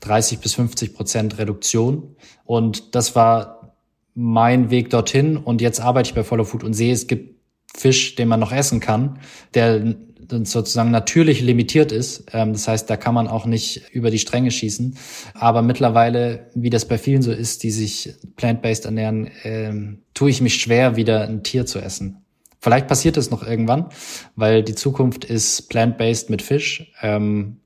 30 0.00 0.38
bis 0.38 0.54
50 0.54 0.94
Prozent 0.94 1.36
Reduktion. 1.38 2.16
Und 2.46 2.94
das 2.94 3.14
war 3.14 3.74
mein 4.14 4.70
Weg 4.70 4.88
dorthin. 4.88 5.36
Und 5.36 5.60
jetzt 5.60 5.78
arbeite 5.80 6.08
ich 6.08 6.14
bei 6.14 6.24
Follow 6.24 6.44
Food 6.44 6.64
und 6.64 6.72
sehe, 6.72 6.94
es 6.94 7.06
gibt 7.06 7.35
Fisch, 7.76 8.14
den 8.14 8.28
man 8.28 8.40
noch 8.40 8.52
essen 8.52 8.80
kann, 8.80 9.18
der 9.54 9.96
sozusagen 10.28 10.90
natürlich 10.90 11.40
limitiert 11.40 11.92
ist. 11.92 12.24
Ähm, 12.32 12.52
das 12.52 12.66
heißt, 12.68 12.88
da 12.90 12.96
kann 12.96 13.14
man 13.14 13.28
auch 13.28 13.46
nicht 13.46 13.90
über 13.92 14.10
die 14.10 14.18
Stränge 14.18 14.50
schießen. 14.50 14.96
Aber 15.34 15.62
mittlerweile, 15.62 16.50
wie 16.54 16.70
das 16.70 16.86
bei 16.86 16.98
vielen 16.98 17.22
so 17.22 17.32
ist, 17.32 17.62
die 17.62 17.70
sich 17.70 18.14
plant-based 18.36 18.86
ernähren, 18.86 19.30
ähm, 19.44 20.02
tue 20.14 20.30
ich 20.30 20.40
mich 20.40 20.56
schwer, 20.56 20.96
wieder 20.96 21.28
ein 21.28 21.42
Tier 21.42 21.66
zu 21.66 21.78
essen. 21.78 22.24
Vielleicht 22.60 22.88
passiert 22.88 23.16
es 23.16 23.30
noch 23.30 23.46
irgendwann, 23.46 23.90
weil 24.34 24.62
die 24.62 24.74
Zukunft 24.74 25.24
ist 25.24 25.68
plant-based 25.68 26.30
mit 26.30 26.42
Fisch. 26.42 26.92
Ähm, 27.02 27.60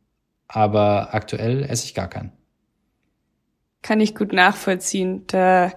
aber 0.48 1.14
aktuell 1.14 1.62
esse 1.62 1.84
ich 1.84 1.94
gar 1.94 2.08
keinen. 2.08 2.32
Kann 3.82 4.00
ich 4.00 4.14
gut 4.14 4.32
nachvollziehen. 4.32 5.22
Da 5.28 5.72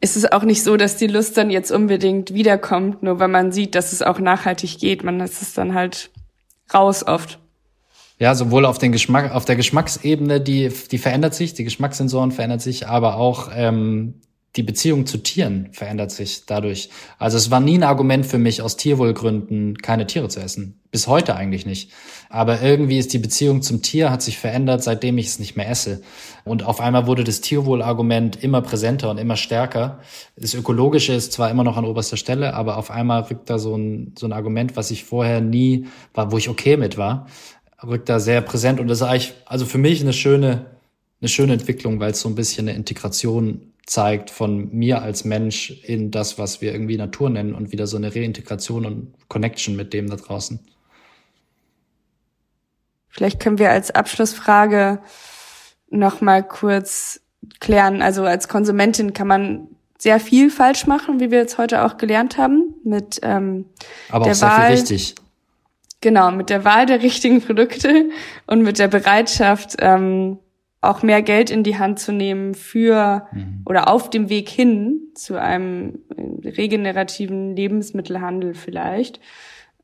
ist 0.00 0.16
es 0.16 0.30
auch 0.30 0.42
nicht 0.42 0.62
so, 0.62 0.76
dass 0.76 0.96
die 0.96 1.06
Lust 1.06 1.36
dann 1.36 1.50
jetzt 1.50 1.70
unbedingt 1.70 2.34
wiederkommt, 2.34 3.02
nur 3.02 3.18
weil 3.18 3.28
man 3.28 3.52
sieht, 3.52 3.74
dass 3.74 3.92
es 3.92 4.02
auch 4.02 4.18
nachhaltig 4.18 4.78
geht. 4.78 5.04
Man 5.04 5.20
ist 5.20 5.42
es 5.42 5.54
dann 5.54 5.74
halt 5.74 6.10
raus 6.72 7.06
oft. 7.06 7.38
Ja, 8.18 8.34
sowohl 8.34 8.64
auf 8.64 8.78
den 8.78 8.92
Geschmack, 8.92 9.34
auf 9.34 9.44
der 9.44 9.56
Geschmacksebene, 9.56 10.40
die, 10.40 10.70
die 10.90 10.98
verändert 10.98 11.34
sich, 11.34 11.54
die 11.54 11.64
Geschmackssensoren 11.64 12.32
verändert 12.32 12.62
sich, 12.62 12.86
aber 12.86 13.16
auch 13.16 13.50
ähm, 13.54 14.20
die 14.56 14.62
Beziehung 14.62 15.04
zu 15.04 15.18
Tieren 15.18 15.68
verändert 15.72 16.10
sich 16.10 16.46
dadurch. 16.46 16.88
Also 17.18 17.36
es 17.36 17.50
war 17.50 17.60
nie 17.60 17.76
ein 17.76 17.82
Argument 17.82 18.24
für 18.24 18.38
mich, 18.38 18.62
aus 18.62 18.76
Tierwohlgründen 18.76 19.78
keine 19.78 20.06
Tiere 20.06 20.28
zu 20.28 20.40
essen. 20.40 20.80
Bis 20.90 21.06
heute 21.06 21.36
eigentlich 21.36 21.66
nicht. 21.66 21.92
Aber 22.30 22.62
irgendwie 22.62 22.98
ist 22.98 23.12
die 23.12 23.18
Beziehung 23.18 23.60
zum 23.60 23.82
Tier 23.82 24.10
hat 24.10 24.22
sich 24.22 24.38
verändert, 24.38 24.82
seitdem 24.82 25.18
ich 25.18 25.26
es 25.26 25.38
nicht 25.38 25.56
mehr 25.56 25.68
esse. 25.68 26.00
Und 26.44 26.64
auf 26.64 26.80
einmal 26.80 27.06
wurde 27.06 27.22
das 27.22 27.42
Tierwohlargument 27.42 28.42
immer 28.42 28.62
präsenter 28.62 29.10
und 29.10 29.18
immer 29.18 29.36
stärker. 29.36 30.00
Das 30.36 30.54
Ökologische 30.54 31.12
ist 31.12 31.32
zwar 31.32 31.50
immer 31.50 31.64
noch 31.64 31.76
an 31.76 31.84
oberster 31.84 32.16
Stelle, 32.16 32.54
aber 32.54 32.78
auf 32.78 32.90
einmal 32.90 33.22
rückt 33.22 33.50
da 33.50 33.58
so 33.58 33.76
ein, 33.76 34.14
so 34.18 34.26
ein 34.26 34.32
Argument, 34.32 34.74
was 34.74 34.90
ich 34.90 35.04
vorher 35.04 35.42
nie 35.42 35.86
war, 36.14 36.32
wo 36.32 36.38
ich 36.38 36.48
okay 36.48 36.78
mit 36.78 36.96
war, 36.96 37.26
rückt 37.86 38.08
da 38.08 38.18
sehr 38.20 38.40
präsent. 38.40 38.80
Und 38.80 38.88
das 38.88 39.02
ist 39.02 39.06
eigentlich, 39.06 39.34
also 39.44 39.66
für 39.66 39.78
mich 39.78 40.00
eine 40.00 40.14
schöne, 40.14 40.66
eine 41.20 41.28
schöne 41.28 41.52
Entwicklung, 41.52 42.00
weil 42.00 42.12
es 42.12 42.20
so 42.20 42.28
ein 42.28 42.34
bisschen 42.34 42.68
eine 42.68 42.76
Integration 42.76 43.72
zeigt 43.86 44.30
von 44.30 44.68
mir 44.72 45.02
als 45.02 45.24
Mensch 45.24 45.70
in 45.84 46.10
das, 46.10 46.38
was 46.38 46.60
wir 46.60 46.72
irgendwie 46.72 46.96
Natur 46.96 47.30
nennen 47.30 47.54
und 47.54 47.72
wieder 47.72 47.86
so 47.86 47.96
eine 47.96 48.14
Reintegration 48.14 48.84
und 48.84 49.14
Connection 49.28 49.76
mit 49.76 49.92
dem 49.92 50.10
da 50.10 50.16
draußen. 50.16 50.60
Vielleicht 53.08 53.40
können 53.40 53.58
wir 53.58 53.70
als 53.70 53.92
Abschlussfrage 53.92 55.00
noch 55.88 56.20
mal 56.20 56.42
kurz 56.42 57.20
klären. 57.60 58.02
Also 58.02 58.24
als 58.24 58.48
Konsumentin 58.48 59.12
kann 59.12 59.28
man 59.28 59.68
sehr 59.98 60.20
viel 60.20 60.50
falsch 60.50 60.86
machen, 60.86 61.20
wie 61.20 61.30
wir 61.30 61.38
jetzt 61.38 61.56
heute 61.56 61.84
auch 61.84 61.96
gelernt 61.96 62.36
haben, 62.36 62.74
mit 62.84 63.20
ähm, 63.22 63.66
aber 64.10 64.24
der 64.24 64.32
auch 64.32 64.36
sehr 64.36 64.48
Wahl, 64.48 64.66
viel 64.66 64.76
richtig. 64.76 65.14
Genau, 66.00 66.30
mit 66.30 66.50
der 66.50 66.64
Wahl 66.64 66.86
der 66.86 67.02
richtigen 67.02 67.40
Produkte 67.40 68.10
und 68.46 68.62
mit 68.62 68.78
der 68.78 68.88
Bereitschaft, 68.88 69.76
ähm, 69.78 70.38
auch 70.80 71.02
mehr 71.02 71.22
Geld 71.22 71.50
in 71.50 71.62
die 71.62 71.78
Hand 71.78 71.98
zu 71.98 72.12
nehmen 72.12 72.54
für 72.54 73.26
mhm. 73.32 73.62
oder 73.64 73.88
auf 73.88 74.10
dem 74.10 74.28
Weg 74.28 74.48
hin 74.48 75.00
zu 75.14 75.40
einem 75.40 76.00
regenerativen 76.44 77.56
Lebensmittelhandel 77.56 78.54
vielleicht. 78.54 79.20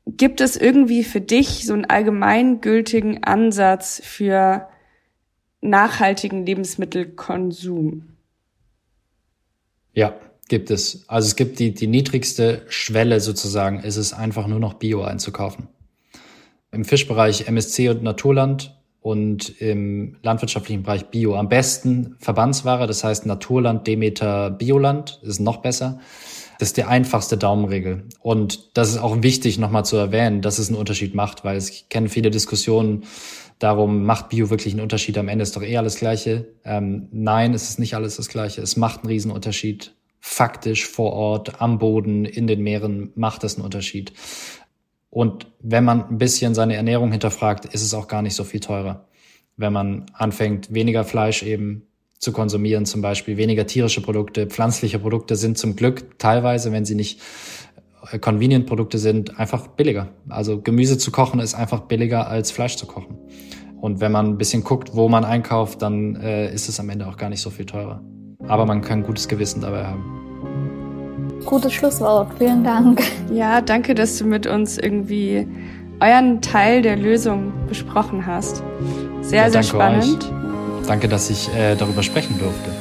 Gibt 0.05 0.41
es 0.41 0.57
irgendwie 0.57 1.03
für 1.03 1.21
dich 1.21 1.65
so 1.65 1.73
einen 1.73 1.85
allgemeingültigen 1.85 3.23
Ansatz 3.23 4.01
für 4.03 4.67
nachhaltigen 5.61 6.45
Lebensmittelkonsum? 6.45 8.09
Ja, 9.93 10.15
gibt 10.49 10.71
es. 10.71 11.07
Also 11.07 11.27
es 11.27 11.35
gibt 11.35 11.59
die, 11.59 11.73
die 11.73 11.87
niedrigste 11.87 12.63
Schwelle 12.67 13.19
sozusagen, 13.19 13.79
ist 13.79 13.97
es 13.97 14.13
einfach 14.13 14.47
nur 14.47 14.59
noch 14.59 14.73
Bio 14.73 15.03
einzukaufen. 15.03 15.67
Im 16.71 16.85
Fischbereich 16.85 17.47
MSC 17.47 17.89
und 17.89 18.03
Naturland 18.03 18.75
und 19.03 19.61
im 19.61 20.15
landwirtschaftlichen 20.23 20.83
Bereich 20.83 21.07
Bio. 21.07 21.35
Am 21.35 21.49
besten 21.49 22.15
Verbandsware, 22.19 22.87
das 22.87 23.03
heißt 23.03 23.25
Naturland, 23.25 23.85
Demeter, 23.85 24.49
Bioland, 24.49 25.19
ist 25.23 25.39
noch 25.39 25.57
besser. 25.57 25.99
Das 26.57 26.69
ist 26.69 26.77
die 26.77 26.85
einfachste 26.85 27.37
Daumenregel. 27.37 28.05
Und 28.21 28.77
das 28.77 28.89
ist 28.89 28.97
auch 28.97 29.21
wichtig 29.21 29.59
nochmal 29.59 29.83
zu 29.83 29.97
erwähnen, 29.97 30.41
dass 30.41 30.57
es 30.57 30.69
einen 30.69 30.77
Unterschied 30.77 31.15
macht, 31.15 31.43
weil 31.43 31.57
ich 31.57 31.89
kenne 31.89 32.07
viele 32.07 32.31
Diskussionen 32.31 33.03
darum, 33.59 34.05
macht 34.05 34.29
Bio 34.29 34.49
wirklich 34.49 34.73
einen 34.73 34.81
Unterschied? 34.81 35.17
Am 35.17 35.27
Ende 35.27 35.43
ist 35.43 35.55
doch 35.57 35.63
eh 35.63 35.75
alles 35.77 35.95
Gleiche. 35.95 36.47
Ähm, 36.63 37.09
nein, 37.11 37.53
es 37.53 37.69
ist 37.69 37.79
nicht 37.79 37.95
alles 37.95 38.15
das 38.15 38.29
Gleiche. 38.29 38.61
Es 38.61 38.77
macht 38.77 39.01
einen 39.01 39.09
Riesenunterschied. 39.09 39.93
Faktisch 40.21 40.87
vor 40.87 41.11
Ort, 41.11 41.61
am 41.61 41.79
Boden, 41.79 42.23
in 42.23 42.47
den 42.47 42.61
Meeren 42.61 43.11
macht 43.15 43.43
es 43.43 43.55
einen 43.55 43.65
Unterschied. 43.65 44.13
Und 45.13 45.45
wenn 45.59 45.83
man 45.83 46.09
ein 46.09 46.17
bisschen 46.17 46.55
seine 46.55 46.75
Ernährung 46.75 47.11
hinterfragt, 47.11 47.65
ist 47.65 47.83
es 47.83 47.93
auch 47.93 48.07
gar 48.07 48.23
nicht 48.23 48.33
so 48.33 48.43
viel 48.43 48.59
teurer. 48.59 49.05
Wenn 49.57 49.71
man 49.71 50.07
anfängt, 50.13 50.73
weniger 50.73 51.03
Fleisch 51.03 51.43
eben 51.43 51.83
zu 52.17 52.31
konsumieren, 52.31 52.87
zum 52.87 53.03
Beispiel 53.03 53.37
weniger 53.37 53.67
tierische 53.67 54.01
Produkte, 54.01 54.47
pflanzliche 54.47 54.97
Produkte 54.97 55.35
sind 55.35 55.59
zum 55.59 55.75
Glück 55.75 56.17
teilweise, 56.17 56.71
wenn 56.71 56.83
sie 56.83 56.95
nicht 56.95 57.21
Convenient-Produkte 58.21 58.97
sind 58.97 59.39
einfach 59.39 59.67
billiger. 59.67 60.09
Also 60.29 60.59
Gemüse 60.59 60.97
zu 60.97 61.11
kochen 61.11 61.39
ist 61.39 61.53
einfach 61.53 61.81
billiger 61.81 62.27
als 62.27 62.49
Fleisch 62.49 62.75
zu 62.75 62.87
kochen. 62.87 63.19
Und 63.79 64.01
wenn 64.01 64.11
man 64.11 64.25
ein 64.29 64.37
bisschen 64.39 64.63
guckt, 64.63 64.95
wo 64.95 65.09
man 65.09 65.25
einkauft, 65.25 65.83
dann 65.83 66.15
äh, 66.15 66.51
ist 66.51 66.69
es 66.69 66.79
am 66.79 66.89
Ende 66.89 67.05
auch 67.05 67.17
gar 67.17 67.29
nicht 67.29 67.41
so 67.41 67.51
viel 67.51 67.67
teurer. 67.67 68.01
Aber 68.47 68.65
man 68.65 68.81
kann 68.81 69.03
gutes 69.03 69.27
Gewissen 69.27 69.61
dabei 69.61 69.85
haben. 69.85 70.22
Gutes 71.45 71.73
Schlusswort. 71.73 72.31
Vielen 72.37 72.63
Dank. 72.63 73.01
Ja, 73.33 73.61
danke, 73.61 73.95
dass 73.95 74.17
du 74.17 74.25
mit 74.25 74.47
uns 74.47 74.77
irgendwie 74.77 75.47
euren 75.99 76.41
Teil 76.41 76.81
der 76.81 76.95
Lösung 76.95 77.53
besprochen 77.67 78.25
hast. 78.25 78.63
Sehr, 79.21 79.43
ja, 79.43 79.49
sehr 79.49 79.63
spannend. 79.63 80.25
Euch. 80.25 80.87
Danke, 80.87 81.07
dass 81.07 81.29
ich 81.29 81.49
äh, 81.55 81.75
darüber 81.75 82.03
sprechen 82.03 82.37
durfte. 82.39 82.71